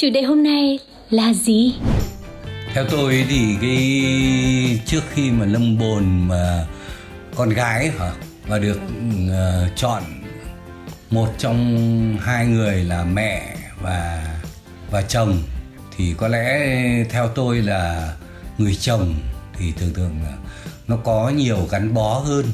Chủ 0.00 0.10
đề 0.10 0.22
hôm 0.22 0.42
nay 0.42 0.78
là 1.10 1.32
gì? 1.32 1.74
theo 2.74 2.84
tôi 2.90 3.26
thì 3.28 3.56
cái 3.60 4.80
trước 4.86 5.00
khi 5.14 5.30
mà 5.30 5.46
lâm 5.46 5.78
bồn 5.78 6.28
mà 6.28 6.66
con 7.34 7.48
gái 7.48 7.90
hả 7.98 8.12
và 8.46 8.58
được 8.58 8.80
uh, 9.24 9.76
chọn 9.76 10.02
một 11.10 11.28
trong 11.38 12.16
hai 12.20 12.46
người 12.46 12.84
là 12.84 13.04
mẹ 13.04 13.56
và 13.82 14.26
và 14.90 15.02
chồng 15.02 15.38
thì 15.96 16.14
có 16.16 16.28
lẽ 16.28 16.58
theo 17.10 17.28
tôi 17.28 17.56
là 17.62 18.12
người 18.58 18.74
chồng 18.74 19.14
thì 19.58 19.72
thường 19.78 19.94
thường 19.94 20.16
là 20.24 20.36
nó 20.88 20.96
có 20.96 21.28
nhiều 21.28 21.68
gắn 21.70 21.94
bó 21.94 22.18
hơn 22.18 22.46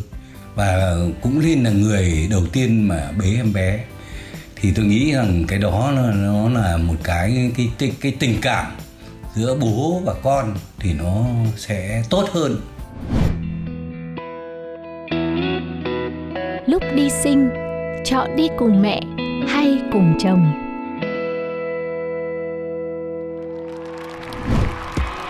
và 0.55 0.97
cũng 1.23 1.41
nên 1.41 1.65
là 1.65 1.71
người 1.71 2.27
đầu 2.31 2.47
tiên 2.53 2.89
mà 2.89 3.11
bế 3.19 3.35
em 3.37 3.53
bé 3.53 3.85
thì 4.67 4.73
tôi 4.77 4.85
nghĩ 4.85 5.13
rằng 5.13 5.45
cái 5.49 5.59
đó 5.59 5.91
là 5.91 6.13
nó 6.15 6.49
là 6.49 6.77
một 6.77 6.95
cái 7.05 7.51
cái 7.57 7.71
cái, 7.79 7.93
cái 8.01 8.13
tình 8.19 8.39
cảm 8.43 8.67
giữa 9.35 9.57
bố 9.61 10.03
và 10.05 10.15
con 10.23 10.55
thì 10.79 10.93
nó 10.93 11.25
sẽ 11.57 12.03
tốt 12.11 12.29
hơn 12.33 12.57
Lúc 16.67 16.83
đi 16.95 17.11
sinh, 17.11 17.51
chọn 18.05 18.37
đi 18.37 18.49
cùng 18.59 18.83
mẹ 18.83 19.01
hay 19.49 19.79
cùng 19.93 20.15
chồng? 20.19 20.53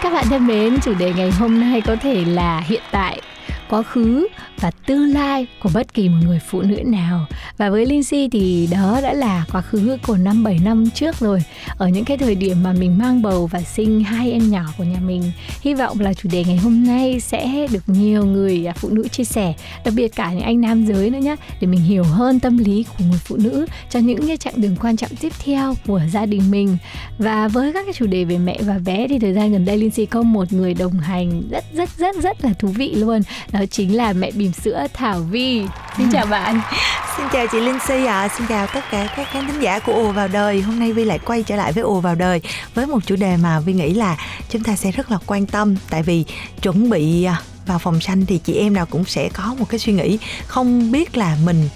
Các 0.03 0.12
bạn 0.12 0.25
thân 0.31 0.47
mến, 0.47 0.77
chủ 0.83 0.95
đề 0.95 1.12
ngày 1.17 1.31
hôm 1.31 1.61
nay 1.61 1.81
có 1.81 1.97
thể 1.97 2.25
là 2.25 2.62
hiện 2.67 2.83
tại, 2.91 3.20
quá 3.69 3.83
khứ 3.83 4.27
và 4.61 4.70
tương 4.70 5.12
lai 5.12 5.47
của 5.62 5.70
bất 5.75 5.95
kỳ 5.95 6.09
một 6.09 6.19
người 6.25 6.41
phụ 6.50 6.62
nữ 6.62 6.77
nào. 6.84 7.27
Và 7.59 7.70
với 7.70 7.86
Lindsay 7.86 8.28
thì 8.33 8.69
đó 8.73 9.00
đã 9.03 9.12
là 9.12 9.45
quá 9.53 9.61
khứ 9.61 9.97
của 10.06 10.17
năm 10.17 10.45
7 10.45 10.58
năm 10.64 10.91
trước 10.91 11.19
rồi. 11.20 11.42
Ở 11.78 11.89
những 11.89 12.05
cái 12.05 12.19
thời 12.19 12.34
điểm 12.34 12.62
mà 12.62 12.73
mình 12.73 12.98
mang 12.98 13.23
bầu 13.23 13.47
và 13.47 13.61
sinh 13.61 14.05
hai 14.05 14.33
em 14.33 14.50
nhỏ 14.50 14.64
của 14.78 14.84
nhà 14.84 14.98
mình. 15.00 15.33
Hy 15.61 15.75
vọng 15.75 16.00
là 16.00 16.14
chủ 16.14 16.28
đề 16.33 16.45
ngày 16.45 16.56
hôm 16.56 16.86
nay 16.86 17.20
sẽ 17.20 17.67
được 17.70 17.83
nhiều 17.86 18.25
người 18.25 18.67
à, 18.67 18.75
phụ 18.77 18.89
nữ 18.89 19.08
chia 19.08 19.25
sẻ, 19.25 19.55
đặc 19.84 19.95
biệt 19.97 20.17
cả 20.17 20.33
những 20.33 20.42
anh 20.42 20.61
nam 20.61 20.86
giới 20.86 21.11
nữa 21.11 21.19
nhé, 21.19 21.36
để 21.61 21.67
mình 21.67 21.80
hiểu 21.80 22.05
hơn 22.05 22.41
tâm 22.41 22.58
lý 22.58 22.83
của 22.83 23.05
người 23.11 23.20
phụ 23.25 23.36
nữ 23.36 23.67
cho 23.91 24.01
những 24.01 24.27
cái 24.27 24.36
chặng 24.36 24.61
đường 24.61 24.77
quan 24.80 24.97
trọng 24.97 25.11
tiếp 25.20 25.33
theo 25.45 25.75
của 25.86 26.01
gia 26.12 26.27
đình 26.27 26.51
mình. 26.51 26.77
Và 27.19 27.48
với 27.48 27.73
các 27.73 27.84
cái 27.84 27.92
chủ 27.92 28.06
đề 28.06 28.25
về 28.25 28.39
mẹ 28.39 28.58
và 28.61 28.78
bé 28.84 29.08
thì 29.08 29.19
thời 29.19 29.33
gian 29.33 29.53
gần 29.53 29.64
đây 29.64 29.78
Lindsay 29.78 30.06
có 30.06 30.23
một 30.23 30.53
người 30.53 30.75
đồng 30.75 30.92
hành 30.92 31.42
rất 31.51 31.64
rất 31.73 31.98
rất 31.98 32.17
rất 32.23 32.45
là 32.45 32.53
thú 32.53 32.69
vị 32.69 32.95
luôn. 32.95 33.20
Đó 33.59 33.65
chính 33.71 33.97
là 33.97 34.12
mẹ 34.12 34.31
bỉm 34.31 34.53
sữa 34.53 34.87
Thảo 34.95 35.21
Vi. 35.21 35.62
Xin 35.97 36.11
chào 36.12 36.27
bạn. 36.27 36.61
Xin 37.17 37.27
chào 37.33 37.47
chị 37.47 37.61
Linh 37.61 37.79
Si 37.89 38.07
ạ, 38.07 38.29
xin 38.39 38.47
chào 38.47 38.67
tất 38.67 38.81
cả 38.91 39.14
các 39.17 39.29
khán 39.30 39.47
thính 39.47 39.63
giả 39.63 39.79
của 39.79 39.92
Ồ 39.92 40.13
vào 40.13 40.29
đời. 40.29 40.63
Hôm 40.63 40.80
nay 40.80 40.92
Vi 40.92 41.05
lại 41.05 41.19
quay 41.19 41.42
trở 41.42 41.57
lại 41.57 41.73
với 41.73 41.83
Ồ 41.83 42.01
vào 42.01 42.14
đời 42.14 42.41
với 42.75 42.86
một 42.86 43.07
chủ 43.07 43.17
đề 43.17 43.36
mà 43.36 43.61
Vi 43.61 43.73
nghĩ 43.73 43.95
là 43.95 44.17
chúng 44.48 44.63
ta 44.63 44.77
sẽ 44.77 44.91
rất 44.91 45.11
là 45.11 45.19
quan 45.27 45.47
tâm 45.47 45.77
tại 45.91 46.03
vì 46.03 46.25
chuẩn 46.63 46.91
bị 46.91 47.25
à, 47.25 47.41
vào 47.67 47.79
phòng 47.79 48.01
sanh 48.01 48.27
thì 48.27 48.39
chị 48.39 48.55
em 48.55 48.75
nào 48.75 48.86
cũng 48.86 49.05
sẽ 49.05 49.29
có 49.29 49.55
một 49.59 49.64
cái 49.69 49.79
suy 49.79 49.92
nghĩ 49.92 50.19
không 50.47 50.92
biết 50.92 51.17
là 51.17 51.36
mình 51.45 51.69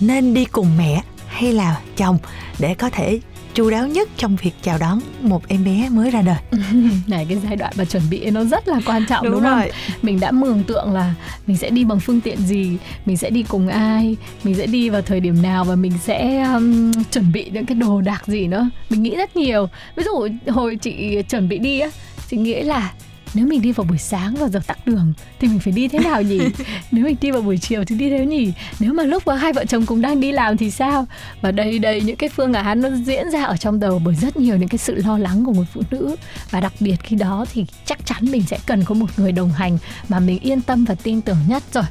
nên 0.00 0.34
đi 0.34 0.44
cùng 0.44 0.76
mẹ 0.78 1.02
hay 1.26 1.52
là 1.52 1.80
chồng 1.96 2.18
để 2.58 2.74
có 2.74 2.90
thể 2.90 3.20
chu 3.54 3.70
đáo 3.70 3.86
nhất 3.86 4.08
trong 4.16 4.36
việc 4.36 4.50
chào 4.62 4.78
đón 4.78 5.00
một 5.20 5.48
em 5.48 5.64
bé 5.64 5.88
mới 5.90 6.10
ra 6.10 6.22
đời. 6.22 6.36
này 7.06 7.26
cái 7.28 7.38
giai 7.44 7.56
đoạn 7.56 7.72
mà 7.76 7.84
chuẩn 7.84 8.02
bị 8.10 8.30
nó 8.30 8.44
rất 8.44 8.68
là 8.68 8.80
quan 8.86 9.06
trọng 9.08 9.24
đúng, 9.24 9.32
Đúng 9.32 9.42
không? 9.42 9.58
rồi. 9.58 9.70
Mình 10.02 10.20
đã 10.20 10.30
mường 10.30 10.62
tượng 10.64 10.92
là 10.92 11.14
mình 11.46 11.56
sẽ 11.56 11.70
đi 11.70 11.84
bằng 11.84 12.00
phương 12.00 12.20
tiện 12.20 12.38
gì, 12.38 12.76
mình 13.06 13.16
sẽ 13.16 13.30
đi 13.30 13.42
cùng 13.42 13.68
ai, 13.68 14.16
mình 14.44 14.54
sẽ 14.54 14.66
đi 14.66 14.88
vào 14.88 15.02
thời 15.02 15.20
điểm 15.20 15.42
nào 15.42 15.64
và 15.64 15.74
mình 15.76 15.92
sẽ 16.04 16.42
um, 16.54 16.92
chuẩn 17.12 17.32
bị 17.32 17.50
những 17.52 17.66
cái 17.66 17.74
đồ 17.74 18.00
đạc 18.00 18.22
gì 18.26 18.46
nữa. 18.46 18.68
Mình 18.90 19.02
nghĩ 19.02 19.16
rất 19.16 19.36
nhiều. 19.36 19.68
Ví 19.96 20.04
dụ 20.04 20.28
hồi 20.52 20.76
chị 20.76 21.22
chuẩn 21.22 21.48
bị 21.48 21.58
đi 21.58 21.80
á, 21.80 21.88
chị 22.30 22.36
nghĩ 22.36 22.62
là 22.62 22.92
nếu 23.34 23.46
mình 23.46 23.62
đi 23.62 23.72
vào 23.72 23.84
buổi 23.84 23.98
sáng 23.98 24.34
vào 24.34 24.48
giờ 24.48 24.60
tắc 24.66 24.86
đường 24.86 25.12
thì 25.40 25.48
mình 25.48 25.58
phải 25.58 25.72
đi 25.72 25.88
thế 25.88 25.98
nào 25.98 26.22
nhỉ? 26.22 26.38
nếu 26.90 27.04
mình 27.04 27.16
đi 27.20 27.30
vào 27.30 27.42
buổi 27.42 27.58
chiều 27.58 27.84
thì 27.84 27.96
đi 27.96 28.10
thế 28.10 28.26
nhỉ? 28.26 28.52
Nếu 28.80 28.92
mà 28.92 29.02
lúc 29.02 29.26
mà 29.26 29.34
hai 29.34 29.52
vợ 29.52 29.64
chồng 29.64 29.86
cùng 29.86 30.00
đang 30.00 30.20
đi 30.20 30.32
làm 30.32 30.56
thì 30.56 30.70
sao? 30.70 31.06
Và 31.40 31.50
đây 31.52 31.78
đây 31.78 32.00
những 32.00 32.16
cái 32.16 32.28
phương 32.28 32.52
án 32.52 32.80
nó 32.80 32.88
diễn 33.04 33.30
ra 33.30 33.44
ở 33.44 33.56
trong 33.56 33.80
đầu 33.80 33.98
bởi 34.04 34.14
rất 34.14 34.36
nhiều 34.36 34.56
những 34.56 34.68
cái 34.68 34.78
sự 34.78 34.94
lo 34.94 35.18
lắng 35.18 35.44
của 35.44 35.52
người 35.52 35.66
phụ 35.74 35.82
nữ 35.90 36.16
và 36.50 36.60
đặc 36.60 36.72
biệt 36.80 36.96
khi 37.02 37.16
đó 37.16 37.44
thì 37.52 37.66
chắc 37.86 38.06
chắn 38.06 38.18
mình 38.30 38.42
sẽ 38.42 38.58
cần 38.66 38.84
có 38.84 38.94
một 38.94 39.06
người 39.16 39.32
đồng 39.32 39.50
hành 39.50 39.78
mà 40.08 40.20
mình 40.20 40.38
yên 40.38 40.60
tâm 40.60 40.84
và 40.84 40.94
tin 41.02 41.20
tưởng 41.20 41.38
nhất 41.48 41.62
rồi 41.72 41.84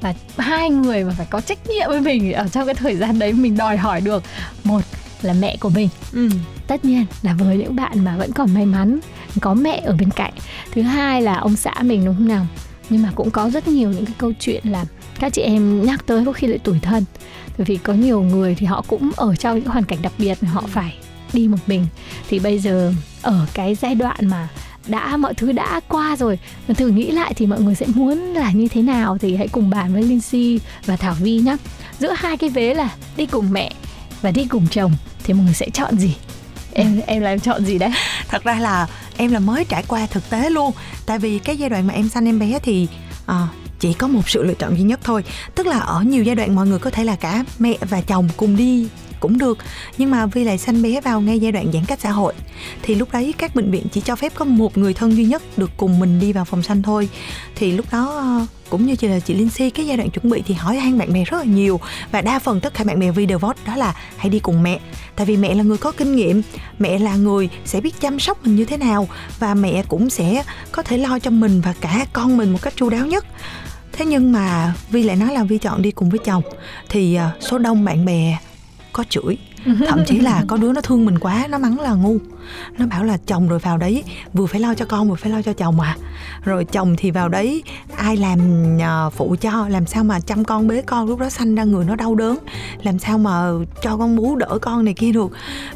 và 0.00 0.14
hai 0.38 0.70
người 0.70 1.04
mà 1.04 1.12
phải 1.16 1.26
có 1.30 1.40
trách 1.40 1.58
nhiệm 1.68 1.88
với 1.88 2.00
mình 2.00 2.32
ở 2.32 2.48
trong 2.48 2.66
cái 2.66 2.74
thời 2.74 2.96
gian 2.96 3.18
đấy 3.18 3.32
mình 3.32 3.56
đòi 3.56 3.76
hỏi 3.76 4.00
được 4.00 4.22
một 4.64 4.80
là 5.22 5.32
mẹ 5.32 5.56
của 5.60 5.68
mình 5.68 5.88
Ừ. 6.12 6.28
tất 6.66 6.84
nhiên 6.84 7.04
là 7.22 7.34
với 7.34 7.56
những 7.56 7.76
bạn 7.76 8.04
mà 8.04 8.16
vẫn 8.16 8.32
còn 8.32 8.54
may 8.54 8.66
mắn 8.66 9.00
có 9.40 9.54
mẹ 9.54 9.82
ở 9.84 9.96
bên 9.98 10.10
cạnh. 10.10 10.32
Thứ 10.72 10.82
hai 10.82 11.22
là 11.22 11.34
ông 11.34 11.56
xã 11.56 11.74
mình 11.82 12.04
đúng 12.04 12.14
không 12.14 12.28
nào? 12.28 12.46
Nhưng 12.90 13.02
mà 13.02 13.12
cũng 13.14 13.30
có 13.30 13.50
rất 13.50 13.68
nhiều 13.68 13.90
những 13.90 14.06
cái 14.06 14.14
câu 14.18 14.32
chuyện 14.40 14.68
là 14.68 14.84
các 15.20 15.32
chị 15.32 15.42
em 15.42 15.84
nhắc 15.84 16.06
tới 16.06 16.24
có 16.24 16.32
khi 16.32 16.46
lại 16.46 16.58
tủi 16.58 16.80
thân. 16.80 17.04
Bởi 17.58 17.64
vì 17.64 17.76
có 17.76 17.92
nhiều 17.92 18.22
người 18.22 18.54
thì 18.54 18.66
họ 18.66 18.84
cũng 18.86 19.10
ở 19.16 19.36
trong 19.36 19.58
những 19.58 19.68
hoàn 19.68 19.84
cảnh 19.84 19.98
đặc 20.02 20.12
biệt 20.18 20.38
họ 20.42 20.64
phải 20.68 20.94
đi 21.32 21.48
một 21.48 21.58
mình. 21.66 21.86
Thì 22.28 22.38
bây 22.38 22.58
giờ 22.58 22.92
ở 23.22 23.46
cái 23.54 23.74
giai 23.74 23.94
đoạn 23.94 24.26
mà 24.26 24.48
đã, 24.86 25.16
mọi 25.16 25.34
thứ 25.34 25.52
đã 25.52 25.80
qua 25.88 26.16
rồi, 26.16 26.38
mà 26.68 26.74
thử 26.74 26.88
nghĩ 26.88 27.10
lại 27.10 27.34
thì 27.36 27.46
mọi 27.46 27.60
người 27.60 27.74
sẽ 27.74 27.86
muốn 27.94 28.18
là 28.18 28.50
như 28.52 28.68
thế 28.68 28.82
nào 28.82 29.18
thì 29.18 29.36
hãy 29.36 29.48
cùng 29.48 29.70
bàn 29.70 29.92
với 29.92 30.02
Lindsay 30.02 30.60
và 30.86 30.96
Thảo 30.96 31.14
Vi 31.20 31.38
nhé 31.38 31.56
giữa 31.98 32.12
hai 32.16 32.36
cái 32.36 32.50
vế 32.50 32.74
là 32.74 32.88
đi 33.16 33.26
cùng 33.26 33.52
mẹ 33.52 33.72
và 34.22 34.30
đi 34.30 34.44
cùng 34.44 34.66
chồng 34.70 34.92
thì 35.24 35.34
mọi 35.34 35.44
người 35.44 35.54
sẽ 35.54 35.70
chọn 35.70 35.98
gì? 35.98 36.16
Em 36.72 37.00
em 37.06 37.22
là 37.22 37.30
em 37.30 37.40
chọn 37.40 37.64
gì 37.64 37.78
đấy? 37.78 37.90
Thật 38.28 38.44
ra 38.44 38.54
là 38.54 38.86
em 39.16 39.32
là 39.32 39.38
mới 39.38 39.64
trải 39.64 39.84
qua 39.88 40.06
thực 40.06 40.30
tế 40.30 40.50
luôn. 40.50 40.72
Tại 41.06 41.18
vì 41.18 41.38
cái 41.38 41.56
giai 41.56 41.70
đoạn 41.70 41.86
mà 41.86 41.94
em 41.94 42.08
sanh 42.08 42.28
em 42.28 42.38
bé 42.38 42.58
thì 42.62 42.88
à, 43.26 43.48
chỉ 43.80 43.92
có 43.92 44.08
một 44.08 44.28
sự 44.28 44.42
lựa 44.42 44.54
chọn 44.54 44.76
duy 44.76 44.82
nhất 44.82 45.00
thôi. 45.04 45.24
Tức 45.54 45.66
là 45.66 45.78
ở 45.78 46.02
nhiều 46.02 46.22
giai 46.22 46.34
đoạn 46.36 46.54
mọi 46.54 46.66
người 46.66 46.78
có 46.78 46.90
thể 46.90 47.04
là 47.04 47.16
cả 47.16 47.44
mẹ 47.58 47.76
và 47.80 48.00
chồng 48.00 48.28
cùng 48.36 48.56
đi 48.56 48.88
cũng 49.20 49.38
được. 49.38 49.58
Nhưng 49.98 50.10
mà 50.10 50.26
vì 50.26 50.44
lại 50.44 50.58
sanh 50.58 50.82
bé 50.82 51.00
vào 51.00 51.20
ngay 51.20 51.38
giai 51.38 51.52
đoạn 51.52 51.72
giãn 51.72 51.84
cách 51.84 52.00
xã 52.02 52.10
hội. 52.10 52.32
Thì 52.82 52.94
lúc 52.94 53.12
đấy 53.12 53.34
các 53.38 53.54
bệnh 53.54 53.70
viện 53.70 53.86
chỉ 53.92 54.00
cho 54.00 54.16
phép 54.16 54.32
có 54.34 54.44
một 54.44 54.78
người 54.78 54.94
thân 54.94 55.16
duy 55.16 55.24
nhất 55.24 55.42
được 55.56 55.70
cùng 55.76 55.98
mình 55.98 56.20
đi 56.20 56.32
vào 56.32 56.44
phòng 56.44 56.62
sanh 56.62 56.82
thôi. 56.82 57.08
Thì 57.56 57.72
lúc 57.72 57.86
đó 57.92 58.16
ờ, 58.16 58.46
cũng 58.70 58.86
như 58.86 58.96
chị 58.96 59.08
là 59.08 59.20
chị 59.20 59.34
Linh 59.34 59.50
Si, 59.50 59.70
cái 59.70 59.86
giai 59.86 59.96
đoạn 59.96 60.10
chuẩn 60.10 60.30
bị 60.30 60.42
thì 60.46 60.54
hỏi 60.54 60.76
han 60.76 60.98
bạn 60.98 61.12
bè 61.12 61.24
rất 61.24 61.38
là 61.38 61.44
nhiều. 61.44 61.80
Và 62.12 62.20
đa 62.20 62.38
phần 62.38 62.60
tất 62.60 62.74
cả 62.74 62.84
bạn 62.84 63.00
bè 63.00 63.10
Vi 63.10 63.26
đều 63.26 63.38
vote 63.38 63.60
đó 63.66 63.76
là 63.76 63.94
hãy 64.16 64.30
đi 64.30 64.38
cùng 64.38 64.62
mẹ. 64.62 64.78
Tại 65.16 65.26
vì 65.26 65.36
mẹ 65.36 65.54
là 65.54 65.62
người 65.62 65.78
có 65.78 65.92
kinh 65.92 66.16
nghiệm, 66.16 66.42
mẹ 66.78 66.98
là 66.98 67.16
người 67.16 67.48
sẽ 67.64 67.80
biết 67.80 68.00
chăm 68.00 68.20
sóc 68.20 68.46
mình 68.46 68.56
như 68.56 68.64
thế 68.64 68.76
nào. 68.76 69.08
Và 69.38 69.54
mẹ 69.54 69.82
cũng 69.88 70.10
sẽ 70.10 70.44
có 70.72 70.82
thể 70.82 70.98
lo 70.98 71.18
cho 71.18 71.30
mình 71.30 71.60
và 71.60 71.74
cả 71.80 72.06
con 72.12 72.36
mình 72.36 72.52
một 72.52 72.58
cách 72.62 72.72
chu 72.76 72.88
đáo 72.88 73.06
nhất. 73.06 73.26
Thế 73.92 74.06
nhưng 74.06 74.32
mà 74.32 74.74
Vi 74.90 75.02
lại 75.02 75.16
nói 75.16 75.34
là 75.34 75.44
Vi 75.44 75.58
chọn 75.58 75.82
đi 75.82 75.90
cùng 75.90 76.10
với 76.10 76.18
chồng. 76.24 76.42
Thì 76.88 77.14
ờ, 77.14 77.30
số 77.40 77.58
đông 77.58 77.84
bạn 77.84 78.04
bè 78.04 78.38
có 78.92 79.04
chửi. 79.08 79.38
Thậm 79.88 80.04
chí 80.06 80.18
là 80.18 80.44
có 80.48 80.56
đứa 80.56 80.72
nó 80.72 80.80
thương 80.80 81.04
mình 81.04 81.18
quá, 81.18 81.46
nó 81.50 81.58
mắng 81.58 81.80
là 81.80 81.94
ngu 81.94 82.18
nó 82.78 82.86
bảo 82.86 83.04
là 83.04 83.16
chồng 83.26 83.48
rồi 83.48 83.58
vào 83.58 83.78
đấy, 83.78 84.04
vừa 84.32 84.46
phải 84.46 84.60
lo 84.60 84.74
cho 84.74 84.84
con, 84.84 85.08
vừa 85.08 85.16
phải 85.16 85.32
lo 85.32 85.42
cho 85.42 85.52
chồng 85.52 85.80
à 85.80 85.96
rồi 86.44 86.64
chồng 86.64 86.94
thì 86.98 87.10
vào 87.10 87.28
đấy, 87.28 87.62
ai 87.96 88.16
làm 88.16 88.38
à, 88.80 89.10
phụ 89.10 89.36
cho, 89.40 89.68
làm 89.68 89.86
sao 89.86 90.04
mà 90.04 90.20
chăm 90.20 90.44
con 90.44 90.68
bế 90.68 90.82
con, 90.82 91.08
lúc 91.08 91.18
đó 91.18 91.28
sanh 91.28 91.54
ra 91.54 91.64
người 91.64 91.84
nó 91.84 91.96
đau 91.96 92.14
đớn. 92.14 92.38
Làm 92.82 92.98
sao 92.98 93.18
mà 93.18 93.50
cho 93.82 93.96
con 93.96 94.16
bú 94.16 94.36
đỡ 94.36 94.58
con 94.62 94.84
này 94.84 94.94
kia 94.94 95.12
được. 95.12 95.30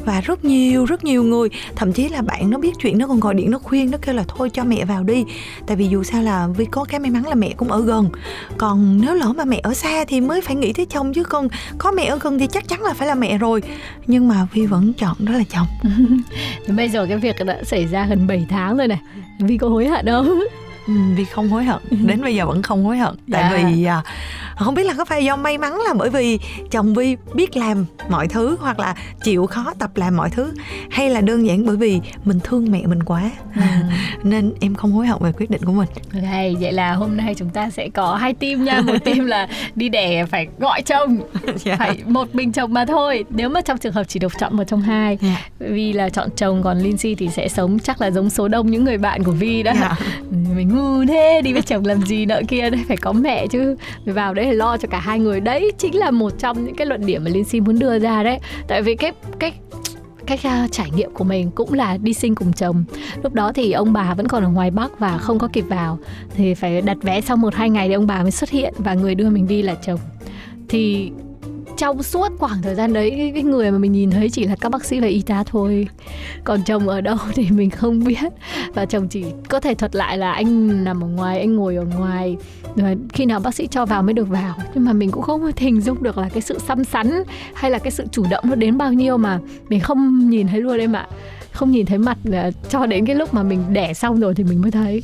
Và 0.05 0.21
rất 0.21 0.45
nhiều 0.45 0.85
rất 0.85 1.03
nhiều 1.03 1.23
người, 1.23 1.49
thậm 1.75 1.93
chí 1.93 2.09
là 2.09 2.21
bạn 2.21 2.49
nó 2.49 2.57
biết 2.57 2.71
chuyện, 2.79 2.97
nó 2.97 3.07
còn 3.07 3.19
gọi 3.19 3.33
điện, 3.33 3.51
nó 3.51 3.59
khuyên, 3.59 3.91
nó 3.91 3.97
kêu 4.01 4.15
là 4.15 4.23
thôi 4.27 4.49
cho 4.53 4.63
mẹ 4.63 4.85
vào 4.85 5.03
đi. 5.03 5.25
Tại 5.67 5.77
vì 5.77 5.87
dù 5.87 6.03
sao 6.03 6.21
là 6.21 6.47
vì 6.47 6.65
có 6.65 6.83
cái 6.83 6.99
may 6.99 7.11
mắn 7.11 7.27
là 7.27 7.35
mẹ 7.35 7.53
cũng 7.57 7.71
ở 7.71 7.81
gần. 7.81 8.09
Còn 8.57 9.01
nếu 9.01 9.13
lỡ 9.13 9.33
mà 9.33 9.45
mẹ 9.45 9.59
ở 9.63 9.73
xa 9.73 10.05
thì 10.07 10.21
mới 10.21 10.41
phải 10.41 10.55
nghĩ 10.55 10.73
tới 10.73 10.85
chồng, 10.85 11.13
chứ 11.13 11.23
còn 11.23 11.47
có 11.77 11.91
mẹ 11.91 12.05
ở 12.05 12.17
gần 12.21 12.39
thì 12.39 12.47
chắc 12.47 12.67
chắn 12.67 12.81
là 12.81 12.93
phải 12.93 13.07
là 13.07 13.15
mẹ 13.15 13.37
rồi. 13.37 13.61
Nhưng 14.07 14.27
mà 14.27 14.47
vi 14.53 14.65
vẫn 14.65 14.93
chọn 14.93 15.15
đó 15.19 15.33
là 15.33 15.43
chồng. 15.49 15.67
Đến 16.67 16.75
bây 16.75 16.89
giờ 16.89 17.05
cái 17.09 17.17
việc 17.17 17.35
đã 17.45 17.63
xảy 17.63 17.87
ra 17.87 18.05
gần 18.09 18.27
7 18.27 18.45
tháng 18.49 18.77
rồi 18.77 18.87
này 18.87 18.99
vì 19.39 19.57
có 19.57 19.67
hối 19.69 19.87
hận 19.87 20.05
đâu. 20.05 20.25
Ừ, 20.87 20.93
vì 21.15 21.25
không 21.25 21.49
hối 21.49 21.63
hận. 21.63 21.81
Đến 22.05 22.21
bây 22.21 22.35
giờ 22.35 22.45
vẫn 22.45 22.61
không 22.61 22.85
hối 22.85 22.97
hận. 22.97 23.15
Tại 23.31 23.43
Dạ. 23.53 23.69
vì 23.69 23.83
à, 23.85 24.01
không 24.57 24.75
biết 24.75 24.83
là 24.83 24.93
có 24.97 25.05
phải 25.05 25.25
do 25.25 25.35
may 25.35 25.57
mắn 25.57 25.73
là 25.87 25.93
bởi 25.93 26.09
vì 26.09 26.39
chồng 26.71 26.93
vi 26.93 27.15
biết 27.33 27.57
làm 27.57 27.85
mọi 28.09 28.27
thứ 28.27 28.57
hoặc 28.59 28.79
là 28.79 28.95
chịu 29.23 29.45
khó 29.47 29.73
tập 29.79 29.91
làm 29.95 30.17
mọi 30.17 30.29
thứ 30.29 30.53
hay 30.91 31.09
là 31.09 31.21
đơn 31.21 31.47
giản 31.47 31.65
bởi 31.65 31.75
vì 31.77 32.01
mình 32.25 32.39
thương 32.43 32.71
mẹ 32.71 32.85
mình 32.85 33.03
quá. 33.03 33.31
Nên 34.23 34.53
em 34.61 34.75
không 34.75 34.91
hối 34.91 35.07
hận 35.07 35.17
về 35.21 35.31
quyết 35.31 35.49
định 35.49 35.61
của 35.65 35.71
mình. 35.71 35.87
Đây, 36.31 36.55
vậy 36.59 36.71
là 36.71 36.93
hôm 36.93 37.17
nay 37.17 37.35
chúng 37.37 37.49
ta 37.49 37.69
sẽ 37.69 37.89
có 37.89 38.15
hai 38.15 38.33
team 38.33 38.63
nha. 38.65 38.81
Một 38.81 38.97
team 39.05 39.25
là 39.25 39.47
đi 39.75 39.89
đẻ 39.89 40.25
phải 40.25 40.47
gọi 40.59 40.81
chồng 40.81 41.17
Dạ. 41.63 41.75
Phải 41.75 41.99
một 42.05 42.35
mình 42.35 42.51
chồng 42.51 42.73
mà 42.73 42.85
thôi. 42.85 43.25
Nếu 43.29 43.49
mà 43.49 43.61
trong 43.61 43.77
trường 43.77 43.93
hợp 43.93 44.03
chỉ 44.07 44.19
được 44.19 44.33
chọn 44.39 44.57
một 44.57 44.63
trong 44.67 44.81
hai 44.81 45.17
Dạ. 45.21 45.37
Vì 45.59 45.93
là 45.93 46.09
chọn 46.09 46.29
chồng 46.37 46.63
còn 46.63 46.77
Lindsay 46.79 47.15
thì 47.15 47.29
sẽ 47.29 47.47
sống 47.47 47.79
chắc 47.79 48.01
là 48.01 48.11
giống 48.11 48.29
số 48.29 48.47
đông 48.47 48.71
những 48.71 48.83
người 48.83 48.97
bạn 48.97 49.23
của 49.23 49.31
Vi 49.31 49.63
đó. 49.63 49.71
Dạ. 49.79 49.95
Mình 50.55 50.69
ngu 50.75 51.05
thế, 51.05 51.41
đi 51.43 51.53
với 51.53 51.61
chồng 51.61 51.85
làm 51.85 52.01
gì 52.01 52.25
nợ 52.25 52.41
kia 52.47 52.69
đây 52.69 52.81
Phải 52.87 52.97
có 52.97 53.11
mẹ 53.11 53.47
chứ. 53.47 53.75
Phải 54.05 54.13
vào 54.13 54.33
đấy 54.33 54.45
để 54.45 54.53
lo 54.53 54.77
cho 54.77 54.87
cả 54.91 54.99
hai 54.99 55.19
người. 55.19 55.39
Đấy 55.39 55.71
chính 55.77 55.95
là 55.95 56.11
một 56.11 56.39
trong 56.39 56.65
những 56.65 56.75
cái 56.75 56.87
luận 56.87 57.05
điểm 57.05 57.23
mà 57.23 57.29
Linh 57.29 57.43
Si 57.43 57.59
muốn 57.59 57.79
đưa 57.79 57.99
ra 57.99 58.23
đấy. 58.23 58.39
Tại 58.67 58.81
vì 58.81 58.95
cái 58.95 59.11
cái 59.39 59.53
cách 60.25 60.39
uh, 60.45 60.71
trải 60.71 60.91
nghiệm 60.95 61.11
của 61.13 61.23
mình 61.23 61.51
cũng 61.51 61.73
là 61.73 61.97
đi 61.97 62.13
sinh 62.13 62.35
cùng 62.35 62.53
chồng. 62.53 62.83
Lúc 63.23 63.33
đó 63.33 63.51
thì 63.51 63.71
ông 63.71 63.93
bà 63.93 64.13
vẫn 64.13 64.27
còn 64.27 64.43
ở 64.43 64.49
ngoài 64.49 64.71
bắc 64.71 64.99
và 64.99 65.17
không 65.17 65.39
có 65.39 65.47
kịp 65.53 65.65
vào. 65.69 65.99
Thì 66.35 66.53
phải 66.53 66.81
đặt 66.81 66.97
vé 67.01 67.21
sau 67.21 67.37
một 67.37 67.55
hai 67.55 67.69
ngày 67.69 67.87
thì 67.87 67.93
ông 67.93 68.07
bà 68.07 68.21
mới 68.21 68.31
xuất 68.31 68.49
hiện 68.49 68.73
và 68.77 68.93
người 68.93 69.15
đưa 69.15 69.29
mình 69.29 69.47
đi 69.47 69.61
là 69.61 69.75
chồng. 69.75 69.99
Thì 70.69 71.11
trong 71.77 72.03
suốt 72.03 72.31
khoảng 72.37 72.61
thời 72.61 72.75
gian 72.75 72.93
đấy 72.93 73.13
cái, 73.17 73.31
cái 73.33 73.43
người 73.43 73.71
mà 73.71 73.77
mình 73.77 73.91
nhìn 73.91 74.11
thấy 74.11 74.29
chỉ 74.29 74.45
là 74.45 74.55
các 74.55 74.69
bác 74.69 74.85
sĩ 74.85 74.99
và 74.99 75.07
y 75.07 75.21
tá 75.21 75.43
thôi. 75.45 75.87
Còn 76.43 76.63
chồng 76.63 76.87
ở 76.87 77.01
đâu 77.01 77.17
thì 77.33 77.49
mình 77.49 77.69
không 77.69 78.03
biết. 78.03 78.33
Và 78.73 78.85
chồng 78.85 79.07
chỉ 79.07 79.23
có 79.49 79.59
thể 79.59 79.73
thuật 79.73 79.95
lại 79.95 80.17
là 80.17 80.31
anh 80.31 80.83
nằm 80.83 81.03
ở 81.03 81.07
ngoài 81.07 81.39
anh 81.39 81.55
ngồi 81.55 81.75
ở 81.75 81.85
ngoài. 81.97 82.37
Rồi 82.75 82.97
khi 83.13 83.25
nào 83.25 83.39
bác 83.39 83.55
sĩ 83.55 83.67
cho 83.67 83.85
vào 83.85 84.03
mới 84.03 84.13
được 84.13 84.29
vào. 84.29 84.55
Nhưng 84.73 84.85
mà 84.85 84.93
mình 84.93 85.11
cũng 85.11 85.23
không 85.23 85.51
hình 85.57 85.81
dung 85.81 86.03
được 86.03 86.17
là 86.17 86.29
cái 86.29 86.41
sự 86.41 86.59
xăm 86.59 86.83
xắn 86.83 87.23
hay 87.53 87.71
là 87.71 87.79
cái 87.79 87.91
sự 87.91 88.05
chủ 88.11 88.25
động 88.29 88.43
nó 88.47 88.55
đến 88.55 88.77
bao 88.77 88.93
nhiêu 88.93 89.17
mà 89.17 89.39
mình 89.69 89.79
không 89.79 90.29
nhìn 90.29 90.47
thấy 90.47 90.61
luôn 90.61 90.77
em 90.77 90.93
ạ. 90.93 91.07
Không 91.51 91.71
nhìn 91.71 91.85
thấy 91.85 91.97
mặt 91.97 92.17
à, 92.31 92.49
cho 92.69 92.85
đến 92.85 93.05
cái 93.05 93.15
lúc 93.15 93.33
mà 93.33 93.43
mình 93.43 93.63
đẻ 93.73 93.93
xong 93.93 94.19
rồi 94.19 94.35
thì 94.35 94.43
mình 94.43 94.61
mới 94.61 94.71
thấy. 94.71 95.03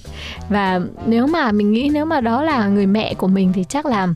Và 0.49 0.79
nếu 1.05 1.27
mà 1.27 1.51
mình 1.51 1.71
nghĩ 1.71 1.89
nếu 1.93 2.05
mà 2.05 2.21
đó 2.21 2.43
là 2.43 2.67
người 2.67 2.85
mẹ 2.85 3.13
của 3.13 3.27
mình 3.27 3.53
thì 3.53 3.63
chắc 3.63 3.85
là 3.85 4.07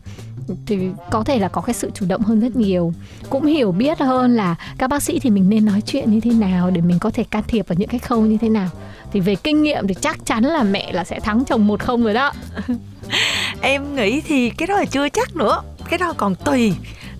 thì 0.66 0.90
có 1.12 1.24
thể 1.24 1.40
là 1.40 1.48
có 1.48 1.62
cái 1.62 1.74
sự 1.74 1.92
chủ 1.94 2.06
động 2.06 2.22
hơn 2.22 2.40
rất 2.40 2.56
nhiều. 2.56 2.94
Cũng 3.30 3.46
hiểu 3.46 3.72
biết 3.72 4.00
hơn 4.00 4.36
là 4.36 4.56
các 4.78 4.90
bác 4.90 5.04
sĩ 5.04 5.20
thì 5.20 5.30
mình 5.30 5.50
nên 5.50 5.66
nói 5.66 5.82
chuyện 5.82 6.12
như 6.12 6.20
thế 6.20 6.32
nào 6.32 6.72
để 6.72 6.82
mình 6.82 7.00
có 7.00 7.10
thể 7.10 7.24
can 7.24 7.44
thiệp 7.48 7.68
vào 7.68 7.76
những 7.80 7.90
cái 7.90 8.00
khâu 8.00 8.22
như 8.26 8.38
thế 8.42 8.50
nào. 8.50 8.70
Thì 9.12 9.20
về 9.20 9.36
kinh 9.36 9.64
nghiệm 9.64 9.88
thì 9.88 9.94
chắc 9.94 10.26
chắn 10.26 10.44
là 10.44 10.64
mẹ 10.64 10.92
là 10.92 11.04
sẽ 11.04 11.20
thắng 11.20 11.46
chồng 11.46 11.68
một 11.68 11.80
không 11.80 12.04
rồi 12.04 12.14
đó. 12.14 12.34
Em 13.62 13.96
nghĩ 13.96 14.22
thì 14.22 14.50
cái 14.50 14.68
đó 14.68 14.76
là 14.76 14.86
chưa 14.86 15.10
chắc 15.10 15.36
nữa. 15.36 15.62
Cái 15.90 16.00
đó 16.00 16.14
còn 16.18 16.36
tùy 16.36 16.74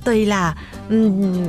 tùy 0.04 0.26
là 0.26 0.56
um, 0.90 1.48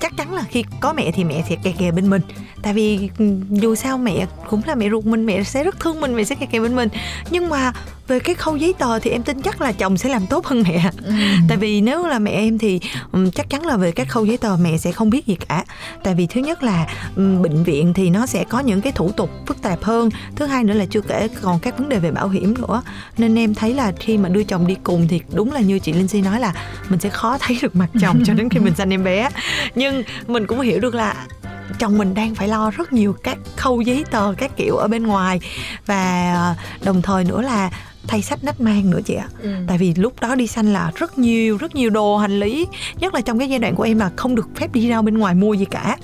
chắc 0.00 0.16
chắn 0.16 0.34
là 0.34 0.42
khi 0.50 0.64
có 0.80 0.92
mẹ 0.92 1.10
thì 1.14 1.24
mẹ 1.24 1.44
sẽ 1.48 1.56
kè 1.62 1.72
kè 1.78 1.90
bên 1.90 2.10
mình 2.10 2.22
tại 2.62 2.72
vì 2.72 3.10
ừm, 3.18 3.54
dù 3.54 3.74
sao 3.74 3.98
mẹ 3.98 4.26
cũng 4.50 4.60
là 4.66 4.74
mẹ 4.74 4.90
ruột 4.90 5.04
mình 5.04 5.26
mẹ 5.26 5.44
sẽ 5.44 5.64
rất 5.64 5.80
thương 5.80 6.00
mình 6.00 6.16
mẹ 6.16 6.24
sẽ 6.24 6.34
kè 6.34 6.46
kè 6.46 6.60
bên 6.60 6.76
mình. 6.76 6.88
Nhưng 7.30 7.48
mà 7.48 7.72
về 8.08 8.18
cái 8.20 8.34
khâu 8.34 8.56
giấy 8.56 8.74
tờ 8.78 8.98
thì 8.98 9.10
em 9.10 9.22
tin 9.22 9.42
chắc 9.42 9.60
là 9.60 9.72
chồng 9.72 9.96
sẽ 9.96 10.08
làm 10.08 10.26
tốt 10.26 10.46
hơn 10.46 10.62
mẹ. 10.62 10.90
Tại 11.48 11.56
vì 11.56 11.80
nếu 11.80 12.06
là 12.06 12.18
mẹ 12.18 12.30
em 12.30 12.58
thì 12.58 12.80
ừm, 13.12 13.30
chắc 13.30 13.50
chắn 13.50 13.66
là 13.66 13.76
về 13.76 13.92
các 13.92 14.08
khâu 14.08 14.24
giấy 14.24 14.36
tờ 14.36 14.56
mẹ 14.60 14.78
sẽ 14.78 14.92
không 14.92 15.10
biết 15.10 15.26
gì 15.26 15.36
cả. 15.48 15.64
Tại 16.02 16.14
vì 16.14 16.26
thứ 16.26 16.40
nhất 16.40 16.62
là 16.62 16.86
ừm, 17.16 17.42
bệnh 17.42 17.64
viện 17.64 17.94
thì 17.94 18.10
nó 18.10 18.26
sẽ 18.26 18.44
có 18.44 18.60
những 18.60 18.80
cái 18.80 18.92
thủ 18.92 19.12
tục 19.12 19.30
phức 19.46 19.62
tạp 19.62 19.82
hơn. 19.82 20.08
Thứ 20.36 20.46
hai 20.46 20.64
nữa 20.64 20.74
là 20.74 20.86
chưa 20.90 21.00
kể 21.00 21.28
còn 21.42 21.58
các 21.58 21.78
vấn 21.78 21.88
đề 21.88 21.98
về 21.98 22.10
bảo 22.10 22.28
hiểm 22.28 22.54
nữa. 22.58 22.82
Nên 23.18 23.38
em 23.38 23.54
thấy 23.54 23.74
là 23.74 23.92
khi 24.00 24.18
mà 24.18 24.28
đưa 24.28 24.44
chồng 24.44 24.66
đi 24.66 24.76
cùng 24.84 25.08
thì 25.08 25.20
đúng 25.32 25.52
là 25.52 25.60
như 25.60 25.78
chị 25.78 25.92
Linh 25.92 26.08
Si 26.08 26.20
nói 26.20 26.40
là 26.40 26.54
mình 26.88 27.00
sẽ 27.00 27.08
khó 27.08 27.38
thấy 27.40 27.58
được 27.62 27.76
mặt 27.76 27.88
chồng 28.00 28.22
cho 28.26 28.34
đến 28.34 28.48
khi 28.48 28.60
mình 28.60 28.74
sanh 28.74 28.90
em 28.92 29.04
bé. 29.04 29.28
Nhưng 29.74 30.02
mình 30.26 30.46
cũng 30.46 30.60
hiểu 30.60 30.80
được 30.80 30.94
là 30.94 31.14
chồng 31.78 31.98
mình 31.98 32.14
đang 32.14 32.34
phải 32.34 32.48
lo 32.48 32.70
rất 32.70 32.92
nhiều 32.92 33.12
các 33.22 33.38
khâu 33.56 33.80
giấy 33.80 34.04
tờ 34.10 34.34
các 34.38 34.56
kiểu 34.56 34.76
ở 34.76 34.88
bên 34.88 35.06
ngoài. 35.06 35.40
Và 35.86 36.32
ờ, 36.34 36.54
đồng 36.84 37.02
thời 37.02 37.24
nữa 37.24 37.42
là 37.42 37.70
thay 38.06 38.22
sách 38.22 38.44
nách 38.44 38.60
mang 38.60 38.90
nữa 38.90 39.00
chị 39.04 39.14
ạ. 39.14 39.28
Ừ. 39.42 39.50
tại 39.66 39.78
vì 39.78 39.94
lúc 39.94 40.20
đó 40.20 40.34
đi 40.34 40.46
sanh 40.46 40.72
là 40.72 40.92
rất 40.94 41.18
nhiều 41.18 41.56
rất 41.56 41.74
nhiều 41.74 41.90
đồ 41.90 42.16
hành 42.16 42.40
lý. 42.40 42.66
Nhất 42.96 43.14
là 43.14 43.20
trong 43.20 43.38
cái 43.38 43.48
giai 43.48 43.58
đoạn 43.58 43.74
của 43.74 43.82
em 43.82 43.98
là 43.98 44.10
không 44.16 44.34
được 44.34 44.48
phép 44.56 44.72
đi 44.72 44.88
ra 44.88 45.02
bên 45.02 45.18
ngoài 45.18 45.34
mua 45.34 45.54
gì 45.54 45.64
cả. 45.64 45.96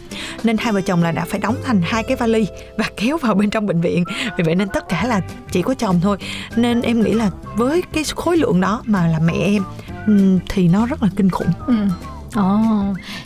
Nên 0.45 0.57
hai 0.57 0.73
vợ 0.73 0.81
chồng 0.81 1.03
là 1.03 1.13
đã 1.13 1.25
phải 1.25 1.41
đóng 1.41 1.57
thành 1.65 1.81
hai 1.85 2.03
cái 2.03 2.17
vali 2.17 2.47
và 2.79 2.85
kéo 2.97 3.17
vào 3.17 3.35
bên 3.35 3.51
trong 3.51 3.67
bệnh 3.67 3.81
viện. 3.81 4.05
Vì 4.39 4.45
vậy 4.45 4.55
nên 4.55 4.69
tất 4.69 4.89
cả 4.89 5.05
là 5.07 5.21
chỉ 5.53 5.63
có 5.63 5.75
chồng 5.75 6.01
thôi. 6.03 6.17
Nên 6.57 6.83
em 6.83 7.03
nghĩ 7.03 7.13
là 7.13 7.31
với 7.57 7.83
cái 7.93 8.05
khối 8.17 8.37
lượng 8.37 8.61
đó 8.61 8.83
mà 8.87 9.07
là 9.07 9.19
mẹ 9.19 9.35
em 9.35 9.63
thì 10.49 10.69
nó 10.69 10.87
rất 10.87 11.03
là 11.03 11.09
kinh 11.17 11.31
khủng. 11.31 11.53
Ừ. 11.67 11.75
Ồ, 12.37 12.59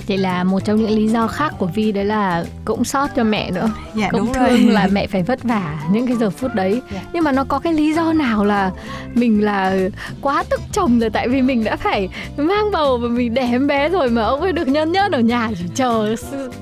vậy 0.08 0.18
là 0.18 0.44
một 0.44 0.64
trong 0.64 0.76
những 0.76 0.90
lý 0.90 1.08
do 1.08 1.26
khác 1.26 1.52
của 1.58 1.66
Vi 1.66 1.92
đấy 1.92 2.04
là 2.04 2.44
cũng 2.64 2.84
sót 2.84 3.10
cho 3.16 3.24
mẹ 3.24 3.50
nữa. 3.50 3.70
dạ 3.94 4.08
cũng 4.10 4.32
thương 4.32 4.70
là 4.70 4.88
mẹ 4.92 5.06
phải 5.06 5.22
vất 5.22 5.42
vả 5.42 5.78
những 5.92 6.06
cái 6.06 6.16
giờ 6.16 6.30
phút 6.30 6.54
đấy. 6.54 6.80
Dạ. 6.92 7.00
Nhưng 7.12 7.24
mà 7.24 7.32
nó 7.32 7.44
có 7.44 7.58
cái 7.58 7.72
lý 7.72 7.92
do 7.92 8.12
nào 8.12 8.44
là 8.44 8.70
mình 9.14 9.44
là 9.44 9.76
quá 10.20 10.44
tức 10.50 10.60
chồng 10.72 11.00
rồi 11.00 11.10
tại 11.10 11.28
vì 11.28 11.42
mình 11.42 11.64
đã 11.64 11.76
phải 11.76 12.08
mang 12.36 12.70
bầu 12.72 12.98
và 12.98 13.08
mình 13.08 13.34
đẻ 13.34 13.48
em 13.50 13.66
bé 13.66 13.88
rồi 13.88 14.10
mà 14.10 14.22
ông 14.22 14.40
ấy 14.40 14.52
được 14.52 14.68
nhân 14.68 14.92
nhớt 14.92 15.12
ở 15.12 15.20
nhà 15.20 15.50
chỉ 15.58 15.64
chờ 15.74 16.14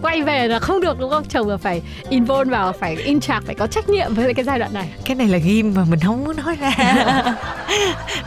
quay 0.02 0.22
về 0.22 0.48
là 0.48 0.58
không 0.58 0.80
được 0.80 1.00
đúng 1.00 1.10
không? 1.10 1.24
Chồng 1.28 1.48
là 1.48 1.56
phải 1.56 1.82
involve 2.08 2.50
vào, 2.50 2.72
phải 2.72 2.96
in 2.96 3.20
track, 3.20 3.46
phải 3.46 3.54
có 3.54 3.66
trách 3.66 3.88
nhiệm 3.88 4.14
với 4.14 4.34
cái 4.34 4.44
giai 4.44 4.58
đoạn 4.58 4.74
này. 4.74 4.88
cái 5.04 5.16
này 5.16 5.28
là 5.28 5.38
ghim 5.38 5.72
mà 5.76 5.84
mình 5.90 6.00
không 6.00 6.24
muốn 6.24 6.36
nói 6.36 6.56
ra 6.60 6.72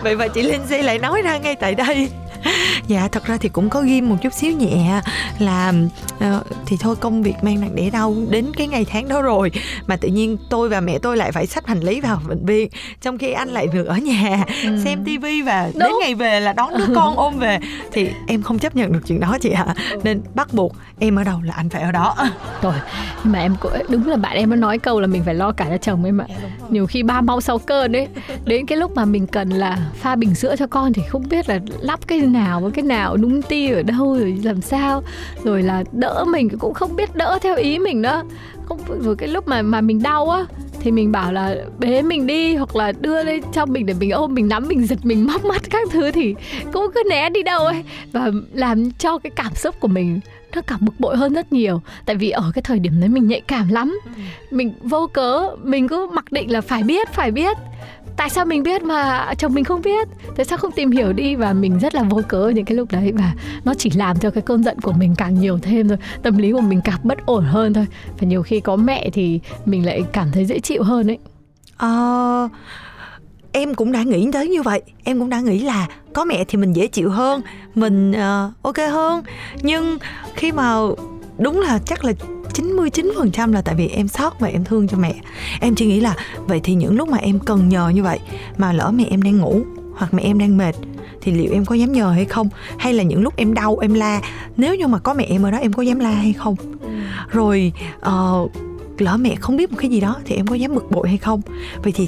vậy 0.04 0.16
mà 0.16 0.28
chị 0.28 0.42
Linh 0.42 0.62
Si 0.70 0.82
lại 0.82 1.00
nói 1.00 1.22
ra 1.22 1.38
ngay 1.38 1.56
tại 1.56 1.76
đây 1.76 2.10
dạ 2.88 3.08
thật 3.12 3.26
ra 3.26 3.38
thì 3.38 3.50
cũng 3.50 3.70
có 3.70 3.82
ghim 3.82 4.10
một 4.10 4.16
chút 4.22 4.34
xíu 4.34 4.52
nhẹ 4.58 5.02
là 5.40 5.74
ờ, 6.20 6.44
thì 6.66 6.78
thôi 6.80 6.96
công 6.96 7.24
việc 7.24 7.36
mang 7.42 7.62
nặng 7.62 7.76
đẻ 7.76 7.90
đau 7.90 8.16
đến 8.30 8.46
cái 8.58 8.68
ngày 8.68 8.86
tháng 8.86 9.08
đó 9.08 9.22
rồi 9.22 9.52
mà 9.88 9.96
tự 9.96 10.08
nhiên 10.08 10.38
tôi 10.50 10.70
và 10.70 10.80
mẹ 10.82 11.00
tôi 11.00 11.18
lại 11.18 11.32
phải 11.32 11.48
xách 11.48 11.68
hành 11.68 11.80
lý 11.80 12.02
vào 12.02 12.22
bệnh 12.28 12.46
viện 12.46 12.70
trong 13.02 13.18
khi 13.18 13.32
anh 13.32 13.50
lại 13.50 13.68
được 13.74 13.86
ở 13.88 13.98
nhà 13.98 14.46
Ừ. 14.64 14.70
xem 14.84 15.04
tivi 15.06 15.42
và 15.42 15.64
đến 15.74 15.80
Đúng. 15.90 16.00
ngày 16.02 16.16
về 16.16 16.40
là 16.40 16.54
đón 16.54 16.78
đứa 16.78 16.96
con 16.96 17.16
ôm 17.16 17.40
về 17.40 17.60
thì 17.92 18.10
em 18.28 18.42
không 18.42 18.60
chấp 18.60 18.76
nhận 18.76 18.94
được 18.94 19.00
chuyện 19.08 19.20
đó 19.20 19.38
chị 19.42 19.50
ạ 19.50 19.76
nên 20.04 20.22
bắt 20.36 20.54
buộc 20.54 20.76
em 21.00 21.16
ở 21.16 21.24
đâu 21.24 21.42
là 21.42 21.54
anh 21.58 21.70
phải 21.70 21.82
ở 21.82 21.92
đó 21.92 22.16
Rồi, 22.62 22.74
mà 23.24 23.40
em 23.40 23.56
cũng 23.60 23.72
đúng 23.90 24.08
là 24.08 24.16
bạn 24.18 24.36
em 24.38 24.50
nó 24.50 24.56
nói 24.56 24.78
câu 24.78 25.00
là 25.00 25.08
mình 25.08 25.24
phải 25.26 25.34
lo 25.36 25.52
cả 25.52 25.66
cho 25.70 25.78
chồng 25.78 26.04
em 26.06 26.22
ạ. 26.22 26.26
Nhiều 26.70 26.86
khi 26.88 27.04
ba 27.04 27.22
mau 27.22 27.42
sau 27.42 27.58
cơn 27.60 27.92
đấy, 27.92 28.08
đến 28.46 28.66
cái 28.66 28.78
lúc 28.78 28.96
mà 28.96 29.06
mình 29.06 29.28
cần 29.28 29.50
là 29.50 29.78
pha 30.00 30.16
bình 30.16 30.36
sữa 30.36 30.56
cho 30.60 30.68
con 30.68 30.94
thì 30.94 31.02
không 31.10 31.30
biết 31.30 31.50
là 31.50 31.60
lắp 31.80 32.00
cái 32.08 32.20
nào 32.32 32.62
với 32.62 32.72
cái 32.72 32.84
nào 32.84 33.18
đúng 33.18 33.42
ti 33.42 33.72
ở 33.72 33.84
đâu 33.84 34.16
rồi 34.16 34.40
làm 34.44 34.62
sao, 34.62 35.04
rồi 35.44 35.64
là 35.64 35.84
đỡ 35.92 36.26
mình 36.28 36.50
cũng 36.60 36.74
không 36.74 36.96
biết 36.96 37.16
đỡ 37.16 37.40
theo 37.42 37.56
ý 37.56 37.80
mình 37.80 38.02
nữa. 38.02 38.24
Không 38.66 38.80
rồi 39.00 39.16
cái 39.16 39.30
lúc 39.30 39.48
mà 39.48 39.62
mà 39.62 39.82
mình 39.82 40.04
đau 40.04 40.30
á 40.30 40.46
thì 40.80 40.92
mình 40.92 41.12
bảo 41.12 41.34
là 41.34 41.56
bế 41.80 42.02
mình 42.02 42.28
đi 42.28 42.56
hoặc 42.56 42.76
là 42.76 42.92
đưa 42.92 43.24
lên 43.24 43.42
cho 43.54 43.66
mình 43.66 43.86
để 43.86 43.94
mình 44.00 44.12
ôm 44.12 44.34
mình 44.34 44.48
nắm 44.48 44.68
mình 44.68 44.88
giật 44.88 45.00
mình 45.04 45.28
móc 45.28 45.46
mắt 45.46 45.62
các 45.70 45.90
thứ 45.92 46.12
thì 46.12 46.36
cũng 46.74 46.86
cứ 46.96 47.04
né 47.10 47.30
đi 47.30 47.44
đâu 47.44 47.66
ấy. 47.66 47.84
Và 48.12 48.32
làm 48.54 48.92
cho 48.92 49.18
cái 49.18 49.32
cảm 49.36 49.56
xúc 49.56 49.76
của 49.80 49.88
mình 49.88 50.20
nó 50.56 50.62
cảm 50.62 50.80
bực 50.82 51.00
bội 51.00 51.18
hơn 51.18 51.34
rất 51.34 51.54
nhiều. 51.54 51.82
Tại 52.06 52.16
vì 52.16 52.30
ở 52.30 52.52
cái 52.54 52.62
thời 52.62 52.80
điểm 52.80 52.94
đấy 53.00 53.10
mình 53.10 53.28
nhạy 53.28 53.42
cảm 53.42 53.70
lắm. 53.70 54.00
Mình 54.52 54.74
vô 54.84 55.08
cớ 55.14 55.50
mình 55.64 55.88
cứ 55.88 56.10
mặc 56.14 56.32
định 56.32 56.52
là 56.52 56.62
phải 56.62 56.84
biết 56.84 57.10
phải 57.14 57.32
biết 57.32 57.58
tại 58.22 58.30
sao 58.30 58.46
mình 58.46 58.64
biết 58.64 58.84
mà 58.84 59.34
chồng 59.38 59.54
mình 59.54 59.64
không 59.64 59.82
biết? 59.82 60.08
Tại 60.36 60.46
sao 60.46 60.58
không 60.58 60.72
tìm 60.72 60.92
hiểu 60.92 61.14
đi? 61.14 61.36
Và 61.36 61.54
mình 61.54 61.80
rất 61.80 61.96
là 61.96 62.04
vô 62.04 62.22
cớ 62.28 62.52
những 62.56 62.66
cái 62.66 62.76
lúc 62.78 62.92
đấy 62.92 63.12
và 63.16 63.34
nó 63.66 63.74
chỉ 63.74 63.90
làm 63.90 64.20
cho 64.20 64.32
cái 64.32 64.42
cơn 64.42 64.64
giận 64.64 64.80
của 64.80 64.92
mình 64.92 65.16
càng 65.18 65.40
nhiều 65.40 65.60
thêm 65.62 65.88
thôi. 65.88 65.98
Tâm 66.24 66.38
lý 66.38 66.52
của 66.52 66.62
mình 66.62 66.82
càng 66.84 67.00
bất 67.04 67.26
ổn 67.26 67.46
hơn 67.46 67.74
thôi. 67.74 67.86
Và 68.20 68.28
nhiều 68.28 68.44
khi 68.44 68.60
có 68.60 68.76
mẹ 68.76 69.10
thì 69.14 69.40
mình 69.66 69.86
lại 69.86 70.04
cảm 70.14 70.32
thấy 70.32 70.46
dễ 70.46 70.60
chịu 70.60 70.84
hơn 70.84 71.10
ấy. 71.10 71.18
Ờ, 71.78 72.50
em 73.52 73.74
cũng 73.74 73.92
đã 73.92 74.04
nghĩ 74.04 74.30
tới 74.34 74.48
như 74.48 74.62
vậy. 74.62 74.82
Em 75.04 75.20
cũng 75.20 75.30
đã 75.30 75.40
nghĩ 75.40 75.60
là 75.60 75.88
có 76.14 76.26
mẹ 76.26 76.44
thì 76.48 76.58
mình 76.58 76.74
dễ 76.74 76.88
chịu 76.88 77.10
hơn 77.10 77.42
mình 77.76 78.12
uh, 78.12 78.54
ok 78.62 78.78
hơn. 78.78 79.24
Nhưng 79.62 79.98
khi 80.36 80.52
mà 80.52 80.76
đúng 81.38 81.60
là 81.60 81.80
chắc 81.86 82.04
là 82.04 82.14
99% 82.54 83.54
là 83.54 83.62
tại 83.62 83.76
vì 83.76 83.88
em 83.88 84.08
sót 84.08 84.40
và 84.40 84.48
em 84.48 84.64
thương 84.64 84.88
cho 84.88 84.98
mẹ. 84.98 85.16
Em 85.60 85.76
chỉ 85.76 85.86
nghĩ 85.86 86.00
là 86.00 86.16
vậy 86.38 86.60
thì 86.64 86.74
những 86.74 86.96
lúc 86.96 87.10
mà 87.10 87.18
em 87.18 87.40
cần 87.40 87.70
nhờ 87.70 87.90
như 87.90 88.04
vậy 88.04 88.20
mà 88.58 88.74
lỡ 88.74 88.92
mẹ 88.96 89.04
em 89.10 89.22
đang 89.22 89.38
ngủ 89.38 89.62
hoặc 89.96 90.14
mẹ 90.14 90.24
em 90.24 90.40
đang 90.40 90.58
mệt 90.58 90.76
thì 91.22 91.32
liệu 91.32 91.54
em 91.54 91.66
có 91.66 91.76
dám 91.76 91.92
nhờ 91.92 92.12
hay 92.12 92.26
không? 92.26 92.50
Hay 92.78 92.94
là 92.94 93.04
những 93.04 93.22
lúc 93.22 93.36
em 93.36 93.54
đau 93.54 93.78
em 93.78 93.94
la 93.94 94.22
nếu 94.58 94.76
như 94.76 94.88
mà 94.88 95.00
có 95.00 95.14
mẹ 95.14 95.24
em 95.24 95.44
ở 95.44 95.52
đó 95.52 95.58
em 95.58 95.74
có 95.74 95.82
dám 95.82 96.00
la 96.00 96.12
hay 96.12 96.34
không? 96.34 96.56
Rồi 97.30 97.74
uh, 97.98 98.52
lỡ 98.98 99.18
mẹ 99.18 99.36
không 99.36 99.58
biết 99.58 99.72
một 99.72 99.78
cái 99.82 99.90
gì 99.90 100.00
đó 100.00 100.18
thì 100.26 100.36
em 100.36 100.48
có 100.48 100.56
dám 100.56 100.76
bực 100.76 100.92
bội 100.92 101.08
hay 101.08 101.18
không? 101.18 101.42
Vậy 101.84 101.94
thì 101.96 102.08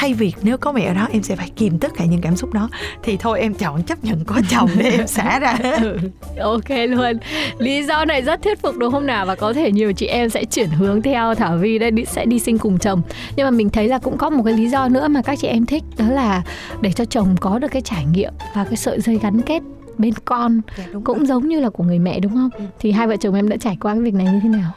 thay 0.00 0.14
vì 0.14 0.32
nếu 0.42 0.56
có 0.56 0.72
mẹ 0.72 0.84
ở 0.84 0.94
đó 0.94 1.08
em 1.12 1.22
sẽ 1.22 1.36
phải 1.36 1.50
kìm 1.56 1.78
tất 1.78 1.88
cả 1.96 2.04
những 2.04 2.20
cảm 2.20 2.36
xúc 2.36 2.52
đó. 2.52 2.68
Thì 3.02 3.16
thôi 3.16 3.40
em 3.40 3.54
chọn 3.54 3.82
chấp 3.82 4.04
nhận 4.04 4.24
có 4.24 4.40
chồng 4.50 4.70
để 4.78 4.90
em 4.90 5.06
xả 5.06 5.38
ra. 5.38 5.58
Ừ, 5.80 5.96
ok 6.40 6.70
luôn. 6.88 7.18
Lý 7.58 7.82
do 7.82 8.04
này 8.04 8.22
rất 8.22 8.42
thuyết 8.42 8.62
phục 8.62 8.76
đúng 8.76 8.92
không 8.92 9.06
nào? 9.06 9.26
Và 9.26 9.34
có 9.34 9.52
thể 9.52 9.72
nhiều 9.72 9.92
chị 9.92 10.06
em 10.06 10.30
sẽ 10.30 10.44
chuyển 10.44 10.68
hướng 10.68 11.02
theo. 11.02 11.34
Thảo 11.34 11.56
vi 11.56 11.78
đây 11.78 11.90
đi, 11.90 12.04
sẽ 12.04 12.24
đi 12.24 12.38
sinh 12.38 12.58
cùng 12.58 12.78
chồng. 12.78 13.02
Nhưng 13.36 13.46
mà 13.46 13.50
mình 13.50 13.70
thấy 13.70 13.88
là 13.88 13.98
cũng 13.98 14.16
có 14.16 14.30
một 14.30 14.42
cái 14.44 14.54
lý 14.54 14.68
do 14.68 14.88
nữa 14.88 15.08
mà 15.08 15.22
các 15.22 15.38
chị 15.38 15.48
em 15.48 15.66
thích. 15.66 15.82
Đó 15.98 16.04
là 16.08 16.42
để 16.80 16.92
cho 16.92 17.04
chồng 17.04 17.36
có 17.40 17.58
được 17.58 17.68
cái 17.70 17.82
trải 17.82 18.04
nghiệm 18.04 18.32
và 18.54 18.64
cái 18.64 18.76
sợi 18.76 19.00
dây 19.00 19.18
gắn 19.22 19.40
kết 19.42 19.62
bên 20.00 20.14
con 20.24 20.60
Dạ, 20.78 20.84
đúng 20.92 21.04
cũng 21.04 21.26
giống 21.26 21.48
như 21.48 21.60
là 21.60 21.70
của 21.70 21.84
người 21.84 21.98
mẹ 21.98 22.20
đúng 22.20 22.32
không? 22.34 22.50
Thì 22.78 22.92
hai 22.92 23.06
vợ 23.06 23.16
chồng 23.20 23.34
em 23.34 23.48
đã 23.48 23.56
trải 23.56 23.76
qua 23.80 23.94
cái 23.94 24.02
việc 24.02 24.14
này 24.14 24.26
như 24.26 24.40
thế 24.42 24.48
nào? 24.48 24.72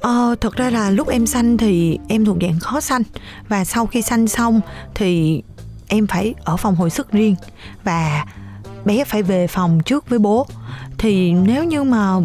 Ờ, 0.00 0.34
thật 0.40 0.56
ra 0.56 0.70
là 0.70 0.90
lúc 0.90 1.08
em 1.08 1.26
sanh 1.26 1.56
thì 1.56 1.98
em 2.08 2.24
thuộc 2.24 2.36
dạng 2.40 2.58
khó 2.58 2.80
sanh. 2.80 3.02
Và 3.48 3.64
sau 3.64 3.86
khi 3.86 4.02
sanh 4.02 4.28
xong 4.28 4.60
thì 4.94 5.42
em 5.88 6.06
phải 6.06 6.34
ở 6.44 6.56
phòng 6.56 6.74
hồi 6.74 6.90
sức 6.90 7.12
riêng. 7.12 7.34
Và 7.84 8.26
bé 8.84 9.04
phải 9.04 9.22
về 9.22 9.46
phòng 9.46 9.80
trước 9.84 10.08
với 10.10 10.18
bố. 10.18 10.46
Thì 10.98 11.32
nếu 11.32 11.64
như 11.64 11.84
mà 11.84 12.16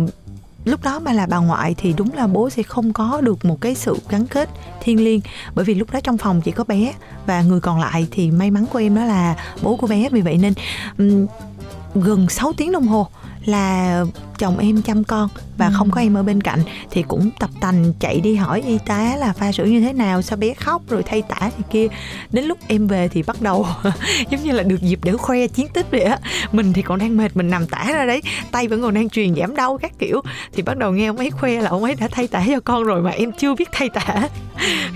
lúc 0.66 0.84
đó 0.84 1.00
mà 1.00 1.14
là 1.14 1.26
bà 1.26 1.38
ngoại 1.38 1.76
thì 1.78 1.94
đúng 1.98 2.14
là 2.14 2.28
bố 2.28 2.50
sẽ 2.50 2.64
không 2.64 2.94
có 2.94 3.22
được 3.22 3.46
một 3.46 3.62
cái 3.62 3.76
sự 3.76 3.98
gắn 4.10 4.28
kết 4.28 4.50
thiêng 4.82 5.04
liêng. 5.04 5.22
Bởi 5.56 5.66
vì 5.66 5.76
lúc 5.76 5.92
đó 5.92 6.00
trong 6.00 6.18
phòng 6.18 6.42
chỉ 6.42 6.52
có 6.52 6.64
bé 6.64 6.94
và 7.26 7.42
người 7.42 7.60
còn 7.60 7.80
lại 7.80 8.08
thì 8.12 8.32
may 8.32 8.52
mắn 8.52 8.66
của 8.66 8.80
em 8.80 8.96
đó 8.96 9.06
là 9.06 9.36
bố 9.62 9.76
của 9.76 9.88
bé. 9.88 10.10
Vì 10.10 10.22
vậy 10.22 10.38
nên 10.38 10.54
ừm, 10.98 11.26
gần 11.96 12.30
6 12.30 12.54
tiếng 12.58 12.72
đồng 12.72 12.88
hồ 12.88 13.08
là 13.46 14.04
chồng 14.38 14.58
em 14.58 14.82
chăm 14.82 15.04
con 15.04 15.30
và 15.58 15.72
không 15.74 15.92
có 15.92 16.02
em 16.02 16.14
ở 16.14 16.24
bên 16.24 16.42
cạnh 16.42 16.60
thì 16.92 17.04
cũng 17.08 17.30
tập 17.40 17.50
tành 17.62 17.94
chạy 18.00 18.20
đi 18.20 18.36
hỏi 18.36 18.64
y 18.68 18.78
tá 18.86 19.16
là 19.18 19.34
pha 19.34 19.52
sữa 19.52 19.66
như 19.66 19.82
thế 19.82 19.94
nào 19.94 20.22
sao 20.22 20.38
bé 20.38 20.54
khóc 20.54 20.82
rồi 20.90 21.04
thay 21.04 21.22
tả 21.22 21.50
thì 21.58 21.64
kia. 21.72 21.88
Đến 22.32 22.46
lúc 22.46 22.58
em 22.68 22.88
về 22.88 23.08
thì 23.08 23.24
bắt 23.24 23.42
đầu 23.42 23.68
giống 24.30 24.44
như 24.44 24.52
là 24.52 24.64
được 24.64 24.82
dịp 24.82 25.00
để 25.04 25.12
khoe 25.14 25.48
chiến 25.48 25.68
tích 25.74 25.92
vậy 25.92 26.02
á. 26.02 26.18
Mình 26.52 26.74
thì 26.74 26.82
còn 26.82 27.00
đang 27.00 27.18
mệt 27.18 27.38
mình 27.38 27.50
nằm 27.50 27.68
tả 27.68 27.86
ra 27.94 28.06
đấy 28.06 28.22
tay 28.52 28.68
vẫn 28.68 28.82
còn 28.82 28.94
đang 28.94 29.10
truyền 29.10 29.36
giảm 29.36 29.56
đau 29.56 29.78
các 29.78 29.92
kiểu. 30.00 30.22
Thì 30.54 30.64
bắt 30.64 30.78
đầu 30.78 30.92
nghe 30.92 31.08
ông 31.08 31.18
ấy 31.18 31.32
khoe 31.32 31.62
là 31.62 31.70
ông 31.70 31.84
ấy 31.84 31.96
đã 31.96 32.08
thay 32.12 32.28
tả 32.28 32.44
cho 32.48 32.60
con 32.60 32.84
rồi 32.84 33.02
mà 33.02 33.12
em 33.12 33.32
chưa 33.32 33.56
biết 33.56 33.70
thay 33.72 33.90
tả. 33.90 34.30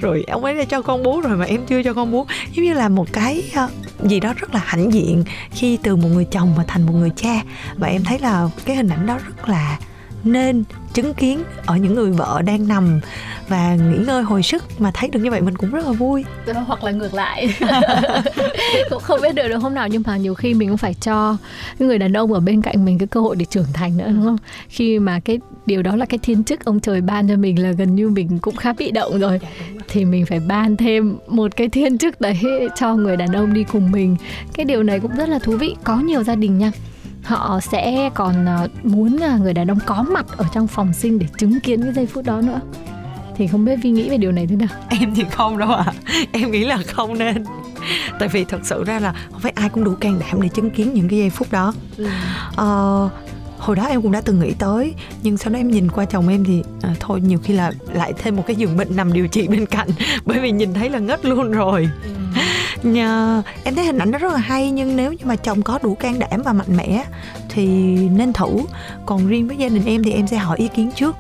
Rồi 0.01 0.23
ông 0.27 0.43
ấy 0.43 0.55
đã 0.55 0.63
cho 0.63 0.81
con 0.81 1.03
bú 1.03 1.21
rồi 1.21 1.37
mà 1.37 1.45
em 1.45 1.65
chưa 1.65 1.83
cho 1.83 1.93
con 1.93 2.11
bú. 2.11 2.25
Giống 2.53 2.65
như 2.65 2.73
là 2.73 2.89
một 2.89 3.07
cái 3.13 3.43
ờ, 3.55 3.69
gì 4.03 4.19
đó 4.19 4.33
rất 4.37 4.53
là 4.53 4.61
hãnh 4.65 4.93
diện 4.93 5.23
khi 5.51 5.77
từ 5.83 5.95
một 5.95 6.07
người 6.07 6.25
chồng 6.31 6.53
mà 6.57 6.63
thành 6.67 6.85
một 6.85 6.93
người 6.93 7.11
cha. 7.15 7.41
Và 7.77 7.87
em 7.87 8.03
thấy 8.03 8.19
là 8.19 8.36
cái 8.65 8.75
hình 8.75 8.89
ảnh 8.89 9.05
đó 9.05 9.19
rất 9.25 9.49
là 9.49 9.79
nên 10.23 10.63
chứng 10.93 11.13
kiến 11.13 11.43
ở 11.65 11.75
những 11.75 11.95
người 11.95 12.11
vợ 12.11 12.41
đang 12.45 12.67
nằm 12.67 12.99
và 13.47 13.75
nghỉ 13.75 13.97
ngơi 13.97 14.23
hồi 14.23 14.43
sức 14.43 14.81
mà 14.81 14.91
thấy 14.93 15.09
được 15.09 15.19
như 15.19 15.31
vậy 15.31 15.41
mình 15.41 15.55
cũng 15.55 15.71
rất 15.71 15.85
là 15.85 15.91
vui. 15.91 16.25
Hoặc 16.65 16.83
là 16.83 16.91
ngược 16.91 17.13
lại. 17.13 17.55
Cũng 18.89 19.01
không 19.01 19.19
biết 19.21 19.35
được 19.35 19.47
được 19.47 19.57
hôm 19.57 19.73
nào 19.73 19.87
nhưng 19.87 20.03
mà 20.05 20.17
nhiều 20.17 20.33
khi 20.33 20.53
mình 20.53 20.69
cũng 20.69 20.77
phải 20.77 20.93
cho 20.93 21.37
người 21.79 21.97
đàn 21.97 22.13
ông 22.13 22.33
ở 22.33 22.39
bên 22.39 22.61
cạnh 22.61 22.85
mình 22.85 22.97
cái 22.97 23.07
cơ 23.07 23.19
hội 23.19 23.35
để 23.35 23.45
trưởng 23.45 23.65
thành 23.73 23.97
nữa 23.97 24.07
đúng 24.07 24.23
không? 24.23 24.37
Khi 24.69 24.99
mà 24.99 25.19
cái 25.19 25.39
điều 25.65 25.83
đó 25.83 25.95
là 25.95 26.05
cái 26.05 26.17
thiên 26.23 26.43
chức 26.43 26.65
ông 26.65 26.79
trời 26.79 27.01
ban 27.01 27.27
cho 27.27 27.35
mình 27.35 27.63
là 27.63 27.71
gần 27.71 27.95
như 27.95 28.09
mình 28.09 28.39
cũng 28.39 28.55
khá 28.55 28.73
bị 28.73 28.91
động 28.91 29.19
rồi. 29.19 29.39
Thì 29.87 30.05
mình 30.05 30.25
phải 30.25 30.39
ban 30.39 30.77
thêm 30.77 31.17
một 31.27 31.55
cái 31.55 31.69
thiên 31.69 31.97
chức 31.97 32.21
đấy 32.21 32.39
cho 32.75 32.95
người 32.95 33.17
đàn 33.17 33.31
ông 33.31 33.53
đi 33.53 33.63
cùng 33.63 33.91
mình. 33.91 34.15
Cái 34.53 34.65
điều 34.65 34.83
này 34.83 34.99
cũng 34.99 35.15
rất 35.15 35.29
là 35.29 35.39
thú 35.39 35.57
vị. 35.57 35.75
Có 35.83 35.99
nhiều 35.99 36.23
gia 36.23 36.35
đình 36.35 36.57
nha 36.57 36.71
họ 37.27 37.59
sẽ 37.71 38.09
còn 38.13 38.45
ờ, 38.45 38.67
muốn 38.83 39.17
là 39.17 39.37
người 39.37 39.53
đàn 39.53 39.71
ông 39.71 39.79
có 39.85 40.05
mặt 40.09 40.25
ở 40.37 40.45
trong 40.53 40.67
phòng 40.67 40.93
sinh 40.93 41.19
để 41.19 41.27
chứng 41.37 41.59
kiến 41.59 41.81
cái 41.81 41.93
giây 41.93 42.05
phút 42.05 42.25
đó 42.25 42.41
nữa. 42.41 42.59
Thì 43.35 43.47
không 43.47 43.65
biết 43.65 43.75
vi 43.83 43.91
nghĩ 43.91 44.09
về 44.09 44.17
điều 44.17 44.31
này 44.31 44.47
thế 44.47 44.55
nào? 44.55 44.67
Em 44.99 45.15
thì 45.15 45.23
không 45.31 45.57
đâu 45.57 45.69
ạ. 45.73 45.93
Em 46.31 46.51
nghĩ 46.51 46.65
là 46.65 46.77
không 46.87 47.17
nên. 47.17 47.43
Tại 48.19 48.29
vì 48.29 48.45
thật 48.45 48.59
sự 48.63 48.83
ra 48.83 48.99
là 48.99 49.13
không 49.31 49.41
phải 49.41 49.51
ai 49.55 49.69
cũng 49.69 49.83
đủ 49.83 49.95
can 49.95 50.19
đảm 50.19 50.41
để 50.41 50.49
chứng 50.49 50.69
kiến 50.69 50.93
những 50.93 51.09
cái 51.09 51.19
giây 51.19 51.29
phút 51.29 51.51
đó. 51.51 51.73
Ờ, 52.55 53.09
hồi 53.57 53.75
đó 53.75 53.85
em 53.85 54.01
cũng 54.01 54.11
đã 54.11 54.21
từng 54.21 54.39
nghĩ 54.39 54.53
tới 54.59 54.93
nhưng 55.23 55.37
sau 55.37 55.53
đó 55.53 55.59
em 55.59 55.71
nhìn 55.71 55.91
qua 55.91 56.05
chồng 56.05 56.27
em 56.27 56.43
thì 56.43 56.63
à, 56.81 56.95
thôi 56.99 57.21
nhiều 57.21 57.39
khi 57.43 57.53
là 57.53 57.71
lại 57.93 58.13
thêm 58.17 58.35
một 58.35 58.43
cái 58.47 58.55
giường 58.55 58.77
bệnh 58.77 58.95
nằm 58.95 59.13
điều 59.13 59.27
trị 59.27 59.47
bên 59.47 59.65
cạnh 59.65 59.87
bởi 60.25 60.39
vì 60.39 60.51
nhìn 60.51 60.73
thấy 60.73 60.89
là 60.89 60.99
ngất 60.99 61.25
luôn 61.25 61.51
rồi 61.51 61.89
Nhờ, 62.83 63.43
em 63.63 63.75
thấy 63.75 63.85
hình 63.85 63.97
ảnh 63.97 64.11
đó 64.11 64.19
rất 64.19 64.31
là 64.31 64.37
hay 64.37 64.71
nhưng 64.71 64.95
nếu 64.95 65.13
như 65.13 65.25
mà 65.25 65.35
chồng 65.35 65.61
có 65.61 65.79
đủ 65.83 65.95
can 65.95 66.19
đảm 66.19 66.41
và 66.43 66.53
mạnh 66.53 66.77
mẽ 66.77 67.03
thì 67.49 67.67
nên 67.95 68.33
thử. 68.33 68.47
Còn 69.05 69.27
riêng 69.27 69.47
với 69.47 69.57
gia 69.57 69.69
đình 69.69 69.85
em 69.85 70.03
thì 70.03 70.11
em 70.11 70.27
sẽ 70.27 70.37
hỏi 70.37 70.57
ý 70.57 70.67
kiến 70.67 70.91
trước 70.95 71.15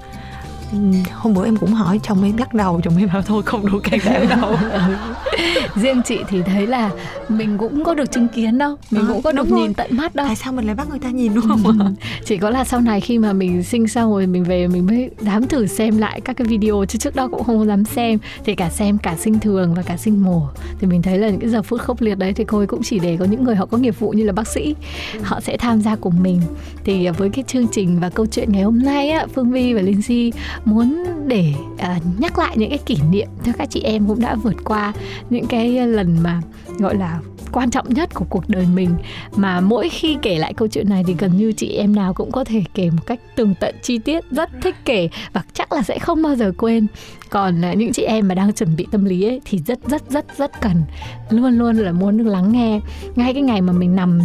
hôm 1.13 1.33
bữa 1.33 1.45
em 1.45 1.57
cũng 1.57 1.73
hỏi 1.73 1.99
chồng 2.03 2.23
em 2.23 2.37
lắc 2.37 2.53
đầu 2.53 2.81
chồng 2.83 2.97
em 2.97 3.09
bảo 3.13 3.21
thôi 3.21 3.43
không 3.45 3.71
đủ 3.71 3.79
can 3.83 3.99
đảm 4.05 4.27
đâu. 4.29 4.55
Riêng 5.75 6.01
chị 6.05 6.17
thì 6.29 6.41
thấy 6.41 6.67
là 6.67 6.89
mình 7.29 7.57
cũng 7.57 7.83
có 7.83 7.93
được 7.93 8.11
chứng 8.11 8.27
kiến 8.27 8.57
đâu 8.57 8.75
mình 8.91 9.01
Ờ, 9.07 9.13
cũng 9.13 9.21
có 9.21 9.31
được 9.31 9.49
rồi. 9.49 9.59
nhìn 9.61 9.73
tận 9.73 9.97
mắt 9.97 10.15
đâu. 10.15 10.27
Tại 10.27 10.35
sao 10.35 10.53
mình 10.53 10.65
lại 10.65 10.75
bắt 10.75 10.89
người 10.89 10.99
ta 10.99 11.09
nhìn 11.09 11.33
đúng 11.33 11.47
không 11.47 11.79
ạ? 11.79 11.91
Chỉ 12.25 12.37
có 12.37 12.49
là 12.49 12.63
sau 12.63 12.81
này 12.81 13.01
khi 13.01 13.17
mà 13.17 13.33
mình 13.33 13.63
sinh 13.63 13.87
xong 13.87 14.11
rồi 14.11 14.27
mình 14.27 14.43
về 14.43 14.67
mình 14.67 14.85
mới 14.85 15.09
dám 15.19 15.47
thử 15.47 15.65
xem 15.67 15.97
lại 15.97 16.21
các 16.21 16.37
cái 16.37 16.47
video 16.47 16.85
chứ 16.87 16.97
trước 16.99 17.15
đó 17.15 17.27
cũng 17.27 17.43
không 17.43 17.67
dám 17.67 17.85
xem. 17.85 18.19
Thì 18.45 18.55
cả 18.55 18.69
xem 18.69 18.97
cả 18.97 19.15
sinh 19.19 19.39
thường 19.39 19.73
và 19.73 19.81
cả 19.81 19.97
sinh 19.97 20.23
mổ 20.23 20.41
thì 20.79 20.87
mình 20.87 21.01
thấy 21.01 21.17
là 21.17 21.29
những 21.29 21.39
cái 21.39 21.49
giờ 21.49 21.61
phút 21.61 21.81
khốc 21.81 22.01
liệt 22.01 22.15
đấy 22.17 22.33
thì 22.33 22.43
cô 22.45 22.57
ấy 22.57 22.67
cũng 22.67 22.83
chỉ 22.83 22.99
để 22.99 23.17
có 23.19 23.25
những 23.25 23.43
người 23.43 23.55
họ 23.55 23.65
có 23.65 23.77
nghiệp 23.77 23.99
vụ 23.99 24.09
như 24.09 24.23
là 24.23 24.33
bác 24.33 24.47
sĩ. 24.47 24.75
Họ 25.23 25.39
sẽ 25.39 25.57
tham 25.57 25.81
gia 25.81 25.95
cùng 25.95 26.23
mình. 26.23 26.41
Thì 26.83 27.05
à, 27.05 27.11
với 27.11 27.29
cái 27.29 27.43
chương 27.47 27.67
trình 27.67 27.99
và 27.99 28.09
câu 28.09 28.25
chuyện 28.25 28.51
ngày 28.51 28.63
hôm 28.63 28.79
nay 28.79 29.09
á 29.09 29.25
Phương 29.35 29.51
Vi 29.51 29.73
và 29.73 29.81
Linh 29.81 30.01
Si 30.01 30.31
muốn 30.65 31.03
để 31.27 31.53
uh, 31.73 32.19
nhắc 32.19 32.39
lại 32.39 32.57
những 32.57 32.69
cái 32.69 32.79
kỷ 32.85 32.97
niệm 33.09 33.27
cho 33.45 33.51
các 33.57 33.69
chị 33.69 33.81
em 33.81 34.07
cũng 34.07 34.21
đã 34.21 34.35
vượt 34.35 34.55
qua 34.63 34.93
những 35.29 35.47
cái 35.47 35.87
lần 35.87 36.17
mà 36.23 36.41
gọi 36.79 36.95
là 36.95 37.19
quan 37.51 37.69
trọng 37.71 37.93
nhất 37.93 38.09
của 38.13 38.25
cuộc 38.29 38.49
đời 38.49 38.65
mình. 38.73 38.95
Mà 39.35 39.59
mỗi 39.59 39.89
khi 39.89 40.17
kể 40.21 40.37
lại 40.37 40.53
câu 40.53 40.67
chuyện 40.67 40.89
này 40.89 41.03
thì 41.07 41.15
gần 41.19 41.37
như 41.37 41.51
chị 41.51 41.67
em 41.67 41.95
nào 41.95 42.13
cũng 42.13 42.31
có 42.31 42.43
thể 42.43 42.63
kể 42.73 42.89
một 42.89 43.05
cách 43.05 43.19
tường 43.35 43.53
tận 43.59 43.75
chi 43.81 43.97
tiết 43.97 44.31
rất 44.31 44.49
thích 44.61 44.75
kể 44.85 45.09
và 45.33 45.43
chắc 45.53 45.73
là 45.73 45.81
sẽ 45.81 45.99
không 45.99 46.21
bao 46.21 46.35
giờ 46.35 46.51
quên. 46.57 46.87
Còn 47.29 47.65
à, 47.65 47.73
những 47.73 47.93
chị 47.93 48.03
em 48.03 48.27
mà 48.27 48.35
đang 48.35 48.53
chuẩn 48.53 48.75
bị 48.75 48.87
tâm 48.91 49.05
lý 49.05 49.23
ấy, 49.23 49.41
thì 49.45 49.59
rất 49.59 49.79
rất 49.87 50.09
rất 50.09 50.25
rất 50.37 50.61
cần. 50.61 50.83
Luôn 51.29 51.57
luôn 51.57 51.77
là 51.77 51.91
muốn 51.91 52.17
được 52.17 52.27
lắng 52.27 52.51
nghe. 52.51 52.79
Ngay 53.15 53.33
cái 53.33 53.43
ngày 53.43 53.61
mà 53.61 53.73
mình 53.73 53.95
nằm 53.95 54.19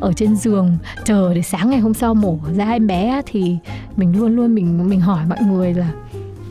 ở 0.00 0.12
trên 0.12 0.36
giường 0.36 0.76
chờ 1.04 1.34
để 1.34 1.42
sáng 1.42 1.70
ngày 1.70 1.80
hôm 1.80 1.94
sau 1.94 2.14
mổ 2.14 2.38
ra 2.56 2.70
em 2.70 2.86
bé 2.86 3.22
thì 3.26 3.56
mình 3.96 4.18
luôn 4.18 4.36
luôn 4.36 4.54
mình 4.54 4.88
mình 4.88 5.00
hỏi 5.00 5.24
mọi 5.28 5.38
người 5.42 5.74
là 5.74 5.90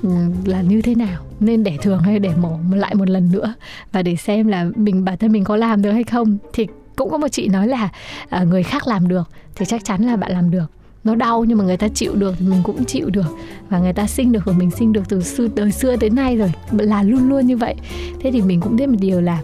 Ừ, 0.04 0.10
là 0.46 0.62
như 0.62 0.82
thế 0.82 0.96
nào? 0.96 1.24
Nên 1.40 1.64
để 1.64 1.78
thường 1.82 2.00
hay 2.00 2.20
để 2.20 2.30
mổ 2.42 2.60
lại 2.72 2.96
một 2.96 3.10
lần 3.10 3.32
nữa? 3.32 3.54
Và 3.92 4.02
để 4.02 4.16
xem 4.16 4.48
là 4.48 4.66
mình 4.76 5.06
bản 5.06 5.18
thân 5.18 5.32
mình 5.32 5.44
có 5.44 5.56
làm 5.56 5.82
được 5.82 5.92
hay 5.92 6.04
không? 6.04 6.38
Thì 6.54 6.68
cũng 6.96 7.10
có 7.10 7.18
một 7.18 7.28
chị 7.28 7.48
nói 7.48 7.68
là 7.68 7.90
à, 8.30 8.44
người 8.44 8.64
khác 8.64 8.88
làm 8.88 9.08
được 9.08 9.30
thì 9.56 9.66
chắc 9.66 9.86
chắn 9.86 10.04
là 10.04 10.16
bạn 10.16 10.32
làm 10.32 10.52
được. 10.52 10.66
Nó 11.04 11.16
đau 11.16 11.46
nhưng 11.46 11.58
mà 11.58 11.64
người 11.64 11.78
ta 11.78 11.88
chịu 11.88 12.16
được 12.16 12.36
thì 12.40 12.48
mình 12.48 12.62
cũng 12.64 12.86
chịu 12.86 13.10
được. 13.10 13.36
Và 13.70 13.80
người 13.80 13.94
ta 13.94 14.08
sinh 14.08 14.32
được 14.32 14.46
rồi 14.46 14.56
mình 14.56 14.72
sinh 14.72 14.94
được 14.94 15.04
từ 15.10 15.22
xưa 15.22 15.48
đời 15.56 15.72
xưa 15.72 15.96
tới 15.96 16.10
nay 16.10 16.38
rồi 16.38 16.52
là 16.72 17.04
luôn 17.04 17.30
luôn 17.30 17.48
như 17.48 17.58
vậy. 17.58 17.76
Thế 18.20 18.32
thì 18.32 18.42
mình 18.42 18.62
cũng 18.62 18.76
biết 18.76 18.90
một 18.90 18.98
điều 19.00 19.22
là 19.22 19.42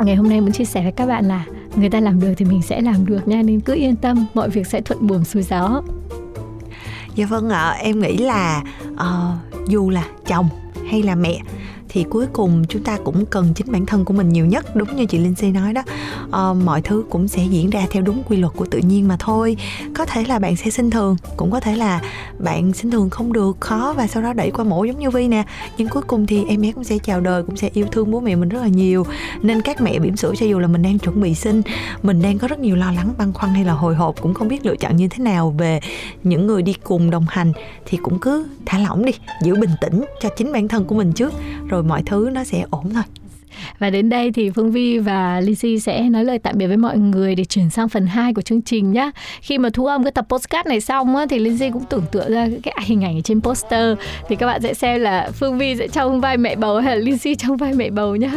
ngày 0.00 0.16
hôm 0.16 0.28
nay 0.28 0.40
muốn 0.40 0.52
chia 0.52 0.64
sẻ 0.64 0.82
với 0.82 0.92
các 0.92 1.06
bạn 1.06 1.24
là 1.24 1.46
người 1.76 1.90
ta 1.90 2.00
làm 2.00 2.20
được 2.20 2.32
thì 2.36 2.44
mình 2.44 2.62
sẽ 2.62 2.80
làm 2.80 3.06
được 3.06 3.28
nha. 3.28 3.42
Nên 3.42 3.60
cứ 3.60 3.74
yên 3.74 3.96
tâm 3.96 4.26
mọi 4.34 4.50
việc 4.50 4.66
sẽ 4.66 4.80
thuận 4.80 5.06
buồm 5.06 5.24
xuôi 5.24 5.42
gió. 5.42 5.82
Dạ 7.20 7.26
vâng 7.26 7.50
ạ, 7.50 7.70
em 7.70 8.00
nghĩ 8.00 8.16
là 8.16 8.62
uh, 8.92 9.68
dù 9.68 9.90
là 9.90 10.04
chồng 10.26 10.48
hay 10.90 11.02
là 11.02 11.14
mẹ 11.14 11.40
thì 11.92 12.04
cuối 12.10 12.26
cùng 12.32 12.64
chúng 12.68 12.82
ta 12.82 12.98
cũng 13.04 13.26
cần 13.26 13.54
chính 13.54 13.72
bản 13.72 13.86
thân 13.86 14.04
của 14.04 14.14
mình 14.14 14.28
nhiều 14.28 14.46
nhất 14.46 14.76
đúng 14.76 14.96
như 14.96 15.06
chị 15.06 15.18
Linh 15.18 15.34
Si 15.34 15.50
nói 15.50 15.72
đó. 15.72 15.82
À, 16.30 16.52
mọi 16.52 16.82
thứ 16.82 17.04
cũng 17.10 17.28
sẽ 17.28 17.44
diễn 17.44 17.70
ra 17.70 17.86
theo 17.90 18.02
đúng 18.02 18.22
quy 18.22 18.36
luật 18.36 18.52
của 18.56 18.66
tự 18.70 18.78
nhiên 18.78 19.08
mà 19.08 19.16
thôi. 19.18 19.56
Có 19.94 20.04
thể 20.04 20.24
là 20.24 20.38
bạn 20.38 20.56
sẽ 20.56 20.70
sinh 20.70 20.90
thường 20.90 21.16
cũng 21.36 21.50
có 21.50 21.60
thể 21.60 21.76
là 21.76 22.02
bạn 22.38 22.72
sinh 22.72 22.90
thường 22.90 23.10
không 23.10 23.32
được 23.32 23.56
khó 23.60 23.94
và 23.96 24.06
sau 24.06 24.22
đó 24.22 24.32
đẩy 24.32 24.50
qua 24.50 24.64
mổ 24.64 24.84
giống 24.84 24.98
như 24.98 25.10
Vi 25.10 25.28
nè. 25.28 25.44
Nhưng 25.78 25.88
cuối 25.88 26.02
cùng 26.02 26.26
thì 26.26 26.44
em 26.48 26.62
bé 26.62 26.72
cũng 26.72 26.84
sẽ 26.84 26.98
chào 26.98 27.20
đời 27.20 27.42
cũng 27.42 27.56
sẽ 27.56 27.70
yêu 27.74 27.86
thương 27.92 28.10
bố 28.10 28.20
mẹ 28.20 28.36
mình 28.36 28.48
rất 28.48 28.60
là 28.60 28.68
nhiều. 28.68 29.06
Nên 29.42 29.62
các 29.62 29.80
mẹ 29.80 29.98
bỉm 29.98 30.16
sữa 30.16 30.32
cho 30.38 30.46
dù 30.46 30.58
là 30.58 30.66
mình 30.66 30.82
đang 30.82 30.98
chuẩn 30.98 31.20
bị 31.20 31.34
sinh 31.34 31.62
mình 32.02 32.22
đang 32.22 32.38
có 32.38 32.48
rất 32.48 32.58
nhiều 32.58 32.76
lo 32.76 32.92
lắng 32.92 33.12
băn 33.18 33.32
khoăn 33.32 33.54
hay 33.54 33.64
là 33.64 33.72
hồi 33.72 33.94
hộp 33.94 34.20
cũng 34.20 34.34
không 34.34 34.48
biết 34.48 34.66
lựa 34.66 34.76
chọn 34.76 34.96
như 34.96 35.08
thế 35.08 35.24
nào 35.24 35.54
về 35.58 35.80
những 36.22 36.46
người 36.46 36.62
đi 36.62 36.74
cùng 36.84 37.10
đồng 37.10 37.26
hành 37.28 37.52
thì 37.86 37.98
cũng 38.02 38.18
cứ 38.18 38.46
thả 38.66 38.78
lỏng 38.78 39.04
đi 39.04 39.12
giữ 39.42 39.54
bình 39.54 39.70
tĩnh 39.80 40.04
cho 40.20 40.28
chính 40.36 40.52
bản 40.52 40.68
thân 40.68 40.84
của 40.84 40.94
mình 40.94 41.12
trước 41.12 41.32
rồi 41.68 41.79
mọi 41.82 42.02
thứ 42.06 42.30
nó 42.32 42.44
sẽ 42.44 42.64
ổn 42.70 42.90
thôi. 42.94 43.02
Và 43.78 43.90
đến 43.90 44.08
đây 44.08 44.32
thì 44.32 44.50
Phương 44.50 44.72
Vi 44.72 44.98
và 44.98 45.40
Lizzy 45.40 45.78
sẽ 45.78 46.02
nói 46.02 46.24
lời 46.24 46.38
tạm 46.38 46.58
biệt 46.58 46.66
với 46.66 46.76
mọi 46.76 46.98
người 46.98 47.34
để 47.34 47.44
chuyển 47.44 47.70
sang 47.70 47.88
phần 47.88 48.06
2 48.06 48.34
của 48.34 48.42
chương 48.42 48.62
trình 48.62 48.92
nhé. 48.92 49.10
Khi 49.40 49.58
mà 49.58 49.68
thu 49.72 49.86
âm 49.86 50.04
cái 50.04 50.12
tập 50.12 50.26
postcard 50.28 50.68
này 50.68 50.80
xong 50.80 51.16
á, 51.16 51.26
thì 51.30 51.38
Lizzy 51.38 51.72
cũng 51.72 51.84
tưởng 51.84 52.04
tượng 52.12 52.32
ra 52.32 52.48
cái 52.62 52.74
hình 52.84 53.04
ảnh 53.04 53.18
ở 53.18 53.20
trên 53.20 53.40
poster 53.40 53.98
thì 54.28 54.36
các 54.36 54.46
bạn 54.46 54.62
sẽ 54.62 54.74
xem 54.74 55.00
là 55.00 55.30
Phương 55.32 55.58
Vi 55.58 55.76
sẽ 55.76 55.88
trong 55.88 56.20
vai 56.20 56.36
mẹ 56.36 56.56
bầu 56.56 56.78
hay 56.78 56.96
là 56.96 57.02
Lizzy 57.02 57.34
trong 57.38 57.56
vai 57.56 57.72
mẹ 57.74 57.90
bầu 57.90 58.16
nhá. 58.16 58.32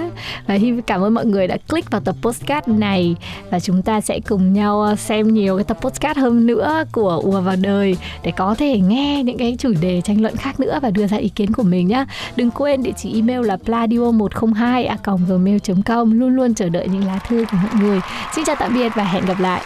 Và 0.48 0.56
hy 0.56 0.74
cảm 0.88 1.02
ơn 1.02 1.14
mọi 1.14 1.26
người 1.26 1.48
đã 1.48 1.58
click 1.70 1.92
vào 1.92 2.02
tập 2.02 2.16
postcard 2.22 2.68
này 2.68 3.16
và 3.50 3.60
chúng 3.60 3.82
ta 3.82 4.02
sẽ 4.02 4.20
cùng 4.20 4.54
nhau 4.54 4.82
ờ, 4.82 4.96
xem 4.96 5.34
nhiều 5.34 5.58
cái 5.58 5.64
tập 5.64 5.78
postcard 5.82 6.20
hơn 6.20 6.48
nữa 6.48 6.84
của 6.92 7.22
ùa 7.24 7.42
vào 7.42 7.56
đời 7.62 7.98
để 8.24 8.32
có 8.32 8.56
thể 8.56 8.80
nghe 8.80 9.24
những 9.24 9.38
cái 9.38 9.56
chủ 9.60 9.74
đề 9.82 10.02
tranh 10.02 10.22
luận 10.22 10.36
khác 10.36 10.60
nữa 10.60 10.80
và 10.82 10.90
đưa 10.90 11.08
ra 11.08 11.18
ý 11.18 11.30
kiến 11.30 11.54
của 11.54 11.64
mình 11.64 11.88
nhá. 11.88 12.06
Đừng 12.36 12.52
quên 12.52 12.84
địa 12.84 12.92
chỉ 12.98 13.14
email 13.14 13.46
là 13.46 13.58
pladio102 13.66 14.34
còng 14.44 15.03
gmail.com 15.06 16.20
luôn 16.20 16.36
luôn 16.36 16.54
chờ 16.54 16.70
đợi 16.70 16.88
những 16.88 17.08
lá 17.08 17.20
thư 17.28 17.46
của 17.52 17.58
mọi 17.64 17.72
người. 17.82 18.00
Xin 18.36 18.46
chào 18.46 18.56
tạm 18.60 18.74
biệt 18.74 18.92
và 18.96 19.04
hẹn 19.04 19.26
gặp 19.26 19.40
lại. 19.40 19.62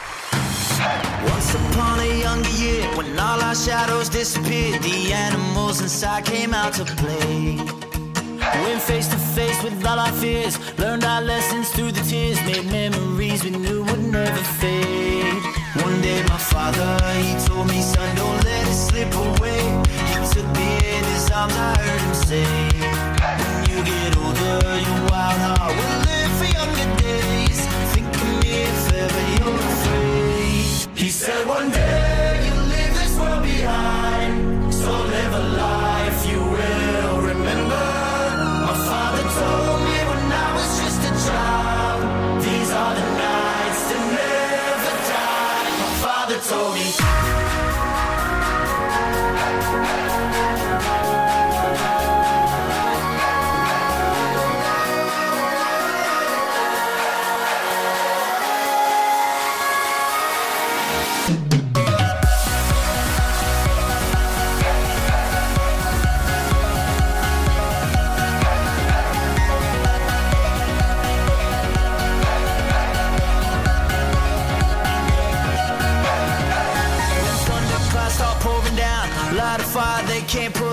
Once 1.31 1.55
upon 1.55 1.99
a 1.99 2.05
younger 2.23 2.63
year, 2.63 2.85
when 2.95 3.17
all 3.17 3.41
our 3.47 3.55
shadows 3.55 4.09
disappeared, 4.09 4.81
the 4.83 5.13
animals 5.13 5.81
inside 5.81 6.25
came 6.25 6.53
out 6.53 6.73
to 6.77 6.83
play. 6.97 7.57
Went 8.63 8.81
face 8.81 9.07
to 9.09 9.17
face 9.35 9.63
with 9.63 9.85
all 9.85 9.99
our 9.99 10.11
fears, 10.21 10.57
learned 10.77 11.03
our 11.03 11.21
lessons 11.21 11.69
through 11.71 11.91
the 11.91 12.03
tears, 12.09 12.39
made 12.45 12.71
memories 12.71 13.43
we 13.43 13.51
knew 13.51 13.86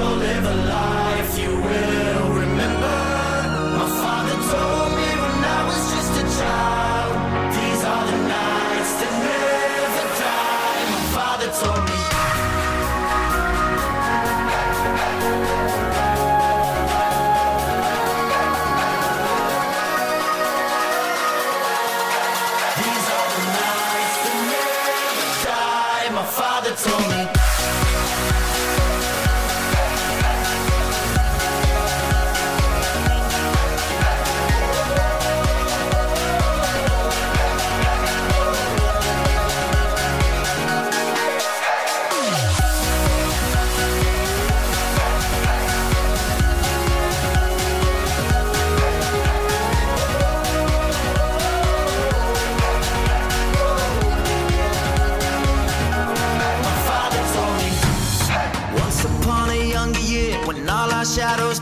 so 0.00 0.14
live 0.14 0.46
a 0.46 0.54
life 0.54 1.38
you 1.38 1.54
will 1.56 2.19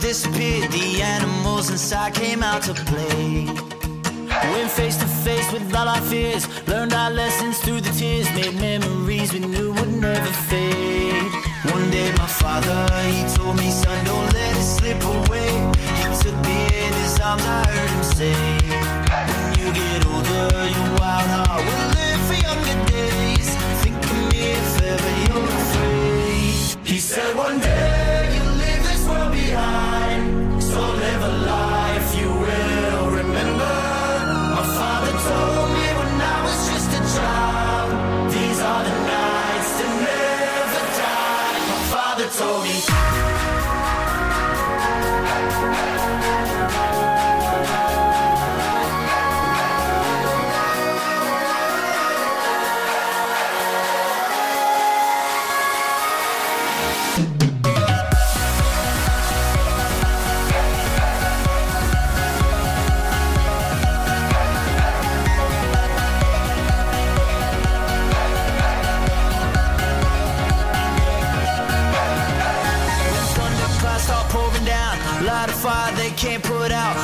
disappeared, 0.01 0.71
the 0.71 1.01
animals 1.01 1.69
inside 1.69 2.13
came 2.13 2.43
out 2.43 2.63
to 2.63 2.73
play. 2.73 3.45
Went 4.53 4.71
face 4.71 4.97
to 4.97 5.05
face 5.05 5.51
with 5.51 5.73
all 5.75 5.87
our 5.87 6.01
fears, 6.01 6.47
learned 6.67 6.93
our 6.93 7.11
lessons 7.11 7.59
through 7.59 7.81
the 7.81 7.91
tears, 7.91 8.29
made 8.31 8.55
memories 8.59 9.33
we 9.33 9.39
knew 9.39 9.73
would 9.73 9.93
never 9.93 10.31
fade. 10.49 11.31
One 11.73 11.89
day, 11.91 12.11
my 12.17 12.27
father, 12.27 12.87
he 13.07 13.23
told 13.35 13.57
me, 13.57 13.69
son, 13.69 14.05
don't 14.05 14.33
let 14.33 14.57
it 14.57 14.63
slip 14.63 15.01
away. 15.03 15.51
He 15.99 16.03
took 16.21 16.35
me 16.45 16.59
in 16.85 16.93
his 17.01 17.19
arms, 17.19 17.43
I 17.45 17.65
heard 17.67 17.89
him 17.89 18.03
say, 18.03 18.88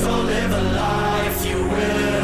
so 0.00 0.22
live 0.22 0.52
a 0.52 0.62
life 0.62 1.46
you 1.46 1.62
will 1.62 2.19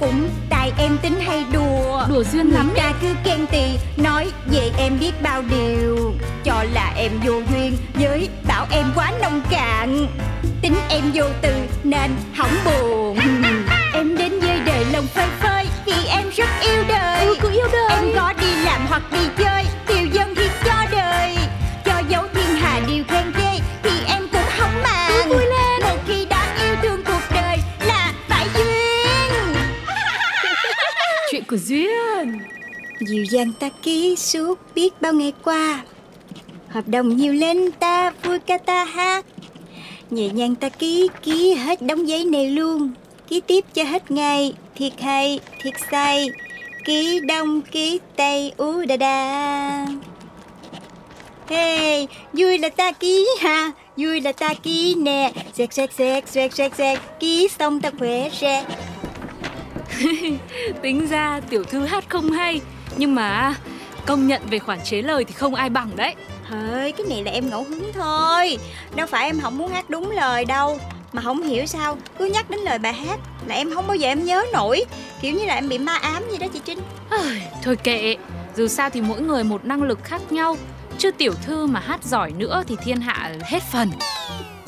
sắc 0.00 0.45
của 31.56 31.62
Duyên. 31.64 32.38
Dịu 33.00 33.24
dàng 33.24 33.52
ta 33.60 33.68
ký 33.82 34.16
suốt 34.16 34.58
biết 34.74 35.00
bao 35.00 35.12
ngày 35.12 35.32
qua. 35.44 35.84
Hợp 36.68 36.88
đồng 36.88 37.16
nhiều 37.16 37.32
lên 37.32 37.70
ta 37.72 38.12
vui 38.24 38.38
ca 38.38 38.58
ta 38.58 38.84
hát. 38.84 39.26
Nhẹ 40.10 40.28
nhàng 40.28 40.54
ta 40.54 40.68
ký 40.68 41.08
ký 41.22 41.54
hết 41.54 41.82
đống 41.82 42.08
giấy 42.08 42.24
này 42.24 42.50
luôn. 42.50 42.90
Ký 43.28 43.40
tiếp 43.40 43.64
cho 43.74 43.84
hết 43.84 44.10
ngày 44.10 44.52
Thiệt 44.74 45.00
hay 45.00 45.40
thiệt 45.62 45.74
say 45.90 46.28
Ký 46.84 47.20
đông 47.20 47.62
ký 47.62 48.00
tây 48.16 48.52
ú 48.56 48.84
đà 48.88 48.96
đà 48.96 49.86
Hey, 51.48 52.06
vui 52.32 52.58
là 52.58 52.68
ta 52.68 52.92
ký 52.92 53.26
ha 53.40 53.72
Vui 53.96 54.20
là 54.20 54.32
ta 54.32 54.54
ký 54.54 54.94
nè. 54.94 55.32
Xẹt 55.54 55.72
xẹt 55.72 55.92
xẹt 55.92 56.28
xẹt 56.28 56.54
xẹt 56.54 56.72
xẹt 56.76 56.98
Ký 57.20 57.48
xong 57.58 57.80
ta 57.80 57.90
khỏe 57.98 58.28
ra 58.40 58.62
Tính 60.82 61.06
ra 61.06 61.40
tiểu 61.50 61.64
thư 61.64 61.84
hát 61.84 62.04
không 62.08 62.30
hay 62.30 62.60
Nhưng 62.96 63.14
mà 63.14 63.54
công 64.06 64.26
nhận 64.26 64.42
về 64.50 64.58
khoản 64.58 64.78
chế 64.84 65.02
lời 65.02 65.24
thì 65.24 65.32
không 65.32 65.54
ai 65.54 65.70
bằng 65.70 65.96
đấy. 65.96 66.14
Thôi, 66.48 66.92
cái 66.96 67.06
này 67.08 67.22
là 67.24 67.30
em 67.30 67.50
ngẫu 67.50 67.64
hứng 67.64 67.92
thôi. 67.92 68.58
Đâu 68.96 69.06
phải 69.06 69.26
em 69.26 69.40
không 69.40 69.58
muốn 69.58 69.72
hát 69.72 69.90
đúng 69.90 70.10
lời 70.10 70.44
đâu. 70.44 70.78
Mà 71.12 71.22
không 71.22 71.42
hiểu 71.42 71.66
sao 71.66 71.98
Cứ 72.18 72.24
nhắc 72.24 72.50
đến 72.50 72.60
lời 72.60 72.78
bài 72.78 72.92
hát 72.92 73.20
Là 73.46 73.54
em 73.54 73.74
không 73.74 73.86
bao 73.86 73.96
giờ 73.96 74.08
em 74.08 74.24
nhớ 74.24 74.44
nổi. 74.52 74.84
Kiểu 75.20 75.32
như 75.32 75.44
là 75.44 75.54
em 75.54 75.68
bị 75.68 75.78
ma 75.78 75.94
ám 75.94 76.22
gì 76.30 76.38
đó 76.38 76.46
chị 76.52 76.60
Trinh. 76.64 76.78
Ôi, 77.10 77.42
Thôi 77.62 77.76
kệ. 77.76 78.16
Dù 78.56 78.68
sao 78.68 78.90
thì 78.90 79.00
mỗi 79.00 79.20
người 79.20 79.44
một 79.44 79.64
năng 79.64 79.82
lực 79.82 80.04
khác 80.04 80.32
nhau. 80.32 80.56
Chứ 80.98 81.10
tiểu 81.10 81.32
thư 81.46 81.66
mà 81.66 81.80
hát 81.80 82.04
giỏi 82.04 82.32
nữa 82.32 82.62
thì 82.68 82.76
thiên 82.84 83.00
hạ 83.00 83.30
hết 83.44 83.62
phần 83.72 83.90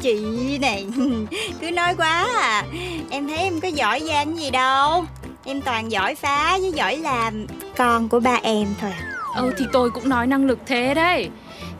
Chị 0.03 0.59
này 0.59 0.87
Cứ 1.61 1.71
nói 1.71 1.95
quá 1.97 2.27
à. 2.41 2.65
Em 3.11 3.29
thấy 3.29 3.39
em 3.39 3.61
có 3.61 3.69
giỏi 3.69 4.01
giang 4.01 4.39
gì 4.39 4.51
đâu. 4.51 5.05
Em 5.45 5.61
toàn 5.61 5.93
giỏi 5.93 6.15
phá 6.15 6.59
với 6.61 6.73
giỏi 6.73 6.97
làm. 6.97 7.47
Con 7.77 8.09
của 8.09 8.21
ba 8.21 8.39
em 8.43 8.67
thôi 8.81 8.91
à. 8.91 9.05
Ừ 9.35 9.53
thì 9.59 9.65
tôi 9.73 9.91
cũng 9.91 10.09
nói 10.09 10.27
năng 10.27 10.47
lực 10.47 10.59
thế 10.67 10.95
đấy. 10.95 11.29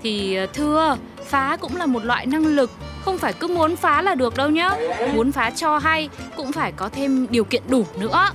Thì 0.03 0.35
ờ, 0.35 0.47
thưa 0.47 0.97
Phá 1.25 1.57
cũng 1.61 1.77
là 1.77 1.87
một 1.87 2.05
loại 2.05 2.27
năng 2.27 2.47
lực. 2.47 2.71
Không 3.05 3.19
phải 3.19 3.33
cứ 3.33 3.47
muốn 3.49 3.77
phá 3.77 4.03
là 4.03 4.15
được 4.15 4.37
đâu 4.37 4.51
nhá. 4.51 4.71
Muốn 5.15 5.33
phá 5.33 5.51
cho 5.51 5.79
hay 5.79 6.09
Cũng 6.37 6.53
phải 6.53 6.73
có 6.73 6.89
thêm 6.89 7.27
điều 7.31 7.45
kiện 7.45 7.63
đủ 7.69 7.85
nữa. 7.99 8.31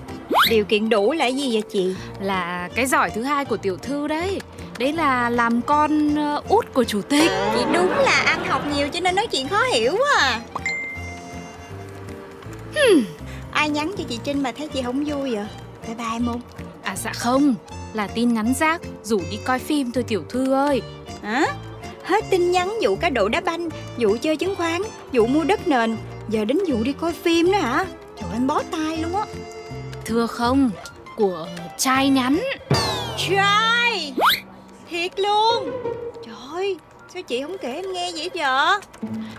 Điều 0.50 0.66
kiện 0.66 0.90
đủ 0.90 1.12
là 1.12 1.26
gì 1.26 1.54
vậy 1.54 1.64
chị? 1.72 1.96
Là 2.20 2.70
cái 2.76 2.86
giỏi 2.86 3.10
thứ 3.10 3.24
hai 3.24 3.46
của 3.46 3.58
tiểu 3.58 3.78
thư 3.78 4.08
đấy 4.08 4.40
Đấy 4.80 4.94
là 4.94 5.30
làm 5.30 5.62
con 5.62 6.16
ờ, 6.16 6.42
út 6.50 6.74
của 6.74 6.84
chủ 6.84 7.02
tịch. 7.02 7.32
Chị 7.54 7.66
đúng 7.74 7.90
là 7.90 8.24
ăn 8.26 8.46
học 8.46 8.62
nhiều 8.76 8.88
cho 8.94 9.00
nên 9.00 9.16
nói 9.16 9.28
chuyện 9.28 9.50
khó 9.50 9.64
hiểu 9.64 9.92
quá 9.92 10.20
à. 10.20 10.42
Ai 13.52 13.70
nhắn 13.70 13.92
cho 13.98 14.04
chị 14.10 14.20
Trinh 14.24 14.44
mà 14.44 14.52
thấy 14.52 14.68
chị 14.68 14.82
không 14.82 15.04
vui 15.06 15.36
vậy? 15.36 15.46
Bye 15.88 15.96
bye 15.96 16.20
không 16.26 16.42
À 16.84 16.96
dạ 16.96 17.12
không. 17.14 17.56
Là 17.94 18.08
tin 18.08 18.34
nhắn 18.34 18.54
rác 18.60 18.82
Rủ 19.04 19.22
đi 19.32 19.40
coi 19.46 19.60
phim 19.60 19.92
thôi 19.92 20.04
tiểu 20.08 20.24
thư 20.30 20.54
ơi. 20.54 20.82
Hả? 21.24 21.46
Hết 22.04 22.26
tin 22.30 22.52
nhắn 22.52 22.78
vụ 22.82 22.96
cá 22.96 23.10
độ 23.10 23.30
đá 23.30 23.42
banh 23.42 23.70
Vụ 23.98 24.18
chơi 24.22 24.38
chứng 24.38 24.56
khoán 24.56 24.82
Vụ 25.14 25.28
mua 25.28 25.44
đất 25.44 25.68
nền. 25.68 25.98
Giờ 26.30 26.46
đến 26.46 26.60
vụ 26.68 26.84
đi 26.84 26.94
coi 26.94 27.14
phim 27.14 27.52
nữa 27.52 27.58
hả? 27.58 27.86
Trời 28.20 28.30
ơi, 28.30 28.34
em 28.34 28.48
bó 28.48 28.62
tay 28.72 28.98
luôn 28.98 29.16
á. 29.16 29.26
Thưa 30.06 30.28
không 30.28 30.72
Của 31.16 31.48
trai 31.78 32.10
nhắn. 32.10 32.44
Trai 33.18 34.14
Thiệt 34.94 35.20
luôn. 35.20 35.72
Trời 36.26 36.36
ơi 36.54 36.78
Sao 37.14 37.22
chị 37.22 37.42
không 37.42 37.58
kể 37.62 37.74
em 37.74 37.86
nghe 37.94 38.12
vậy 38.16 38.30
giờ 38.34 38.80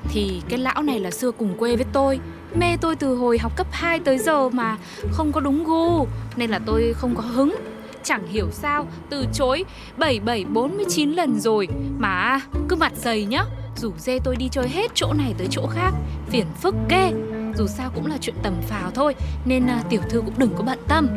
Thì 0.08 0.42
cái 0.48 0.58
lão 0.58 0.82
này 0.82 1.00
là 1.00 1.10
xưa 1.10 1.30
cùng 1.30 1.58
quê 1.58 1.76
với 1.76 1.86
tôi. 1.92 2.20
Mê 2.54 2.76
tôi 2.80 2.96
từ 2.96 3.14
hồi 3.14 3.38
học 3.38 3.56
cấp 3.56 3.66
2 3.70 3.98
tới 3.98 4.18
giờ 4.18 4.48
mà 4.48 4.76
Không 5.12 5.32
có 5.32 5.40
đúng 5.40 5.64
gu 5.64 6.06
Nên 6.36 6.50
là 6.50 6.60
tôi 6.66 6.94
không 6.96 7.14
có 7.14 7.22
hứng. 7.22 7.56
Chẳng 8.02 8.26
hiểu 8.26 8.46
sao 8.52 8.86
từ 9.10 9.26
chối 9.32 9.64
7749 9.96 11.12
lần 11.12 11.40
rồi 11.40 11.68
Mà 11.98 12.40
cứ 12.68 12.76
mặt 12.76 12.92
dày 12.96 13.24
nhá. 13.24 13.44
Rủ 13.76 13.92
dê 13.98 14.18
tôi 14.24 14.36
đi 14.36 14.48
chơi 14.48 14.68
hết 14.68 14.90
chỗ 14.94 15.12
này 15.12 15.34
tới 15.38 15.46
chỗ 15.50 15.66
khác 15.66 15.92
Phiền 16.30 16.46
phức 16.62 16.74
ghê. 16.88 17.12
Dù 17.56 17.66
sao 17.66 17.90
cũng 17.94 18.06
là 18.06 18.16
chuyện 18.20 18.36
tầm 18.42 18.54
phào 18.68 18.90
thôi 18.90 19.14
Nên 19.44 19.66
à, 19.66 19.82
tiểu 19.90 20.00
thư 20.10 20.20
cũng 20.20 20.34
đừng 20.38 20.54
có 20.58 20.64
bận 20.64 20.78
tâm. 20.88 21.08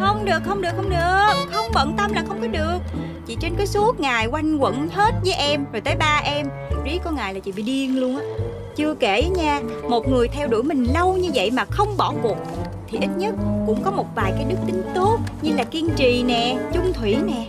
Không 0.00 0.24
được 0.24 0.38
không 0.46 0.62
được 0.62 0.72
không 0.76 0.90
được. 0.90 1.46
Không 1.52 1.66
bận 1.74 1.94
tâm 1.96 2.12
là 2.12 2.24
không 2.28 2.40
có 2.40 2.46
được 2.46 2.78
Chị 3.28 3.36
Trinh 3.40 3.54
cứ 3.58 3.66
suốt 3.66 4.00
ngày 4.00 4.26
quanh 4.26 4.58
quẩn 4.58 4.88
hết 4.88 5.14
với 5.22 5.32
em 5.32 5.64
Rồi 5.72 5.80
tới 5.80 5.96
ba 5.96 6.20
em. 6.24 6.46
Riết 6.84 6.98
có 7.04 7.10
ngày 7.10 7.34
là 7.34 7.40
chị 7.40 7.52
bị 7.52 7.62
điên 7.62 8.00
luôn 8.00 8.16
á. 8.16 8.22
Chưa 8.76 8.94
kể 8.94 9.28
nha 9.36 9.60
Một 9.88 10.08
người 10.08 10.28
theo 10.28 10.48
đuổi 10.48 10.62
mình 10.62 10.84
lâu 10.94 11.16
như 11.16 11.30
vậy 11.34 11.50
mà 11.50 11.64
không 11.64 11.96
bỏ 11.96 12.14
cuộc 12.22 12.36
Thì 12.88 12.98
ít 13.00 13.08
nhất 13.16 13.34
cũng 13.66 13.82
có 13.84 13.90
một 13.90 14.06
vài 14.14 14.32
cái 14.36 14.44
đức 14.48 14.56
tính 14.66 14.82
tốt 14.94 15.18
Như 15.42 15.52
là 15.52 15.64
kiên 15.64 15.90
trì 15.96 16.22
nè 16.22 16.58
Chung 16.74 16.92
thủy 16.92 17.16
nè. 17.26 17.46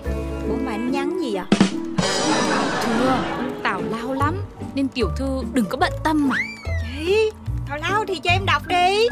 Ủa 0.49 0.55
mà 0.65 0.71
anh 0.71 0.91
nhắn 0.91 1.19
gì 1.21 1.33
vậy? 1.33 1.45
Thưa 2.83 3.17
Tào 3.63 3.81
lao 3.91 4.13
lắm 4.13 4.35
Nên 4.75 4.87
tiểu 4.87 5.09
thư 5.17 5.43
đừng 5.53 5.65
có 5.69 5.77
bận 5.77 5.93
tâm 6.03 6.29
mà. 6.29 6.35
Chị 7.05 7.31
Thảo 7.67 7.77
lao 7.77 8.05
thì 8.07 8.19
cho 8.23 8.31
em 8.31 8.45
đọc 8.45 8.67
đi. 8.67 9.07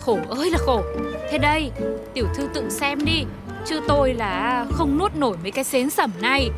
Khổ 0.00 0.18
ơi 0.28 0.50
là 0.50 0.58
khổ. 0.58 0.82
Thế 1.30 1.38
đây 1.38 1.70
Tiểu 2.14 2.26
thư 2.34 2.48
tự 2.54 2.70
xem 2.70 3.04
đi 3.04 3.24
Chứ 3.66 3.80
tôi 3.88 4.14
là 4.14 4.66
không 4.72 4.98
nuốt 4.98 5.14
nổi 5.16 5.36
mấy 5.42 5.50
cái 5.50 5.64
xến 5.64 5.90
sẩm 5.90 6.10
này. 6.20 6.50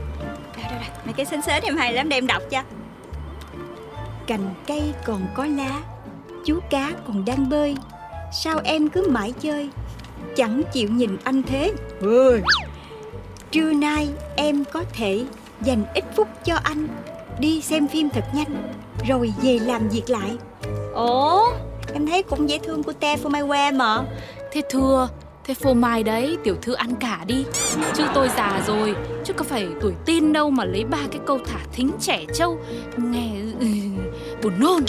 Đây 0.56 0.64
đây 0.70 0.78
đây 0.80 0.88
Mấy 1.04 1.12
cái 1.12 1.26
xến 1.26 1.42
xến 1.42 1.62
em 1.62 1.76
hay 1.76 1.92
lắm 1.92 2.08
để 2.08 2.16
em 2.16 2.26
đọc 2.26 2.42
cho. 2.50 2.62
Cành 4.26 4.54
cây 4.66 4.92
còn 5.04 5.26
có 5.34 5.46
lá 5.46 5.80
Chú 6.44 6.60
cá 6.70 6.92
còn 7.06 7.24
đang 7.24 7.48
bơi. 7.48 7.76
Sao 8.32 8.60
em 8.64 8.88
cứ 8.88 9.08
mãi 9.08 9.32
chơi? 9.40 9.68
Chẳng 10.36 10.62
chịu 10.72 10.88
nhìn 10.88 11.16
anh 11.24 11.42
thế. 11.42 11.72
Ôi. 12.00 12.42
Trưa 13.50 13.72
nay 13.72 14.08
em 14.36 14.64
có 14.72 14.84
thể 14.92 15.24
dành 15.60 15.84
ít 15.94 16.04
phút 16.16 16.28
cho 16.44 16.56
anh. 16.62 16.88
Đi 17.38 17.60
xem 17.60 17.88
phim 17.88 18.10
thật 18.10 18.24
nhanh 18.34 18.72
Rồi 19.08 19.32
về 19.42 19.58
làm 19.58 19.88
việc 19.88 20.10
lại. 20.10 20.30
Ồ 20.94 21.52
Em 21.94 22.06
thấy 22.06 22.22
cũng 22.22 22.50
dễ 22.50 22.58
thương 22.58 22.82
của 22.82 22.92
te 22.92 23.16
for 23.16 23.30
my 23.30 23.40
wear 23.40 23.76
mà. 23.76 24.02
Thế 24.52 24.62
thưa 24.70 25.08
Thế 25.46 25.54
phô 25.54 25.74
mai 25.74 26.02
đấy 26.02 26.36
tiểu 26.44 26.56
thư 26.62 26.72
ăn 26.72 26.96
cả 27.00 27.24
đi. 27.26 27.44
Chứ 27.94 28.04
tôi 28.14 28.28
già 28.36 28.62
rồi 28.66 28.94
Chứ 29.24 29.32
có 29.32 29.44
phải 29.44 29.66
tuổi 29.80 29.92
tin 30.04 30.32
đâu 30.32 30.50
mà 30.50 30.64
lấy 30.64 30.84
ba 30.84 30.98
cái 31.10 31.20
câu 31.26 31.38
thả 31.46 31.58
thính 31.72 31.90
trẻ 32.00 32.24
trâu. 32.34 32.58
Nghe 32.96 33.30
ừ, 33.60 33.66
buồn 34.42 34.52
nôn. 34.60 34.84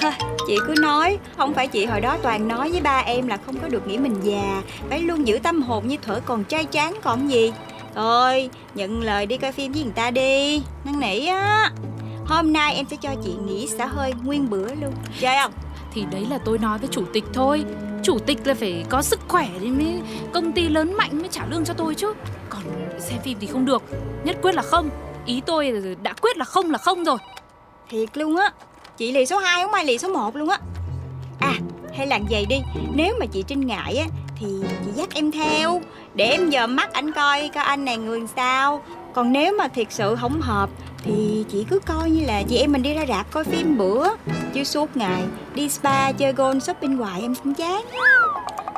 Thôi, 0.00 0.12
chị 0.46 0.56
cứ 0.66 0.74
nói 0.82 1.18
Không 1.36 1.54
phải 1.54 1.68
chị 1.68 1.84
hồi 1.84 2.00
đó 2.00 2.16
toàn 2.22 2.48
nói 2.48 2.70
với 2.70 2.80
ba 2.80 2.98
em 2.98 3.26
là 3.26 3.38
không 3.46 3.56
có 3.62 3.68
được 3.68 3.86
nghĩ 3.86 3.98
mình 3.98 4.16
già. 4.22 4.62
Phải 4.88 5.00
luôn 5.00 5.26
giữ 5.26 5.38
tâm 5.42 5.62
hồn 5.62 5.88
như 5.88 5.96
thuở 6.02 6.20
còn 6.24 6.44
trai 6.44 6.66
tráng 6.70 6.94
còn 7.02 7.30
gì. 7.30 7.52
Thôi, 7.94 8.50
nhận 8.74 9.02
lời 9.02 9.26
đi 9.26 9.36
coi 9.36 9.52
phim 9.52 9.72
với 9.72 9.82
người 9.82 9.92
ta 9.92 10.10
đi. 10.10 10.62
Năn 10.84 11.00
nỉ 11.00 11.26
á. 11.26 11.70
Hôm 12.26 12.52
nay 12.52 12.74
em 12.74 12.86
sẽ 12.90 12.96
cho 12.96 13.10
chị 13.24 13.30
nghỉ 13.46 13.66
xả 13.66 13.86
hơi 13.86 14.12
nguyên 14.24 14.50
bữa 14.50 14.74
luôn. 14.74 14.92
Chơi 15.20 15.36
không? 15.42 15.52
Thì 15.92 16.04
đấy 16.12 16.26
là 16.30 16.38
tôi 16.44 16.58
nói 16.58 16.78
với 16.78 16.88
chủ 16.92 17.04
tịch 17.12 17.24
thôi 17.32 17.64
Chủ 18.04 18.18
tịch 18.18 18.38
là 18.44 18.54
phải 18.54 18.84
có 18.90 19.02
sức 19.02 19.20
khỏe 19.28 19.48
thì 19.60 19.68
mới 19.68 20.00
công 20.32 20.52
ty 20.52 20.68
lớn 20.68 20.94
mạnh 20.96 21.18
mới 21.18 21.28
trả 21.30 21.46
lương 21.46 21.64
cho 21.64 21.74
tôi 21.74 21.94
chứ. 21.94 22.14
Còn 22.48 22.62
xem 22.98 23.18
phim 23.24 23.38
thì 23.40 23.46
không 23.46 23.64
được. 23.64 23.82
Nhất 24.24 24.36
quyết 24.42 24.54
là 24.54 24.62
không. 24.62 24.90
Ý 25.26 25.42
tôi 25.46 25.96
đã 26.02 26.12
quyết 26.12 26.36
là 26.36 26.44
không 26.44 26.70
là 26.70 26.78
không 26.78 27.04
rồi. 27.04 27.18
Thiệt 27.90 28.16
luôn 28.16 28.36
á. 28.36 28.52
Chị 28.96 29.12
lì 29.12 29.26
số 29.26 29.38
2 29.38 29.62
không 29.62 29.72
ai 29.72 29.84
lì 29.84 29.98
số 29.98 30.08
1 30.08 30.36
luôn 30.36 30.48
á. 30.48 30.58
À 31.40 31.54
hay 31.94 32.06
làm 32.06 32.24
vậy 32.30 32.46
đi. 32.48 32.56
Nếu 32.94 33.16
mà 33.20 33.26
chị 33.26 33.44
Trinh 33.46 33.66
ngại 33.66 33.96
á, 33.96 34.06
Thì 34.40 34.46
chị 34.84 34.90
dắt 34.94 35.08
em 35.14 35.32
theo. 35.32 35.80
Để 36.14 36.24
em 36.24 36.50
dòm 36.50 36.76
mắt 36.76 36.92
anh 36.92 37.12
coi 37.12 37.50
coi 37.54 37.64
anh 37.64 37.84
này 37.84 37.96
người 37.96 38.20
sao. 38.36 38.82
Còn 39.14 39.32
nếu 39.32 39.56
mà 39.58 39.68
thiệt 39.68 39.86
sự 39.90 40.16
không 40.20 40.40
hợp 40.40 40.70
thì 41.04 41.44
chị 41.48 41.64
cứ 41.70 41.78
coi 41.78 42.10
như 42.10 42.26
là 42.26 42.42
chị 42.42 42.56
em 42.56 42.72
mình 42.72 42.82
đi 42.82 42.94
ra 42.94 43.06
rạp 43.08 43.30
coi 43.30 43.44
phim 43.44 43.78
bữa 43.78 44.08
Chứ 44.54 44.64
suốt 44.64 44.96
ngày 44.96 45.22
đi 45.54 45.68
spa 45.68 46.12
chơi 46.12 46.32
golf 46.32 46.60
shopping 46.60 46.96
hoài 46.96 47.20
em 47.20 47.34
cũng 47.34 47.54
chán. 47.54 47.84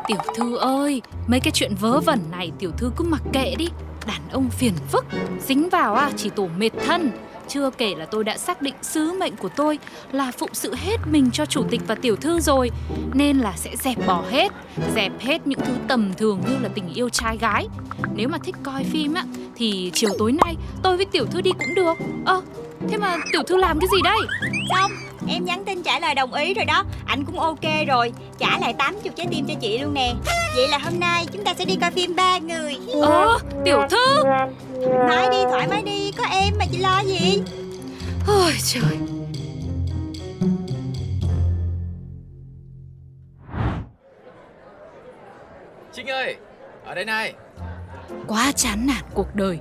Tiểu 0.09 0.19
thư 0.37 0.57
ơi, 0.57 1.03
mấy 1.27 1.41
cái 1.41 1.51
chuyện 1.55 1.75
vớ 1.81 2.01
vẩn 2.01 2.21
này 2.31 2.53
tiểu 2.59 2.71
thư 2.77 2.91
cứ 2.97 3.05
mặc 3.05 3.23
kệ 3.33 3.55
đi. 3.59 3.69
Đàn 4.07 4.21
ông 4.33 4.51
phiền 4.51 4.73
phức, 4.93 5.05
dính 5.47 5.69
vào 5.69 5.95
à 5.95 6.11
chỉ 6.17 6.31
tổ 6.31 6.49
mệt 6.59 6.71
thân. 6.87 7.11
Chưa 7.49 7.71
kể 7.71 7.95
là 7.95 8.07
tôi 8.07 8.25
đã 8.25 8.39
xác 8.39 8.63
định 8.63 8.75
sứ 8.83 9.13
mệnh 9.13 9.37
của 9.37 9.49
tôi 9.49 9.79
là 10.13 10.33
phụng 10.33 10.55
sự 10.55 10.75
hết 10.75 10.97
mình 11.11 11.31
cho 11.33 11.47
chủ 11.47 11.65
tịch 11.71 11.81
và 11.87 11.95
tiểu 11.95 12.17
thư 12.17 12.41
rồi 12.41 12.71
Nên 13.15 13.39
là 13.39 13.53
sẽ 13.57 13.77
dẹp 13.77 14.07
bỏ 14.07 14.25
hết, 14.31 14.53
dẹp 14.95 15.13
hết 15.21 15.47
những 15.47 15.61
thứ 15.67 15.75
tầm 15.89 16.13
thường 16.17 16.41
như 16.49 16.57
là 16.63 16.69
tình 16.75 16.95
yêu 16.95 17.09
trai 17.09 17.39
gái. 17.39 17.69
Nếu 18.15 18.29
mà 18.29 18.39
thích 18.39 18.57
coi 18.63 18.85
phim 18.85 19.15
á, 19.15 19.25
thì 19.57 19.91
chiều 19.95 20.11
tối 20.19 20.33
nay 20.33 20.57
tôi 20.83 20.97
với 20.97 21.07
tiểu 21.07 21.27
thư 21.27 21.41
đi 21.41 21.51
cũng 21.53 21.75
được. 21.75 21.95
Ơ, 22.25 22.43
thế 22.89 22.97
mà 22.97 23.17
tiểu 23.33 23.43
thư 23.43 23.57
làm 23.57 23.81
cái 23.81 23.89
gì 23.93 24.03
đây? 24.05 24.19
Xong 24.71 24.91
em 25.29 25.45
nhắn 25.45 25.65
tin 25.65 25.83
trả 25.83 25.99
lời 25.99 26.15
đồng 26.15 26.33
ý 26.33 26.55
rồi 26.55 26.65
đó. 26.65 26.85
Anh 27.07 27.25
cũng 27.25 27.41
ok 27.41 27.87
rồi. 27.89 28.13
Trả 28.39 28.59
lại 28.59 28.75
80 28.79 29.13
trái 29.17 29.27
tim 29.31 29.47
cho 29.49 29.55
chị 29.61 29.79
luôn 29.79 29.95
nè. 29.95 30.15
Vậy 30.57 30.69
là 30.69 30.79
hôm 30.79 31.01
nay 31.01 31.27
chúng 31.33 31.45
ta 31.45 31.55
sẽ 31.55 31.65
đi 31.65 31.77
coi 31.81 31.91
phim 31.91 32.17
ba 32.17 32.39
người. 32.39 32.77
Ơ, 33.03 33.39
tiểu 33.65 33.83
thư? 33.91 34.23
Nói 35.09 35.29
đi 35.31 35.39
thoải 35.51 35.69
mái 35.69 35.83
đi. 35.83 36.13
Có 36.19 36.25
em 36.31 36.55
mà 36.59 36.65
chị 36.73 36.79
lo 36.79 37.01
gì? 37.01 37.43
Ôi 38.27 38.53
trời. 38.65 38.99
Trinh 45.93 46.07
ơi, 46.07 46.37
ở 46.85 46.95
đây 46.95 47.05
này. 47.05 47.35
Quá 48.27 48.53
chán 48.57 48.87
nản 48.87 49.05
cuộc 49.15 49.35
đời 49.35 49.59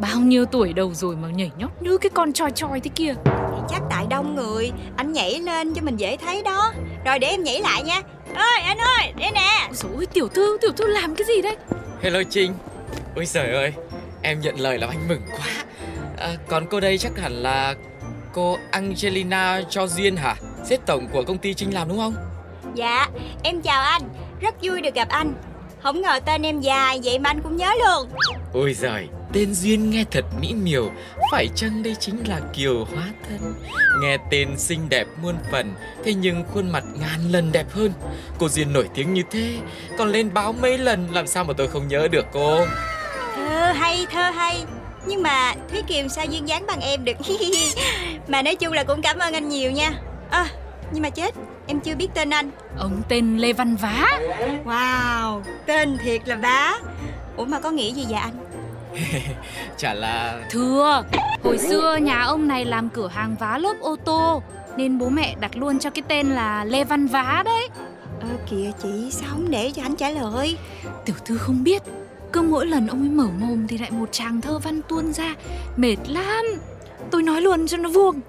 Bao 0.00 0.20
nhiêu 0.20 0.44
tuổi 0.44 0.72
đầu 0.72 0.94
rồi 0.94 1.16
mà 1.16 1.28
nhảy 1.28 1.50
nhót 1.56 1.70
như 1.80 1.98
cái 1.98 2.10
con 2.14 2.32
choi 2.32 2.50
choi 2.50 2.80
thế 2.80 2.90
kia? 2.94 3.14
Thì 3.24 3.60
chắc 3.68 3.82
tại 3.90 4.06
đông 4.10 4.34
người 4.34 4.72
Anh 4.96 5.12
nhảy 5.12 5.40
lên 5.40 5.74
cho 5.74 5.82
mình 5.82 5.96
dễ 5.96 6.16
thấy 6.16 6.42
đó. 6.42 6.72
Rồi 7.04 7.18
để 7.18 7.28
em 7.28 7.44
nhảy 7.44 7.60
lại 7.60 7.82
nha. 7.82 8.02
Ơi 8.34 8.60
anh 8.64 8.78
ơi, 8.78 9.12
đây 9.18 9.30
nè. 9.30 9.68
Ôi 9.96 10.06
tiểu 10.06 10.28
thư, 10.28 10.58
tiểu 10.60 10.70
thư 10.76 10.86
làm 10.86 11.14
cái 11.14 11.26
gì 11.26 11.42
đấy 11.42 11.56
Hello 12.02 12.22
Trinh. 12.30 12.54
Ôi 13.16 13.26
trời 13.26 13.50
ơi, 13.52 13.72
em 14.22 14.40
nhận 14.40 14.60
lời 14.60 14.78
làm 14.78 14.90
anh 14.90 15.08
mừng 15.08 15.20
quá. 15.30 15.64
À, 16.18 16.28
Còn 16.48 16.66
cô 16.70 16.80
đây 16.80 16.98
chắc 16.98 17.18
hẳn 17.18 17.32
là 17.32 17.74
cô 18.32 18.58
Angelina 18.70 19.60
Cho 19.70 19.86
Duyên 19.86 20.16
hả? 20.16 20.36
Sếp 20.64 20.86
tổng 20.86 21.08
của 21.12 21.22
công 21.22 21.38
ty 21.38 21.54
Trinh 21.54 21.74
làm 21.74 21.88
đúng 21.88 21.98
không? 21.98 22.14
Dạ, 22.74 23.06
em 23.42 23.62
chào 23.62 23.82
anh. 23.82 24.02
Rất 24.40 24.54
vui 24.62 24.80
được 24.80 24.94
gặp 24.94 25.08
anh. 25.08 25.34
Không 25.82 26.02
ngờ 26.02 26.20
tên 26.26 26.42
em 26.42 26.60
dài 26.60 27.00
vậy 27.04 27.18
mà 27.18 27.30
anh 27.30 27.42
cũng 27.42 27.56
nhớ 27.56 27.72
luôn. 27.86 28.08
Ôi 28.52 28.74
giời, 28.74 29.08
tên 29.32 29.54
Duyên 29.54 29.90
nghe 29.90 30.04
thật 30.10 30.24
mỹ 30.40 30.54
miều 30.54 30.90
Phải 31.32 31.48
chăng 31.54 31.82
đây 31.82 31.96
chính 32.00 32.28
là 32.28 32.40
Kiều 32.52 32.84
Hóa 32.84 33.04
Thân? 33.28 33.54
Nghe 34.02 34.16
tên 34.30 34.58
xinh 34.58 34.88
đẹp 34.88 35.06
muôn 35.22 35.34
phần 35.52 35.74
Thế 36.04 36.14
nhưng 36.14 36.44
khuôn 36.54 36.70
mặt 36.70 36.84
ngàn 37.00 37.32
lần 37.32 37.52
đẹp 37.52 37.66
hơn. 37.70 37.92
Cô 38.38 38.48
Duyên 38.48 38.72
nổi 38.72 38.88
tiếng 38.94 39.14
như 39.14 39.22
thế 39.30 39.58
Còn 39.98 40.08
lên 40.08 40.34
báo 40.34 40.52
mấy 40.52 40.78
lần 40.78 41.08
làm 41.12 41.26
sao 41.26 41.44
mà 41.44 41.52
tôi 41.56 41.68
không 41.68 41.88
nhớ 41.88 42.08
được 42.08 42.26
cô? 42.32 42.60
Thơ 43.36 43.72
hay, 43.72 44.06
thơ 44.12 44.30
hay. 44.30 44.64
Nhưng 45.06 45.22
mà 45.22 45.54
Thúy 45.70 45.82
Kiều 45.82 46.08
sao 46.08 46.24
duyên 46.24 46.48
dáng 46.48 46.66
bằng 46.66 46.80
em 46.80 47.04
được? 47.04 47.16
Mà 48.28 48.42
nói 48.42 48.56
chung 48.56 48.72
là 48.72 48.84
cũng 48.84 49.02
cảm 49.02 49.18
ơn 49.18 49.32
anh 49.32 49.48
nhiều 49.48 49.70
nha. 49.70 49.92
À, 50.30 50.46
Nhưng 50.92 51.02
mà 51.02 51.10
chết 51.10 51.34
Em 51.66 51.80
chưa 51.80 51.94
biết 51.94 52.08
tên 52.14 52.30
anh. 52.30 52.50
Ông 52.78 53.02
tên 53.08 53.38
Lê 53.38 53.52
Văn 53.52 53.76
Vá. 53.76 54.18
Wow 54.64 55.42
Tên 55.66 55.98
thiệt 55.98 56.28
là 56.28 56.36
bá 56.36 56.78
Ủa 57.36 57.44
mà 57.44 57.60
có 57.60 57.70
nghĩa 57.70 57.92
gì 57.92 58.06
vậy 58.08 58.20
anh 58.20 58.47
Chả 59.76 59.94
là 59.94 60.44
Thưa, 60.50 61.04
hồi 61.42 61.58
xưa 61.58 61.96
nhà 61.96 62.22
ông 62.22 62.48
này 62.48 62.64
làm 62.64 62.88
cửa 62.88 63.08
hàng 63.08 63.36
vá 63.40 63.58
lốp 63.58 63.80
ô 63.80 63.96
tô 64.04 64.42
Nên 64.76 64.98
bố 64.98 65.08
mẹ 65.08 65.36
đặt 65.40 65.56
luôn 65.56 65.78
cho 65.78 65.90
cái 65.90 66.02
tên 66.08 66.28
là 66.28 66.64
Lê 66.64 66.84
Văn 66.84 67.06
Vá 67.06 67.42
đấy. 67.44 67.68
Ơ 68.20 68.28
kìa 68.50 68.70
chị 68.82 69.08
Sao 69.10 69.28
không 69.30 69.50
để 69.50 69.70
cho 69.74 69.82
anh 69.82 69.96
trả 69.96 70.10
lời? 70.10 70.56
Tiểu 71.04 71.16
thư 71.24 71.38
không 71.38 71.64
biết 71.64 71.82
Cứ 72.32 72.42
mỗi 72.42 72.66
lần 72.66 72.86
ông 72.86 73.02
ấy 73.02 73.10
mở 73.10 73.28
mồm 73.38 73.66
thì 73.66 73.78
lại 73.78 73.90
một 73.90 74.08
tràng 74.12 74.40
thơ 74.40 74.58
văn 74.58 74.80
tuôn 74.88 75.12
ra 75.12 75.34
Mệt 75.76 75.96
lắm. 76.08 76.44
Tôi 77.10 77.22
nói 77.22 77.40
luôn 77.40 77.66
cho 77.66 77.76
nó 77.76 77.88
vuông 77.88 78.20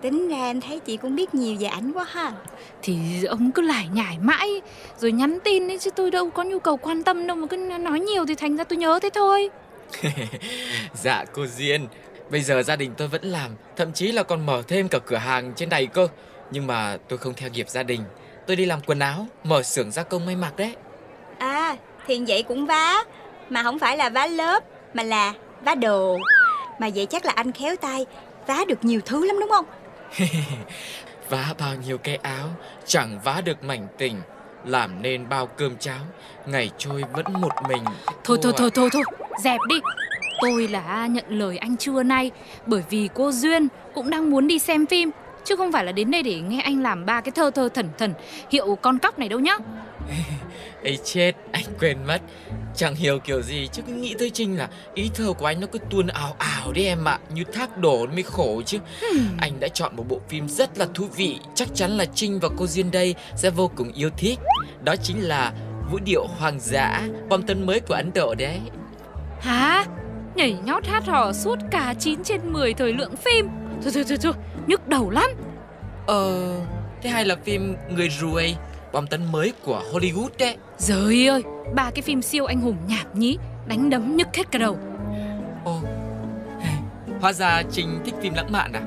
Tính 0.00 0.28
ra 0.28 0.36
em 0.36 0.60
thấy 0.60 0.80
chị 0.80 0.96
cũng 0.96 1.16
biết 1.16 1.34
nhiều 1.34 1.56
về 1.60 1.66
ảnh 1.66 1.92
quá 1.92 2.04
ha. 2.08 2.32
Thì 2.82 3.24
ông 3.24 3.52
cứ 3.52 3.62
lải 3.62 3.88
nhải 3.92 4.18
mãi 4.18 4.60
Rồi 4.98 5.12
nhắn 5.12 5.38
tin 5.44 5.68
ấy 5.70 5.78
chứ 5.78 5.90
tôi 5.90 6.10
đâu 6.10 6.30
có 6.30 6.42
nhu 6.44 6.58
cầu 6.58 6.76
quan 6.76 7.02
tâm 7.02 7.26
đâu 7.26 7.36
Mà 7.36 7.46
cứ 7.46 7.56
nói 7.56 8.00
nhiều 8.00 8.26
thì 8.26 8.34
thành 8.34 8.56
ra 8.56 8.64
tôi 8.64 8.76
nhớ 8.76 8.98
thế 9.02 9.10
thôi. 9.14 9.50
Dạ 10.94 11.24
cô 11.32 11.46
Duyên. 11.46 11.86
Bây 12.30 12.40
giờ 12.40 12.62
gia 12.62 12.76
đình 12.76 12.92
tôi 12.96 13.08
vẫn 13.08 13.24
làm 13.24 13.50
Thậm 13.76 13.92
chí 13.92 14.12
là 14.12 14.22
còn 14.22 14.46
mở 14.46 14.62
thêm 14.68 14.88
cả 14.88 14.98
cửa 15.06 15.16
hàng 15.16 15.52
trên 15.56 15.68
này 15.68 15.86
cơ. 15.86 16.08
Nhưng 16.50 16.66
mà 16.66 16.98
tôi 17.08 17.18
không 17.18 17.34
theo 17.34 17.50
nghiệp 17.50 17.68
gia 17.68 17.82
đình. 17.82 18.00
Tôi 18.46 18.56
đi 18.56 18.64
làm 18.64 18.80
quần 18.86 18.98
áo 18.98 19.26
Mở 19.44 19.62
xưởng 19.62 19.90
gia 19.90 20.02
công 20.02 20.26
may 20.26 20.36
mặc 20.36 20.56
đấy. 20.56 20.74
À 21.38 21.76
thì 22.06 22.22
vậy 22.28 22.42
cũng 22.42 22.66
vá. 22.66 23.04
Mà 23.48 23.62
không 23.62 23.78
phải 23.78 23.96
là 23.96 24.08
vá 24.08 24.26
lớp 24.26 24.64
Mà 24.94 25.02
là 25.02 25.32
vá 25.64 25.74
đồ. 25.74 26.16
Mà 26.78 26.88
vậy 26.94 27.06
chắc 27.06 27.24
là 27.24 27.32
anh 27.36 27.52
khéo 27.52 27.76
tay 27.76 28.06
Vá 28.46 28.64
được 28.68 28.84
nhiều 28.84 29.00
thứ 29.04 29.26
lắm 29.26 29.36
đúng 29.40 29.50
không 29.50 29.64
Vá 31.28 31.54
bao 31.58 31.74
nhiêu 31.74 31.98
cái 31.98 32.16
áo 32.16 32.48
Chẳng 32.86 33.20
vá 33.24 33.40
được 33.44 33.64
mảnh 33.64 33.86
tình. 33.98 34.20
Làm 34.64 35.02
nên 35.02 35.28
bao 35.28 35.46
cơm 35.46 35.76
cháo 35.76 36.00
Ngày 36.46 36.70
trôi 36.78 37.02
vẫn 37.12 37.26
một 37.40 37.52
mình. 37.68 37.84
Thôi 38.24 38.38
thôi 38.42 38.52
thôi 38.56 38.70
thôi 38.74 38.88
thôi 38.92 39.02
Dẹp 39.42 39.60
đi. 39.68 39.76
Tôi 40.40 40.68
là 40.68 41.06
nhận 41.06 41.24
lời 41.28 41.58
anh 41.58 41.76
trưa 41.76 42.02
nay 42.02 42.30
Bởi 42.66 42.82
vì 42.90 43.08
cô 43.14 43.32
Duyên 43.32 43.68
cũng 43.94 44.10
đang 44.10 44.30
muốn 44.30 44.46
đi 44.46 44.58
xem 44.58 44.86
phim 44.86 45.10
Chứ 45.48 45.56
không 45.56 45.72
phải 45.72 45.84
là 45.84 45.92
đến 45.92 46.10
đây 46.10 46.22
để 46.22 46.40
nghe 46.40 46.60
anh 46.60 46.82
làm 46.82 47.06
ba 47.06 47.20
cái 47.20 47.32
thơ 47.32 47.50
thơ 47.54 47.68
thần 47.74 47.88
thần 47.98 48.14
Hiệu 48.50 48.76
con 48.82 48.98
cóc 48.98 49.18
này 49.18 49.28
đâu 49.28 49.40
nhá. 49.40 49.56
Ấy 50.84 50.98
chết 51.04 51.32
anh 51.52 51.64
quên 51.80 51.98
mất. 52.06 52.20
Chẳng 52.76 52.94
hiểu 52.94 53.18
kiểu 53.18 53.42
gì 53.42 53.68
chứ 53.72 53.82
cứ 53.86 53.92
nghĩ 53.92 54.14
tới 54.18 54.30
Trinh 54.30 54.58
là 54.58 54.68
Ý 54.94 55.10
thơ 55.14 55.32
của 55.38 55.46
anh 55.46 55.60
nó 55.60 55.66
cứ 55.72 55.78
tuôn 55.90 56.06
ảo 56.06 56.36
ảo 56.38 56.72
đấy 56.72 56.86
em 56.86 57.04
ạ 57.04 57.18
Như 57.34 57.44
thác 57.52 57.78
đổ 57.78 58.06
mới 58.06 58.22
khổ 58.22 58.62
chứ. 58.66 58.78
Anh 59.38 59.60
đã 59.60 59.68
chọn 59.68 59.96
một 59.96 60.04
bộ 60.08 60.20
phim 60.28 60.48
rất 60.48 60.78
là 60.78 60.86
thú 60.94 61.04
vị 61.16 61.38
Chắc 61.54 61.68
chắn 61.74 61.90
là 61.90 62.04
Trinh 62.04 62.38
và 62.42 62.48
cô 62.56 62.66
Duyên 62.66 62.90
đây 62.90 63.14
sẽ 63.36 63.50
vô 63.50 63.70
cùng 63.76 63.92
yêu 63.92 64.10
thích. 64.16 64.38
Đó 64.84 64.96
chính 64.96 65.28
là 65.28 65.52
Vũ 65.90 65.98
điệu 66.04 66.26
hoàng 66.38 66.60
dã 66.60 67.02
Bom 67.28 67.42
tấn 67.42 67.66
mới 67.66 67.80
của 67.80 67.94
Ấn 67.94 68.10
Độ 68.14 68.34
đấy. 68.34 68.60
Hả? 69.40 69.84
Nhảy 70.34 70.56
nhót 70.64 70.86
hát 70.86 71.06
hò 71.06 71.32
suốt 71.32 71.56
cả 71.70 71.94
9 71.98 72.24
trên 72.24 72.52
10 72.52 72.74
thời 72.74 72.92
lượng 72.92 73.16
phim. 73.16 73.48
Thôi 73.82 73.92
thôi 73.94 74.04
thôi 74.08 74.18
thôi 74.22 74.32
Nhức 74.68 74.88
đầu 74.88 75.10
lắm. 75.10 75.30
Ờ 76.06 76.54
Thế 77.02 77.10
hay 77.10 77.24
là 77.24 77.36
phim 77.44 77.76
Người 77.90 78.08
ruồi 78.08 78.56
Bom 78.92 79.06
tấn 79.06 79.32
mới 79.32 79.52
của 79.64 79.82
Hollywood 79.92 80.28
đấy. 80.38 80.56
Trời 80.78 81.28
ơi 81.28 81.42
Ba 81.74 81.90
cái 81.94 82.02
phim 82.02 82.22
siêu 82.22 82.44
anh 82.44 82.60
hùng 82.60 82.76
nhảm 82.86 83.06
nhí 83.14 83.38
Đánh 83.66 83.90
đấm 83.90 84.16
nhức 84.16 84.28
hết 84.36 84.50
cả 84.50 84.58
đầu. 84.58 84.78
Ồ 85.64 85.80
Hóa 87.20 87.32
ra 87.32 87.62
Trinh 87.72 88.00
thích 88.04 88.14
phim 88.22 88.34
lãng 88.34 88.52
mạn 88.52 88.72
à? 88.72 88.82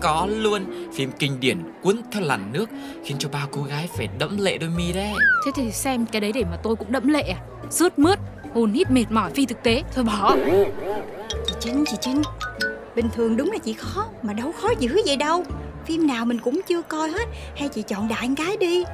Có 0.00 0.28
luôn 0.30 0.64
Phim 0.94 1.10
kinh 1.18 1.40
điển 1.40 1.58
cuốn 1.82 1.96
theo 2.12 2.22
làn 2.22 2.52
nước 2.52 2.66
Khiến 3.04 3.16
cho 3.18 3.28
bao 3.28 3.48
cô 3.52 3.62
gái 3.62 3.88
phải 3.96 4.08
đẫm 4.18 4.38
lệ 4.38 4.58
đôi 4.58 4.70
mi 4.70 4.92
đấy. 4.92 5.12
Thế 5.46 5.52
thì 5.54 5.72
xem 5.72 6.06
cái 6.06 6.20
đấy 6.20 6.32
để 6.34 6.44
mà 6.44 6.56
tôi 6.62 6.76
cũng 6.76 6.92
đẫm 6.92 7.08
lệ 7.08 7.22
à? 7.22 7.40
Rướt 7.70 7.98
mướt 7.98 8.18
Hồn 8.54 8.72
hít 8.72 8.90
mệt 8.90 9.04
mỏi 9.10 9.30
phi 9.30 9.46
thực 9.46 9.62
tế 9.62 9.82
Thôi 9.94 10.04
bỏ. 10.04 10.36
Chị 11.46 11.54
Trinh, 11.60 11.84
chị 11.86 11.96
Trinh 12.00 12.22
Bình 12.96 13.08
thường 13.14 13.36
đúng 13.36 13.52
là 13.52 13.58
chị 13.58 13.72
khó 13.72 14.06
Mà 14.22 14.32
đâu 14.32 14.52
khó 14.52 14.68
dữ 14.78 15.00
vậy 15.06 15.16
đâu. 15.16 15.44
Phim 15.86 16.06
nào 16.06 16.24
mình 16.24 16.38
cũng 16.38 16.60
chưa 16.66 16.82
coi 16.82 17.10
hết 17.10 17.28
Hay 17.56 17.68
chị 17.68 17.82
chọn 17.82 18.08
đại 18.08 18.28
một 18.28 18.34
cái 18.38 18.56
đi. 18.56 18.84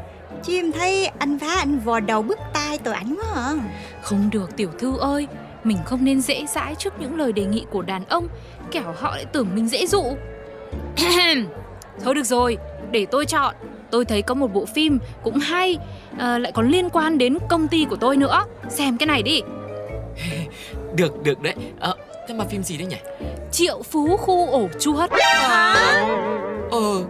Chứ 0.42 0.52
em 0.54 0.72
thấy 0.72 1.06
anh 1.06 1.38
phá 1.38 1.54
anh 1.58 1.78
vò 1.78 2.00
đầu 2.00 2.22
bứt 2.22 2.38
tai 2.52 2.78
tội 2.78 2.94
ảnh 2.94 3.16
quá 3.16 3.32
à. 3.34 3.54
Không 4.02 4.30
được 4.32 4.56
tiểu 4.56 4.70
thư 4.78 4.98
ơi. 4.98 5.26
Mình 5.64 5.78
không 5.84 6.04
nên 6.04 6.20
dễ 6.20 6.46
dãi 6.46 6.74
trước 6.74 7.00
những 7.00 7.18
lời 7.18 7.32
đề 7.32 7.44
nghị 7.44 7.64
của 7.70 7.82
đàn 7.82 8.04
ông 8.04 8.28
Kẻo 8.70 8.94
họ 8.96 9.10
lại 9.10 9.24
tưởng 9.24 9.48
mình 9.54 9.68
dễ 9.68 9.86
dụ. 9.86 10.04
Thôi 12.04 12.14
được 12.14 12.26
rồi 12.26 12.58
Để 12.90 13.06
tôi 13.10 13.26
chọn. 13.26 13.54
Tôi 13.90 14.04
thấy 14.04 14.22
có 14.22 14.34
một 14.34 14.54
bộ 14.54 14.64
phim 14.66 14.98
cũng 15.22 15.38
hay 15.38 15.78
à, 16.18 16.38
Lại 16.38 16.52
còn 16.52 16.68
liên 16.68 16.90
quan 16.90 17.18
đến 17.18 17.38
công 17.48 17.68
ty 17.68 17.84
của 17.84 17.96
tôi 17.96 18.16
nữa. 18.16 18.44
Xem 18.68 18.96
cái 18.96 19.06
này 19.06 19.22
đi. 19.22 19.42
Được 20.96 21.22
được 21.22 21.42
đấy. 21.42 21.54
Ờ 21.80 21.94
Thế 22.28 22.34
mà 22.34 22.44
phim 22.44 22.62
gì 22.62 22.76
đấy 22.76 22.86
nhỉ 22.86 22.96
Triệu 23.52 23.82
Phú 23.82 24.16
Khu 24.16 24.50
Ổ 24.50 24.68
Chuột 24.80 25.10
Ờ 26.70 27.04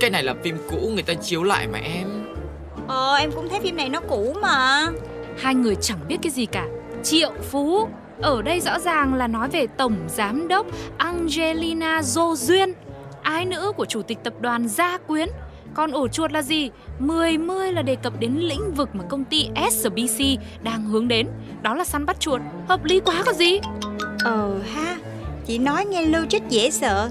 Cái 0.00 0.10
này 0.10 0.22
là 0.22 0.34
phim 0.42 0.58
cũ 0.70 0.90
người 0.94 1.02
ta 1.02 1.14
chiếu 1.14 1.42
lại 1.42 1.66
mà 1.66 1.78
em 1.78 2.08
Ờ 2.88 3.14
em 3.14 3.32
cũng 3.32 3.48
thấy 3.48 3.60
phim 3.60 3.76
này 3.76 3.88
nó 3.88 4.00
cũ 4.00 4.34
mà 4.42 4.86
Hai 5.38 5.54
người 5.54 5.76
chẳng 5.80 5.98
biết 6.08 6.16
cái 6.22 6.30
gì 6.30 6.46
cả 6.46 6.66
Triệu 7.02 7.32
Phú 7.50 7.88
Ở 8.22 8.42
đây 8.42 8.60
rõ 8.60 8.78
ràng 8.78 9.14
là 9.14 9.26
nói 9.26 9.48
về 9.48 9.66
Tổng 9.66 9.96
Giám 10.08 10.48
đốc 10.48 10.66
Angelina 10.98 12.00
Jo 12.00 12.34
Duyên 12.34 12.72
Ái 13.22 13.44
nữ 13.44 13.72
của 13.76 13.84
Chủ 13.84 14.02
tịch 14.02 14.18
Tập 14.24 14.34
đoàn 14.40 14.68
Gia 14.68 14.98
Quyến 14.98 15.28
Còn 15.74 15.92
ổ 15.92 16.08
chuột 16.08 16.32
là 16.32 16.42
gì? 16.42 16.70
10 16.98 17.38
mươi 17.38 17.72
là 17.72 17.82
đề 17.82 17.96
cập 17.96 18.20
đến 18.20 18.36
lĩnh 18.36 18.74
vực 18.74 18.88
mà 18.92 19.04
công 19.08 19.24
ty 19.24 19.48
SBC 19.70 20.24
đang 20.62 20.84
hướng 20.84 21.08
đến. 21.08 21.26
Đó 21.62 21.74
là 21.74 21.84
săn 21.84 22.06
bắt 22.06 22.20
chuột. 22.20 22.40
Hợp 22.68 22.84
lý 22.84 23.00
quá 23.00 23.22
có 23.26 23.32
gì? 23.32 23.60
Ờ 24.24 24.58
ha 24.74 24.96
Chị 25.46 25.58
nói 25.58 25.84
nghe 25.84 26.02
logic 26.02 26.48
dễ 26.48 26.70
sợ. 26.70 27.10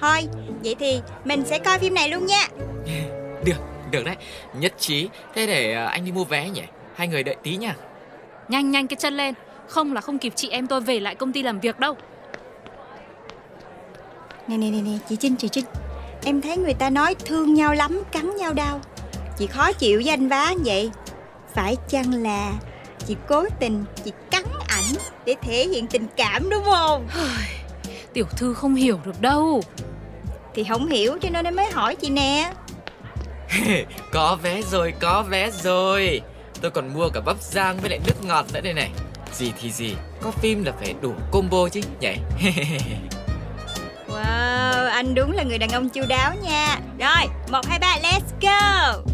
Thôi 0.00 0.18
vậy 0.64 0.76
thì 0.78 1.00
mình 1.24 1.44
sẽ 1.46 1.58
coi 1.58 1.78
phim 1.78 1.94
này 1.94 2.08
luôn 2.08 2.26
nha. 2.26 2.48
Được, 3.44 3.56
được 3.90 4.04
đấy. 4.04 4.16
Nhất 4.54 4.72
trí. 4.78 5.08
Thế 5.34 5.46
để 5.46 5.72
ờ, 5.72 5.84
anh 5.86 6.04
đi 6.04 6.12
mua 6.12 6.24
vé 6.24 6.50
nhỉ? 6.50 6.62
Hai 6.94 7.08
người 7.08 7.22
đợi 7.22 7.36
tí 7.42 7.56
nha. 7.56 7.76
Nhanh 8.48 8.70
nhanh 8.70 8.86
cái 8.86 8.96
chân 8.96 9.16
lên. 9.16 9.34
Không 9.68 9.92
là 9.92 10.00
không 10.00 10.18
kịp 10.18 10.32
chị 10.36 10.48
em 10.48 10.66
tôi 10.66 10.80
về 10.80 11.00
lại 11.00 11.14
công 11.14 11.32
ty 11.32 11.42
làm 11.42 11.60
việc 11.60 11.78
đâu. 11.78 11.94
Nè 14.48 14.56
nè 14.56 14.70
nè 14.70 14.80
nè 14.82 14.98
chị 15.08 15.16
Trinh 15.16 15.36
chị 15.36 15.48
Trinh. 15.48 15.64
Em 16.24 16.40
thấy 16.40 16.56
người 16.56 16.74
ta 16.74 16.90
nói 16.90 17.14
thương 17.14 17.54
nhau 17.54 17.74
lắm 17.74 18.02
cắn 18.12 18.36
nhau 18.36 18.52
đau. 18.52 18.80
Chị 19.38 19.46
khó 19.46 19.72
chịu 19.72 20.00
với 20.04 20.12
anh 20.12 20.28
vá 20.28 20.54
vậy. 20.64 20.90
Phải 21.54 21.76
chăng 21.88 22.22
là 22.22 22.52
chị 23.06 23.16
cố 23.28 23.44
tình 23.60 23.84
chị 24.04 24.12
cắn 24.30 24.44
ảnh 24.90 25.02
để 25.26 25.34
thể 25.42 25.68
hiện 25.68 25.86
tình 25.86 26.06
cảm 26.16 26.50
đúng 26.50 26.64
không? 26.64 27.08
Tiểu 28.12 28.24
thư 28.36 28.54
không 28.54 28.74
hiểu 28.74 28.98
được 29.04 29.20
đâu. 29.20 29.62
Thì 30.54 30.64
không 30.64 30.88
hiểu 30.88 31.18
cho 31.22 31.28
nên 31.30 31.44
em 31.44 31.56
mới 31.56 31.70
hỏi 31.70 31.96
chị 31.96 32.10
nè. 32.10 32.52
Có 34.12 34.38
vé 34.42 34.62
rồi, 34.62 34.94
có 35.00 35.24
vé 35.28 35.50
rồi. 35.50 36.20
Tôi 36.60 36.70
còn 36.70 36.94
mua 36.94 37.08
cả 37.08 37.20
bắp 37.20 37.36
rang 37.42 37.78
với 37.80 37.90
lại 37.90 38.00
nước 38.06 38.24
ngọt 38.24 38.46
nữa 38.52 38.60
đây 38.60 38.74
này. 38.74 38.90
Gì 39.32 39.52
thì 39.60 39.70
gì, 39.70 39.94
có 40.20 40.30
phim 40.30 40.64
là 40.64 40.72
phải 40.80 40.94
đủ 41.02 41.14
combo 41.30 41.68
chứ 41.68 41.80
nhỉ? 42.00 42.14
Wow, 44.08 44.88
anh 44.90 45.14
đúng 45.14 45.32
là 45.32 45.42
người 45.42 45.58
đàn 45.58 45.70
ông 45.70 45.88
chu 45.88 46.02
đáo 46.08 46.32
nha. 46.42 46.78
Rồi, 46.98 47.26
một 47.50 47.66
hai 47.66 47.78
ba 47.78 47.98
let's 48.02 48.20
go 48.40 49.12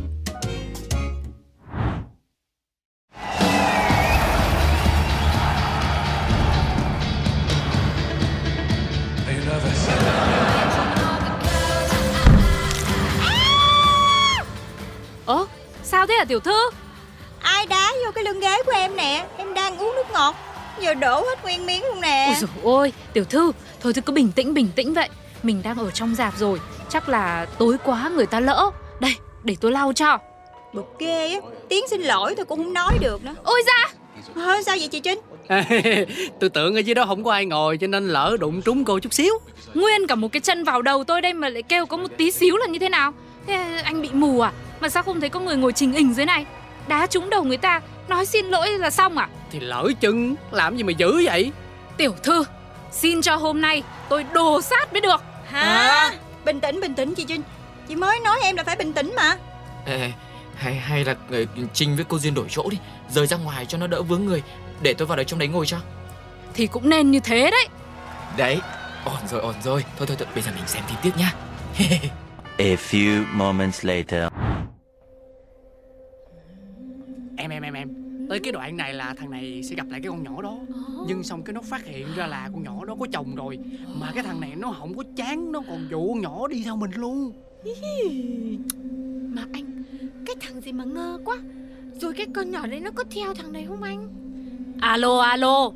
tiểu 16.27 16.41
thư? 16.41 16.71
Ai 17.41 17.67
đá 17.67 17.93
vô 18.05 18.11
cái 18.15 18.25
lưng 18.25 18.41
ghế 18.41 18.63
của 18.67 18.73
em 18.73 18.97
nè 18.97 19.27
Em 19.37 19.55
đang 19.55 19.79
uống 19.79 19.95
nước 19.97 20.11
ngọt 20.13 20.35
Giờ 20.81 20.95
đổ 20.95 21.21
hết 21.21 21.43
nguyên 21.43 21.67
miếng 21.67 21.85
luôn 21.85 22.01
nè 22.01 22.25
Ôi 22.27 22.37
dồi 22.41 22.51
ôi, 22.63 22.93
tiểu 23.13 23.25
thư, 23.25 23.53
thôi 23.81 23.93
thì 23.93 24.01
cứ 24.07 24.13
bình 24.13 24.33
tĩnh 24.37 24.55
bình 24.55 24.69
tĩnh 24.77 24.95
vậy. 24.95 25.09
Mình 25.43 25.63
đang 25.63 25.79
ở 25.79 25.91
trong 25.91 26.15
dạp 26.15 26.39
rồi, 26.39 26.61
chắc 26.89 27.09
là 27.09 27.47
tối 27.59 27.77
quá 27.85 28.11
người 28.15 28.27
ta 28.27 28.41
lỡ. 28.41 28.71
Đây, 29.01 29.15
để 29.45 29.57
tôi 29.61 29.73
lau 29.73 29.93
cho. 29.93 30.19
Bực 30.73 30.99
ghê 30.99 31.33
á 31.33 31.41
Tiếng 31.69 31.89
xin 31.89 32.01
lỗi 32.01 32.35
tôi 32.37 32.45
cũng 32.45 32.59
không 32.59 32.73
nói 32.73 32.99
được 33.01 33.25
nữa 33.25 33.35
Ôi 33.45 33.63
da, 33.67 33.89
Thôi 34.35 34.63
sao 34.67 34.77
vậy 34.79 34.89
chị 34.89 35.01
Trinh 35.01 35.19
tôi 36.41 36.51
tưởng 36.51 36.75
ở 36.75 36.79
dưới 36.79 36.95
đó 36.95 37.05
không 37.07 37.25
có 37.25 37.33
ai 37.33 37.47
ngồi 37.47 37.79
cho 37.79 37.87
nên 37.87 38.09
lỡ 38.09 38.37
đụng 38.41 38.63
trúng 38.63 38.85
cô 38.85 38.99
chút 38.99 39.15
xíu 39.15 39.35
nguyên 39.75 40.07
cả 40.07 40.15
một 40.15 40.33
cái 40.33 40.41
chân 40.41 40.65
vào 40.65 40.83
đầu 40.83 41.05
tôi 41.05 41.21
đây 41.21 41.33
mà 41.33 41.49
lại 41.49 41.63
kêu 41.63 41.87
có 41.87 41.97
một 41.97 42.09
tí 42.17 42.31
xíu 42.31 42.57
là 42.57 42.67
như 42.67 42.79
thế 42.79 42.89
nào? 42.89 43.13
Thế 43.47 43.81
anh 43.85 44.03
bị 44.03 44.09
mù 44.13 44.41
à? 44.41 44.53
Mà 44.81 44.89
sao 44.89 45.03
không 45.03 45.21
thấy 45.21 45.29
có 45.29 45.41
người 45.41 45.57
ngồi 45.57 45.73
trình 45.73 45.93
hình 45.93 46.15
dưới 46.15 46.27
này? 46.27 46.47
Đá 46.89 47.07
trúng 47.07 47.31
đầu 47.31 47.45
người 47.45 47.57
ta, 47.57 47.81
nói 48.09 48.27
xin 48.27 48.47
lỗi 48.47 48.71
là 48.79 48.91
xong 48.91 49.19
à? 49.19 49.29
thì 49.51 49.61
lỡ 49.61 49.89
chân 50.01 50.37
làm 50.51 50.77
gì 50.77 50.83
mà 50.83 50.93
dữ 50.93 51.23
vậy 51.25 51.53
Tiểu 51.97 52.15
thư, 52.23 52.45
xin 52.93 53.23
cho 53.23 53.37
hôm 53.37 53.61
nay 53.61 53.83
tôi 54.09 54.25
đồ 54.33 54.63
sát 54.63 54.93
mới 54.93 55.01
được. 55.01 55.23
Hả 55.47 56.11
Bình 56.45 56.61
tĩnh 56.61 56.81
bình 56.81 56.95
tĩnh 56.95 57.15
chị 57.15 57.25
Trinh 57.29 57.43
Chị 57.89 57.97
mới 57.97 58.21
nói 58.21 58.39
em 58.43 58.57
là 58.57 58.65
phải 58.65 58.77
bình 58.77 58.93
tĩnh 58.93 59.13
mà 59.17 59.37
Ê, 59.87 60.13
hay 60.57 60.75
hay 60.75 61.05
là 61.05 61.15
ờ, 61.31 61.39
Trinh 61.75 61.97
với 61.97 62.05
cô 62.09 62.19
Duyên 62.19 62.35
đổi 62.35 62.47
chỗ 62.49 62.69
đi 62.71 62.79
Rời 63.11 63.27
ra 63.27 63.37
ngoài 63.37 63.67
cho 63.67 63.79
nó 63.79 63.87
đỡ 63.87 64.03
vướng 64.03 64.25
người 64.25 64.43
Để 64.83 64.95
tôi 64.95 65.07
vào 65.07 65.17
đấy 65.17 65.25
trong 65.25 65.39
đấy 65.39 65.49
ngồi 65.49 65.67
cho 65.67 65.77
Thì 66.55 66.67
cũng 66.67 66.89
nên 66.89 67.11
như 67.11 67.21
thế 67.21 67.51
đấy. 67.51 67.69
Đấy, 68.37 68.61
ổn 69.05 69.29
rồi, 69.31 69.41
ổn 69.41 69.55
rồi 69.65 69.85
Thôi 69.99 70.07
thôi, 70.07 70.17
thôi 70.19 70.29
bây 70.35 70.43
giờ 70.43 70.51
mình 70.55 70.67
xem 70.67 70.83
phim 70.89 70.97
tiếp 71.03 71.13
nhá 71.17 71.33
A 72.59 72.75
few 72.91 73.25
moments 73.33 73.85
later. 73.85 74.33
Cái 78.47 78.53
đoạn 78.53 78.77
này 78.77 78.95
là 78.95 79.15
thằng 79.15 79.31
này 79.31 79.63
sẽ 79.63 79.75
gặp 79.75 79.87
lại 79.91 80.01
cái 80.01 80.11
con 80.11 80.23
nhỏ 80.23 80.43
đó. 80.43 80.59
Nhưng 81.09 81.23
xong 81.23 81.43
cái 81.43 81.55
nó 81.55 81.61
phát 81.61 81.85
hiện 81.85 82.07
ra 82.17 82.27
là 82.27 82.49
con 82.53 82.63
nhỏ 82.63 82.85
đó 82.85 82.97
có 83.01 83.07
chồng 83.13 83.35
rồi. 83.35 83.59
Mà 84.01 84.13
cái 84.15 84.23
thằng 84.23 84.41
này 84.41 84.53
nó 84.57 84.75
không 84.79 84.97
có 84.97 85.03
chán 85.17 85.53
nó 85.53 85.63
còn 85.69 85.87
dụ 85.91 86.09
con 86.09 86.21
nhỏ 86.21 86.49
đi 86.49 86.63
theo 86.65 86.77
mình 86.77 86.91
luôn. 86.97 87.33
Mà 89.35 89.43
anh 89.53 89.83
Cái 90.27 90.37
thằng 90.41 90.61
gì 90.61 90.73
mà 90.73 90.85
ngơ 90.85 91.19
quá. 91.25 91.37
Rồi 92.01 92.13
cái 92.13 92.27
con 92.35 92.51
nhỏ 92.51 92.67
đấy 92.67 92.81
nó 92.81 92.91
có 92.95 93.05
theo 93.11 93.35
thằng 93.35 93.53
này 93.53 93.65
không 93.69 93.83
anh? 93.83 94.09
Alo 94.81 95.21
alo, 95.21 95.71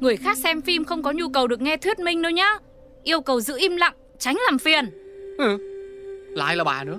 người 0.00 0.16
khác 0.16 0.38
xem 0.38 0.60
phim 0.60 0.84
không 0.84 1.02
có 1.02 1.12
nhu 1.12 1.28
cầu 1.28 1.46
được 1.46 1.60
nghe 1.60 1.76
thuyết 1.76 1.98
minh 1.98 2.22
đâu 2.22 2.32
nhá. 2.32 2.58
Yêu 3.02 3.20
cầu 3.20 3.40
giữ 3.40 3.58
im 3.58 3.76
lặng, 3.76 3.94
tránh 4.18 4.36
làm 4.46 4.58
phiền. 4.58 4.90
ừ. 5.38 5.58
lại 6.36 6.56
là 6.56 6.64
bà 6.64 6.84
nữa. 6.84 6.98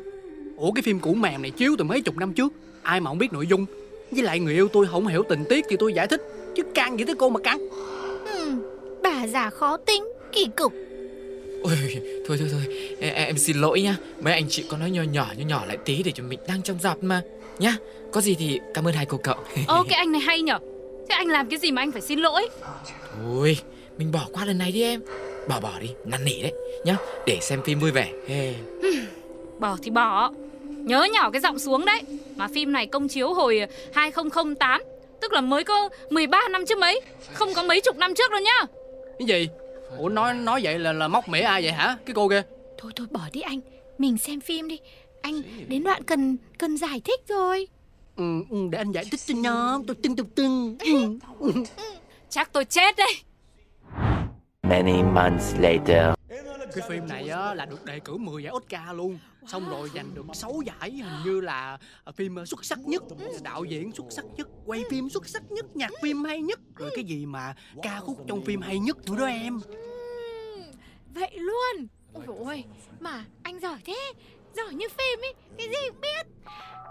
Ủa 0.58 0.72
cái 0.72 0.82
phim 0.82 1.00
cũ 1.00 1.14
mèm 1.14 1.42
này 1.42 1.52
chiếu 1.52 1.76
từ 1.78 1.84
mấy 1.84 2.02
chục 2.02 2.18
năm 2.18 2.34
trước. 2.34 2.54
Ai 2.82 3.00
mà 3.00 3.12
không 3.12 3.18
biết 3.18 3.34
nội 3.34 3.48
dung 3.48 3.66
với 4.12 4.24
lại 4.24 4.40
người 4.40 4.54
yêu 4.54 4.68
tôi 4.68 4.88
không 4.92 5.08
hiểu 5.08 5.24
tình 5.30 5.46
tiết 5.50 5.66
thì 5.70 5.76
tôi 5.80 5.94
giải 5.94 6.08
thích 6.08 6.22
chứ 6.56 6.64
can 6.76 7.00
gì 7.00 7.06
tới 7.06 7.16
cô 7.20 7.30
mà 7.30 7.40
cắn 7.40 7.58
hmm, 7.58 8.62
Bà 9.04 9.28
già 9.28 9.50
khó 9.50 9.78
tính 9.78 10.14
Kỳ 10.32 10.48
cục 10.58 10.74
Ôi, 11.64 11.78
thôi 12.28 12.38
thôi 12.40 12.50
thôi 12.52 12.62
em, 13.00 13.14
em 13.14 13.38
xin 13.38 13.58
lỗi 13.58 13.82
nhá 13.82 13.98
Mấy 14.22 14.34
anh 14.34 14.50
chị 14.50 14.66
có 14.70 14.78
nói 14.78 14.92
nhỏ 14.92 15.02
nhỏ 15.02 15.28
nhỏ 15.38 15.44
nhỏ 15.48 15.66
lại 15.66 15.78
tí 15.86 16.04
Để 16.04 16.12
cho 16.12 16.24
mình 16.24 16.40
đang 16.48 16.62
trong 16.62 16.80
dạp 16.80 17.04
mà 17.04 17.22
Nhá, 17.60 17.78
có 18.12 18.22
gì 18.22 18.36
thì 18.40 18.60
cảm 18.74 18.88
ơn 18.88 18.94
hai 18.94 19.06
cô 19.06 19.18
cậu 19.18 19.36
Ô 19.68 19.84
cái 19.90 19.98
anh 20.00 20.12
này 20.12 20.22
hay 20.22 20.42
nhở. 20.42 20.60
Thế 21.10 21.16
anh 21.16 21.28
làm 21.28 21.50
cái 21.50 21.60
gì 21.60 21.72
mà 21.72 21.82
anh 21.82 21.92
phải 21.92 22.02
xin 22.02 22.20
lỗi? 22.20 22.50
Thôi, 23.16 23.58
mình 23.98 24.12
bỏ 24.12 24.28
qua 24.34 24.46
lần 24.46 24.58
này 24.58 24.72
đi 24.72 24.82
em 24.82 25.02
Bỏ 25.48 25.60
bỏ 25.60 25.72
đi, 25.82 25.90
năn 26.06 26.26
nỉ 26.26 26.42
đấy 26.42 26.54
Nhá, 26.86 26.98
để 27.26 27.38
xem 27.42 27.62
phim 27.66 27.80
vui 27.80 27.92
vẻ 27.92 28.12
hey. 28.28 28.56
Bỏ 29.60 29.78
thì 29.84 29.92
bỏ. 29.92 30.32
Nhớ 30.88 31.08
nhỏ 31.14 31.30
cái 31.32 31.42
giọng 31.42 31.60
xuống 31.60 31.86
đấy. 31.86 32.02
Mà 32.36 32.48
phim 32.48 32.72
này 32.72 32.88
công 32.88 33.08
chiếu 33.08 33.34
hồi 33.34 33.62
2008, 33.94 34.84
tức 35.22 35.34
là 35.34 35.42
mới 35.42 35.64
có 35.64 35.90
13 36.10 36.48
năm 36.52 36.66
trước 36.66 36.78
mấy, 36.78 37.02
không 37.34 37.54
có 37.54 37.64
mấy 37.64 37.82
chục 37.82 37.98
năm 37.98 38.14
trước 38.16 38.32
đâu 38.32 38.42
nhá. 38.42 38.62
cái 39.20 39.28
gì 39.28 39.50
ủa 39.98 40.10
nói 40.10 40.34
nói 40.34 40.60
vậy 40.64 40.80
là 40.80 40.94
là 40.94 41.08
móc 41.08 41.30
mỉa 41.30 41.40
ai 41.40 41.62
vậy 41.62 41.72
hả 41.72 41.98
cái 42.06 42.14
cô 42.14 42.30
kia 42.30 42.42
Thôi 42.78 42.92
thôi 42.96 43.08
bỏ 43.12 43.22
đi 43.34 43.42
anh 43.42 43.60
Mình 43.98 44.18
xem 44.18 44.40
phim 44.40 44.68
đi 44.68 44.80
Anh 45.22 45.42
đến 45.68 45.84
đoạn 45.84 46.04
cần 46.04 46.38
cần 46.58 46.78
giải 46.78 47.02
thích 47.04 47.20
rồi 47.28 47.68
ừ, 48.18 48.24
ừ, 48.50 48.58
để 48.72 48.78
anh 48.78 48.92
giải 48.92 49.06
thích 49.12 49.20
cho 49.26 49.34
nhóm 49.38 49.84
tôi 49.84 49.96
tưng 50.04 50.16
tưng 50.16 50.28
tưng 50.36 50.78
ừ. 51.40 51.52
Chắc 52.30 52.54
tôi 52.54 52.66
chết 52.66 52.96
đây. 52.98 53.14
Many 54.64 55.04
months 55.04 55.56
later. 55.60 56.17
Cái 56.76 56.90
phim 56.90 57.08
này 57.08 57.30
á 57.30 57.54
là 57.54 57.66
được 57.66 57.86
đề 57.86 58.00
cử 58.00 58.18
10 58.18 58.44
giải 58.44 58.54
Oscar 58.54 58.96
luôn. 58.96 59.20
Xong 59.48 59.70
rồi 59.70 59.90
giành 59.96 60.16
được 60.16 60.26
6 60.34 60.62
giải 60.66 60.92
hình 60.92 61.24
như 61.26 61.42
là 61.42 61.78
à, 62.04 62.12
phim 62.12 62.46
xuất 62.46 62.66
sắc 62.66 62.80
nhất 62.80 63.04
đạo 63.44 63.64
diễn 63.64 63.92
xuất 63.92 64.06
sắc 64.10 64.26
nhất 64.36 64.48
quay 64.66 64.84
phim 64.92 65.10
xuất 65.10 65.28
sắc 65.28 65.52
nhất 65.52 65.66
nhạc 65.76 65.92
phim 66.02 66.24
hay 66.24 66.42
nhất. 66.42 66.60
Rồi 66.76 66.92
cái 66.96 67.04
gì 67.04 67.26
mà 67.26 67.56
ca 67.84 68.00
khúc 68.00 68.18
trong 68.28 68.46
phim 68.46 68.62
hay 68.62 68.80
nhất 68.80 68.98
nữa 69.10 69.16
đó 69.20 69.26
em? 69.26 69.60
Vậy 71.14 71.32
luôn. 71.36 71.88
Ôi 72.14 72.24
ôi 72.28 72.64
Mà 73.00 73.26
anh 73.44 73.60
giỏi 73.60 73.78
thế 73.86 74.14
Giỏi 74.56 74.74
như 74.74 74.88
phim 74.90 75.20
ấy 75.22 75.34
Cái 75.58 75.68
gì 75.68 75.90
cũng 75.90 76.02
biết. 76.02 76.28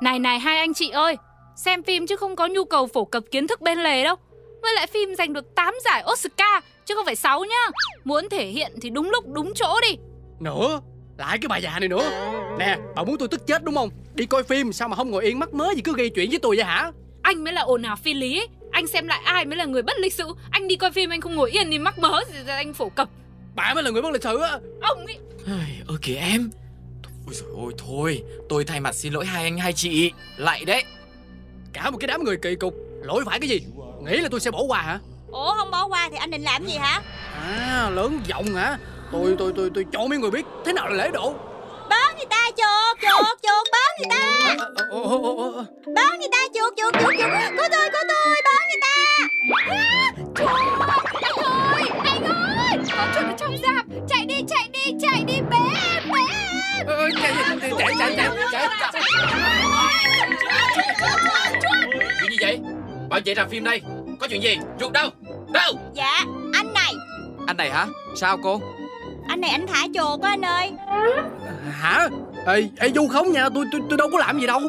Này 0.00 0.18
này 0.18 0.38
hai 0.38 0.58
anh 0.58 0.74
chị 0.74 0.90
ơi, 0.90 1.16
xem 1.56 1.82
phim 1.82 2.06
chứ 2.06 2.16
không 2.16 2.36
có 2.36 2.46
nhu 2.46 2.64
cầu 2.64 2.86
phổ 2.86 3.04
cập 3.04 3.22
kiến 3.30 3.46
thức 3.46 3.60
bên 3.60 3.78
lề 3.78 4.04
đâu. 4.04 4.16
Với 4.62 4.74
lại 4.74 4.86
phim 4.86 5.14
giành 5.14 5.32
được 5.32 5.54
8 5.54 5.74
giải 5.84 6.04
Oscar 6.12 6.64
chứ 6.86 6.94
không 6.94 7.04
phải 7.06 7.16
6 7.16 7.44
nhá. 7.44 7.70
Muốn 8.04 8.28
thể 8.30 8.46
hiện 8.46 8.72
thì 8.82 8.90
đúng 8.90 9.10
lúc 9.10 9.24
đúng 9.34 9.52
chỗ 9.54 9.80
đi. 9.82 9.96
nữa 10.40 10.80
lại 11.18 11.38
cái 11.38 11.48
bà 11.48 11.56
già 11.56 11.78
này 11.78 11.88
nữa 11.88 12.10
nè 12.58 12.78
bà 12.96 13.04
muốn 13.04 13.18
tôi 13.18 13.28
tức 13.28 13.46
chết 13.46 13.64
đúng 13.64 13.74
không 13.74 13.90
đi 14.14 14.26
coi 14.26 14.42
phim 14.42 14.72
sao 14.72 14.88
mà 14.88 14.96
không 14.96 15.10
ngồi 15.10 15.24
yên 15.24 15.38
mắc 15.38 15.54
mớ 15.54 15.74
gì 15.74 15.80
cứ 15.82 15.94
gây 15.96 16.10
chuyện 16.10 16.30
với 16.30 16.38
tôi 16.38 16.56
vậy 16.56 16.64
hả 16.64 16.92
Anh 17.22 17.44
mới 17.44 17.52
là 17.52 17.60
ồn 17.60 17.82
ào 17.82 17.96
phi 17.96 18.14
lý 18.14 18.38
ấy. 18.40 18.48
Anh 18.72 18.86
xem 18.86 19.06
lại 19.06 19.20
ai 19.24 19.44
mới 19.44 19.56
là 19.56 19.64
người 19.64 19.82
bất 19.82 19.98
lịch 19.98 20.12
sự. 20.14 20.24
Anh 20.50 20.68
đi 20.68 20.76
coi 20.76 20.90
phim 20.92 21.10
anh 21.10 21.20
không 21.20 21.34
ngồi 21.36 21.50
yên 21.50 21.70
thì 21.70 21.78
mắc 21.78 21.98
mớ 21.98 22.20
gì 22.32 22.38
ra 22.46 22.54
anh 22.56 22.74
phổ 22.74 22.88
cập. 22.88 23.08
bà 23.54 23.74
mới 23.74 23.82
là 23.82 23.90
người 23.90 24.02
bất 24.02 24.12
lịch 24.12 24.22
sự 24.22 24.38
á 24.40 24.58
Ông 24.80 25.06
ấy 25.06 25.18
Ơ 25.88 25.94
kìa 26.02 26.14
em 26.14 26.50
Ôi 27.26 27.34
dồi 27.34 27.50
ôi 27.56 27.72
thôi 27.78 28.22
Tôi 28.48 28.64
thay 28.64 28.80
mặt 28.80 28.94
xin 28.94 29.12
lỗi 29.12 29.26
hai 29.26 29.42
anh 29.44 29.58
hai 29.58 29.72
chị 29.72 30.12
Lại 30.36 30.64
đấy 30.64 30.84
cả 31.72 31.90
một 31.90 31.98
cái 32.00 32.08
đám 32.08 32.24
người 32.24 32.36
kỳ 32.36 32.54
cục 32.54 32.74
lỗi 33.02 33.22
phải 33.26 33.40
cái 33.40 33.48
gì 33.48 33.60
nghĩ 34.04 34.16
là 34.16 34.28
tôi 34.28 34.40
sẽ 34.40 34.50
bỏ 34.50 34.62
qua 34.68 34.82
hả 34.82 34.98
Ủa 35.36 35.54
không 35.54 35.70
bỏ 35.70 35.86
qua 35.86 36.08
thì 36.10 36.16
anh 36.16 36.30
định 36.30 36.42
làm 36.42 36.66
gì 36.66 36.76
hả 36.76 37.00
À 37.42 37.90
lớn 37.90 38.20
giọng 38.26 38.54
hả 38.54 38.78
Tôi 39.12 39.34
tôi 39.38 39.52
tôi 39.56 39.70
tôi 39.74 39.84
cho 39.92 40.06
mấy 40.06 40.18
người 40.18 40.30
biết 40.30 40.46
Thế 40.64 40.72
nào 40.72 40.88
là 40.88 40.94
lễ 40.94 41.10
độ 41.12 41.34
Bớn 41.90 42.16
người 42.16 42.26
ta 42.30 42.50
chuột 42.56 42.98
chuột 43.02 43.38
chuột 43.42 43.66
bớn 43.72 43.90
người 43.98 44.08
ta 44.10 44.54
Bớn 45.94 46.20
người 46.20 46.28
ta 46.32 46.38
chuột 46.54 46.72
chuột 46.76 46.94
chuột 46.94 47.14
chuột 47.18 47.30
Có 47.58 47.68
tôi 47.72 47.90
có 47.92 47.98
tôi 48.08 48.42
bớn 48.44 48.62
người 48.68 48.80
ta 48.82 48.94
à, 49.66 50.12
Trời 50.36 50.46
ơi 50.46 51.00
anh 51.22 51.44
ơi 51.44 51.82
Anh 52.04 52.24
ơi 52.24 52.78
Có 52.96 53.06
chuột 53.14 53.38
trong 53.38 53.56
rạp 53.62 53.86
Chạy 54.08 54.24
đi 54.26 54.34
chạy 54.48 54.68
đi 54.72 54.92
chạy 55.02 55.24
đi 55.26 55.40
bé 55.50 55.58
bé 56.86 57.08
chạy 57.22 57.34
Chạy 57.60 57.70
chạy 57.78 58.14
chạy 58.16 58.16
chạy 58.52 58.68
chạy 58.92 59.02
Chuyện 62.20 62.30
gì 62.30 62.36
vậy 62.40 62.60
Bảo 63.08 63.20
chạy 63.20 63.34
rạp 63.34 63.50
phim 63.50 63.64
đây 63.64 63.80
Có 64.20 64.28
chuyện 64.28 64.42
gì 64.42 64.58
chuột 64.80 64.92
đâu 64.92 65.10
Đâu 65.56 65.74
Dạ 65.94 66.24
anh 66.52 66.72
này. 66.74 66.94
Anh 67.46 67.56
này 67.56 67.70
hả? 67.70 67.86
Sao 68.16 68.38
cô? 68.42 68.60
Anh 69.28 69.40
này 69.40 69.50
anh 69.50 69.66
thả 69.66 69.86
chuột 69.94 70.20
á 70.22 70.30
anh 70.30 70.44
ơi. 70.44 70.72
Hả? 71.80 72.08
Ê, 72.46 72.68
ê 72.78 72.90
Du 72.94 73.08
không 73.08 73.32
nha 73.32 73.48
tôi, 73.54 73.64
tôi 73.72 73.80
tôi 73.90 73.98
đâu 73.98 74.08
có 74.12 74.18
làm 74.18 74.40
gì 74.40 74.46
đâu. 74.46 74.60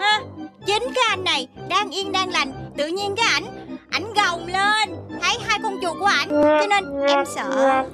Ha, 0.00 0.20
Chính 0.66 0.82
cái 0.94 1.04
anh 1.08 1.24
này 1.24 1.48
Đang 1.68 1.90
yên 1.90 2.12
đang 2.12 2.30
lành 2.30 2.52
Tự 2.76 2.86
nhiên 2.86 3.14
cái 3.16 3.26
ảnh 3.32 3.44
Ảnh 3.90 4.14
gồng 4.14 4.46
lên 4.46 4.96
Thấy 5.22 5.36
hai 5.46 5.58
con 5.62 5.78
chuột 5.82 5.96
của 6.00 6.06
ảnh 6.06 6.28
Cho 6.30 6.66
nên 6.70 7.06
em 7.06 7.24
sợ 7.34 7.84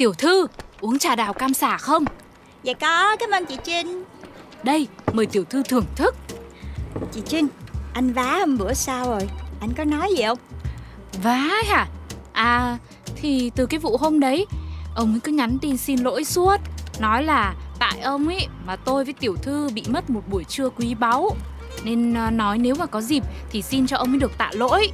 Tiểu 0.00 0.14
thư, 0.14 0.46
uống 0.80 0.98
trà 0.98 1.14
đào 1.14 1.32
cam 1.32 1.54
xả 1.54 1.78
không? 1.78 2.04
Dạ 2.62 2.72
có 2.72 3.16
cảm 3.16 3.30
ơn 3.30 3.46
chị 3.46 3.56
Trinh 3.64 4.04
Đây, 4.62 4.86
mời 5.12 5.26
tiểu 5.26 5.44
thư 5.44 5.62
thưởng 5.62 5.84
thức. 5.96 6.14
Chị 7.12 7.20
Trinh 7.26 7.48
Anh 7.92 8.12
vá 8.12 8.36
hôm 8.38 8.58
bữa 8.58 8.74
sao 8.74 9.06
rồi 9.06 9.28
Anh 9.60 9.72
có 9.76 9.84
nói 9.84 10.14
gì 10.16 10.22
không 10.26 10.38
Vá 11.22 11.48
hả? 11.66 11.86
À, 12.32 12.78
thì 13.16 13.50
từ 13.56 13.66
cái 13.66 13.80
vụ 13.80 13.96
hôm 13.96 14.20
đấy, 14.20 14.46
ông 14.94 15.12
ấy 15.14 15.20
cứ 15.20 15.32
nhắn 15.32 15.58
tin 15.60 15.76
xin 15.76 15.98
lỗi 15.98 16.24
suốt. 16.24 16.56
Nói 17.00 17.24
là 17.24 17.54
tại 17.78 18.00
ông 18.00 18.28
ấy 18.28 18.46
mà 18.66 18.76
tôi 18.76 19.04
với 19.04 19.14
tiểu 19.20 19.36
thư 19.42 19.68
bị 19.74 19.82
mất 19.88 20.10
một 20.10 20.22
buổi 20.30 20.44
trưa 20.44 20.68
quý 20.70 20.94
báu. 20.94 21.36
Nên 21.84 22.14
à, 22.14 22.30
nói 22.30 22.58
nếu 22.58 22.74
mà 22.74 22.86
có 22.86 23.00
dịp 23.00 23.22
thì 23.50 23.62
xin 23.62 23.86
cho 23.86 23.96
ông 23.96 24.12
ấy 24.12 24.18
được 24.18 24.38
tạ 24.38 24.50
lỗi. 24.52 24.90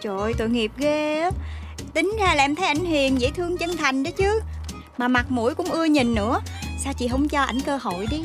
Trời 0.00 0.18
ơi 0.18 0.34
tội 0.38 0.48
nghiệp 0.48 0.72
ghê 0.76 1.20
á 1.20 1.30
Tính 1.94 2.12
ra 2.18 2.34
là 2.34 2.44
em 2.44 2.54
thấy 2.54 2.66
ảnh 2.66 2.84
hiền 2.84 3.20
dễ 3.20 3.30
thương 3.30 3.58
chân 3.58 3.76
thành 3.76 4.02
đó 4.02 4.10
chứ 4.16 4.40
Mà 4.98 5.08
mặt 5.08 5.26
mũi 5.28 5.54
cũng 5.54 5.70
ưa 5.70 5.84
nhìn 5.84 6.14
nữa 6.14 6.40
Sao 6.84 6.92
chị 6.92 7.08
không 7.08 7.28
cho 7.28 7.42
ảnh 7.42 7.60
cơ 7.60 7.76
hội 7.76 8.06
đi 8.10 8.22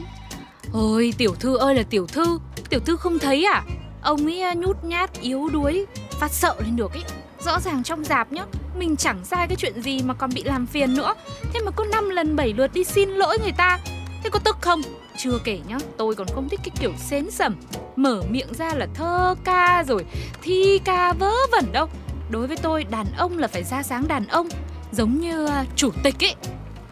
Ôi, 0.73 1.13
tiểu 1.17 1.35
thư 1.39 1.57
ơi 1.57 1.75
là 1.75 1.83
tiểu 1.83 2.07
thư, 2.07 2.39
tiểu 2.69 2.79
thư 2.79 2.95
không 2.95 3.19
thấy 3.19 3.45
à? 3.45 3.63
Ông 4.01 4.25
ấy 4.25 4.41
à, 4.41 4.53
nhút 4.53 4.83
nhát, 4.83 5.21
yếu 5.21 5.49
đuối, 5.49 5.85
phát 6.19 6.31
sợ 6.31 6.55
lên 6.59 6.75
được 6.75 6.93
ấy. 6.93 7.03
Rõ 7.45 7.59
ràng 7.59 7.83
trong 7.83 8.03
dạp 8.03 8.31
nhá, 8.31 8.45
mình 8.77 8.95
chẳng 8.95 9.25
sai 9.25 9.47
cái 9.47 9.55
chuyện 9.55 9.81
gì 9.81 10.01
mà 10.03 10.13
còn 10.13 10.29
bị 10.33 10.43
làm 10.43 10.65
phiền 10.65 10.93
nữa. 10.93 11.13
Thế 11.53 11.59
mà 11.65 11.71
có 11.71 11.85
5 11.91 12.09
lần 12.09 12.35
7 12.35 12.53
lượt 12.53 12.73
đi 12.73 12.83
xin 12.83 13.09
lỗi 13.09 13.37
người 13.41 13.51
ta. 13.51 13.79
Thế 14.23 14.29
có 14.29 14.39
tức 14.39 14.57
không? 14.61 14.81
Chưa 15.17 15.39
kể 15.43 15.59
nhá, 15.67 15.77
tôi 15.97 16.15
còn 16.15 16.27
không 16.27 16.49
thích 16.49 16.59
cái 16.63 16.71
kiểu 16.79 16.93
xến 16.97 17.31
sẩm 17.31 17.55
Mở 17.95 18.21
miệng 18.29 18.53
ra 18.53 18.73
là 18.75 18.87
thơ 18.93 19.35
ca 19.43 19.83
rồi 19.87 20.05
thi 20.41 20.79
ca 20.85 21.13
vớ 21.13 21.31
vẩn 21.51 21.65
đâu 21.71 21.87
Đối 22.29 22.47
với 22.47 22.57
tôi, 22.57 22.83
đàn 22.83 23.05
ông 23.17 23.37
là 23.37 23.47
phải 23.47 23.63
ra 23.63 23.83
sáng 23.83 24.07
đàn 24.07 24.27
ông 24.27 24.47
Giống 24.91 25.19
như 25.19 25.45
à, 25.45 25.65
chủ 25.75 25.91
tịch 26.03 26.23
ấy. 26.23 26.35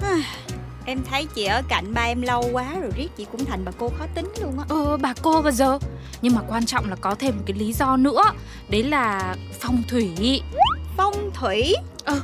Em 0.85 1.03
thấy 1.09 1.27
chị 1.35 1.45
ở 1.45 1.61
cạnh 1.69 1.93
ba 1.93 2.01
em 2.01 2.21
lâu 2.21 2.49
quá 2.51 2.75
rồi 2.81 2.91
riết 2.95 3.07
chị 3.17 3.25
cũng 3.31 3.45
thành 3.45 3.65
bà 3.65 3.71
cô 3.77 3.89
khó 3.99 4.05
tính 4.15 4.31
luôn 4.41 4.59
á. 4.59 4.65
Ờ 4.69 4.97
bà 4.97 5.13
cô 5.21 5.41
bao 5.41 5.51
giờ. 5.51 5.79
Nhưng 6.21 6.35
mà 6.35 6.41
quan 6.47 6.65
trọng 6.65 6.89
là 6.89 6.95
có 6.95 7.15
thêm 7.15 7.35
một 7.35 7.43
cái 7.45 7.57
lý 7.57 7.73
do 7.73 7.97
nữa 7.97 8.23
Đấy 8.69 8.83
là 8.83 9.35
phong 9.59 9.83
thủy. 9.89 10.41
Phong 10.97 11.31
thủy? 11.33 11.75
Ờ 12.03 12.21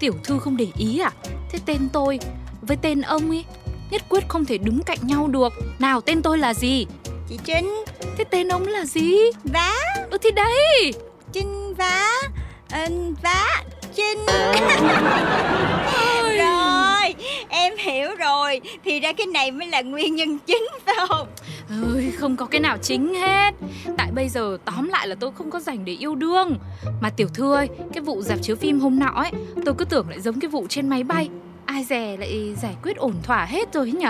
tiểu 0.00 0.12
thư 0.24 0.38
không 0.38 0.56
để 0.56 0.66
ý 0.76 0.98
à? 0.98 1.10
Thế 1.50 1.58
tên 1.66 1.88
tôi 1.92 2.18
với 2.62 2.76
tên 2.76 3.02
ông 3.02 3.30
ấy 3.30 3.44
Nhất 3.90 4.02
quyết 4.08 4.28
không 4.28 4.44
thể 4.44 4.58
đứng 4.58 4.82
cạnh 4.82 4.98
nhau 5.02 5.28
được. 5.28 5.52
Nào 5.78 6.00
tên 6.00 6.22
tôi 6.22 6.38
là 6.38 6.54
gì? 6.54 6.86
Chị 7.28 7.38
Trinh. 7.44 7.84
Thế 8.16 8.24
tên 8.24 8.48
ông 8.48 8.66
là 8.66 8.84
gì? 8.84 9.16
Vá. 9.44 9.74
Ừ 10.10 10.18
thì 10.22 10.30
đấy. 10.30 10.92
Trinh 11.32 11.74
vá 11.74 12.10
ờ, 12.74 12.88
Vá 13.22 13.62
Trinh 13.94 14.18
Rồi 16.38 17.14
Em 17.48 17.76
hiểu 17.76 18.08
rồi. 18.18 18.60
Thì 18.84 19.00
ra 19.00 19.12
cái 19.12 19.26
này 19.26 19.50
mới 19.50 19.68
là 19.68 19.82
nguyên 19.82 20.14
nhân 20.14 20.38
chính 20.46 20.68
phải 20.86 20.94
không? 21.08 21.28
Ơi 21.68 22.12
không 22.18 22.36
có 22.36 22.46
cái 22.46 22.60
nào 22.60 22.78
chính 22.82 23.14
hết. 23.14 23.54
Tại 23.96 24.10
bây 24.14 24.28
giờ 24.28 24.58
tóm 24.64 24.88
lại 24.88 25.08
là 25.08 25.14
tôi 25.14 25.30
không 25.34 25.50
có 25.50 25.60
dành 25.60 25.84
để 25.84 25.92
yêu 25.92 26.14
đương. 26.14 26.58
Mà 27.00 27.10
tiểu 27.10 27.28
thư 27.34 27.54
ơi 27.54 27.68
Cái 27.92 28.02
vụ 28.02 28.22
dạp 28.22 28.42
chiếu 28.42 28.56
phim 28.56 28.80
hôm 28.80 28.98
nọ 28.98 29.12
ấy 29.14 29.30
Tôi 29.64 29.74
cứ 29.78 29.84
tưởng 29.84 30.08
lại 30.08 30.20
giống 30.20 30.40
cái 30.40 30.48
vụ 30.48 30.66
trên 30.68 30.88
máy 30.88 31.04
bay. 31.04 31.28
Ai 31.66 31.84
dè 31.84 32.16
lại 32.16 32.54
giải 32.62 32.74
quyết 32.82 32.96
ổn 32.96 33.14
thỏa 33.22 33.44
hết 33.44 33.72
rồi 33.72 33.92
nhỉ? 33.92 34.06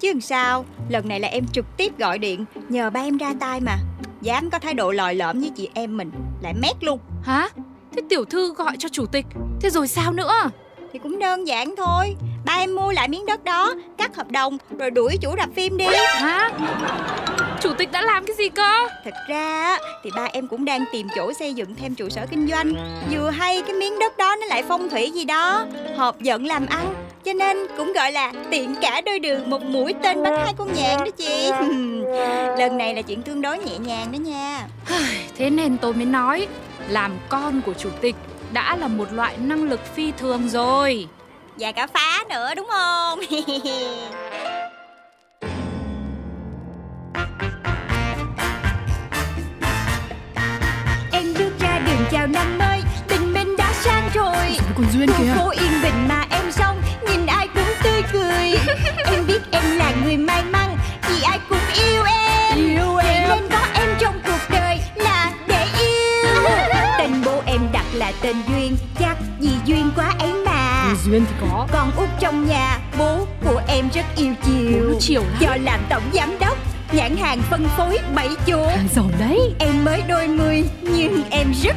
Chứ 0.00 0.08
làm 0.08 0.20
sao? 0.20 0.64
Lần 0.88 1.08
này 1.08 1.20
là 1.20 1.28
em 1.28 1.44
trực 1.52 1.64
tiếp 1.76 1.98
gọi 1.98 2.18
điện 2.18 2.44
Nhờ 2.68 2.90
ba 2.90 3.00
em 3.00 3.16
ra 3.16 3.34
tay 3.40 3.60
mà. 3.60 3.78
Dám 4.20 4.50
có 4.50 4.58
thái 4.58 4.74
độ 4.74 4.92
lòi 4.92 5.14
lõm 5.14 5.40
với 5.40 5.50
chị 5.56 5.68
em 5.74 5.96
mình 5.96 6.10
Lại 6.42 6.54
mét 6.62 6.84
luôn. 6.84 6.98
Hả 7.22 7.48
Thế 7.92 8.02
tiểu 8.08 8.24
thư 8.24 8.54
gọi 8.54 8.76
cho 8.78 8.88
chủ 8.88 9.06
tịch 9.06 9.26
Thế 9.60 9.70
rồi 9.70 9.88
sao 9.88 10.12
nữa? 10.12 10.50
Thì 10.92 10.98
cũng 10.98 11.18
đơn 11.18 11.46
giản 11.48 11.74
thôi. 11.76 12.16
Ba 12.44 12.52
em 12.52 12.74
mua 12.74 12.92
lại 12.92 13.08
miếng 13.08 13.26
đất 13.26 13.44
đó 13.44 13.74
Cắt 13.98 14.16
hợp 14.16 14.30
đồng 14.30 14.58
Rồi 14.78 14.90
đuổi 14.90 15.16
chủ 15.20 15.34
rạp 15.38 15.48
phim 15.54 15.76
đi. 15.76 15.86
Hả? 16.14 16.50
Chủ 17.62 17.74
tịch 17.78 17.92
đã 17.92 18.02
làm 18.02 18.24
cái 18.26 18.36
gì 18.36 18.48
cơ? 18.48 18.88
Thật 19.04 19.14
ra 19.28 19.62
á, 19.62 19.78
thì 20.04 20.10
ba 20.16 20.24
em 20.32 20.48
cũng 20.48 20.64
đang 20.64 20.84
tìm 20.92 21.08
chỗ 21.16 21.32
xây 21.32 21.54
dựng 21.54 21.74
thêm 21.74 21.94
trụ 21.94 22.08
sở 22.08 22.26
kinh 22.30 22.48
doanh. 22.48 22.74
Vừa 23.10 23.30
hay 23.30 23.62
cái 23.62 23.74
miếng 23.74 23.98
đất 23.98 24.16
đó 24.16 24.36
nó 24.40 24.46
lại 24.46 24.62
phong 24.68 24.90
thủy 24.90 25.10
gì 25.14 25.24
đó. 25.24 25.66
Hợp 25.96 26.20
giận 26.20 26.46
làm 26.46 26.66
ăn 26.66 26.94
Cho 27.24 27.32
nên 27.32 27.56
cũng 27.76 27.92
gọi 27.92 28.12
là 28.12 28.32
tiện 28.50 28.74
cả 28.82 29.00
đôi 29.06 29.18
đường 29.18 29.50
một 29.50 29.62
mũi 29.62 29.94
tên 30.02 30.22
bắn 30.22 30.32
hai 30.44 30.54
con 30.58 30.72
nhạn 30.72 30.98
đó 30.98 31.10
chị. 31.16 31.50
Lần 32.58 32.78
này 32.78 32.94
là 32.94 33.02
chuyện 33.02 33.22
tương 33.22 33.42
đối 33.42 33.58
nhẹ 33.58 33.78
nhàng 33.78 34.12
đó 34.12 34.16
nha. 34.16 34.66
Thế 35.36 35.50
nên 35.50 35.78
tôi 35.78 35.94
mới 35.94 36.04
nói 36.04 36.46
Làm 36.88 37.12
con 37.28 37.60
của 37.66 37.74
chủ 37.74 37.90
tịch 38.00 38.14
Đã 38.52 38.76
là 38.76 38.88
một 38.88 39.12
loại 39.12 39.36
năng 39.36 39.62
lực 39.62 39.94
phi 39.94 40.12
thường 40.18 40.48
rồi. 40.48 41.06
Và 41.56 41.72
cả 41.72 41.86
phá 41.86 42.24
nữa 42.28 42.54
đúng 42.56 42.66
không? 42.70 43.20
Em 51.12 51.34
bước 51.38 51.50
ra 51.60 51.78
đường 51.86 52.06
chào 52.10 52.26
năm 52.26 52.58
mới 52.58 52.80
Tình 53.08 53.32
mình 53.32 53.56
đã 53.56 53.72
sang 53.72 54.10
rồi. 54.14 54.56
Còn 54.76 54.86
Duyên 54.92 55.08
Khu 55.08 55.18
kìa? 55.18 55.32
phố 55.36 55.50
yên 55.50 55.72
bình 55.82 56.08
mà 56.08 56.26
em 56.30 56.52
sống 56.52 56.82
Tươi 58.02 58.22
cười. 58.22 58.74
Em 59.04 59.26
biết 59.26 59.40
em 59.50 59.62
là 59.76 59.92
người 60.04 60.16
may 60.16 60.42
mắn 60.44 60.76
Vì 61.08 61.22
ai 61.22 61.38
cũng 61.48 61.58
yêu 61.74 62.02
em. 62.02 62.58
Yêu 62.58 62.96
em. 62.96 63.28
Nên 63.28 63.48
có 63.50 63.66
em 63.74 63.88
trong 63.98 64.14
cuộc 64.24 64.40
đời 64.50 64.78
là 64.94 65.32
để 65.46 65.66
yêu. 65.80 66.42
Tên 66.98 67.10
bố 67.24 67.42
em 67.46 67.60
đặt 67.72 67.84
là 67.92 68.12
tên 68.22 68.36
Duyên 68.48 68.76
Chắc 68.98 69.16
vì 69.40 69.50
duyên 69.64 69.90
quá 69.96 70.14
ấy 70.18 70.32
mà. 70.32 70.94
Duyên 71.04 71.24
thì 71.28 71.34
có. 71.40 71.68
Con 71.72 71.92
út 71.96 72.08
trong 72.20 72.48
nhà 72.48 72.78
Bố 72.98 73.26
của 73.44 73.62
em 73.68 73.88
rất 73.94 74.04
yêu 74.16 74.34
chiều. 74.46 74.98
Chiều 75.00 75.22
lắm. 75.22 75.36
Do 75.40 75.56
làm 75.64 75.80
tổng 75.88 76.02
giám 76.12 76.38
đốc 76.40 76.58
Nhãn 76.92 77.16
hàng 77.16 77.42
phân 77.50 77.66
phối 77.76 77.98
bảy 78.14 78.28
chỗ. 78.46 78.70
Giỏi 78.94 79.12
đấy. 79.18 79.54
Em 79.58 79.84
mới 79.84 80.02
đôi 80.08 80.28
mươi 80.28 80.64
nhưng 80.82 81.22
em 81.30 81.52
rất 81.62 81.76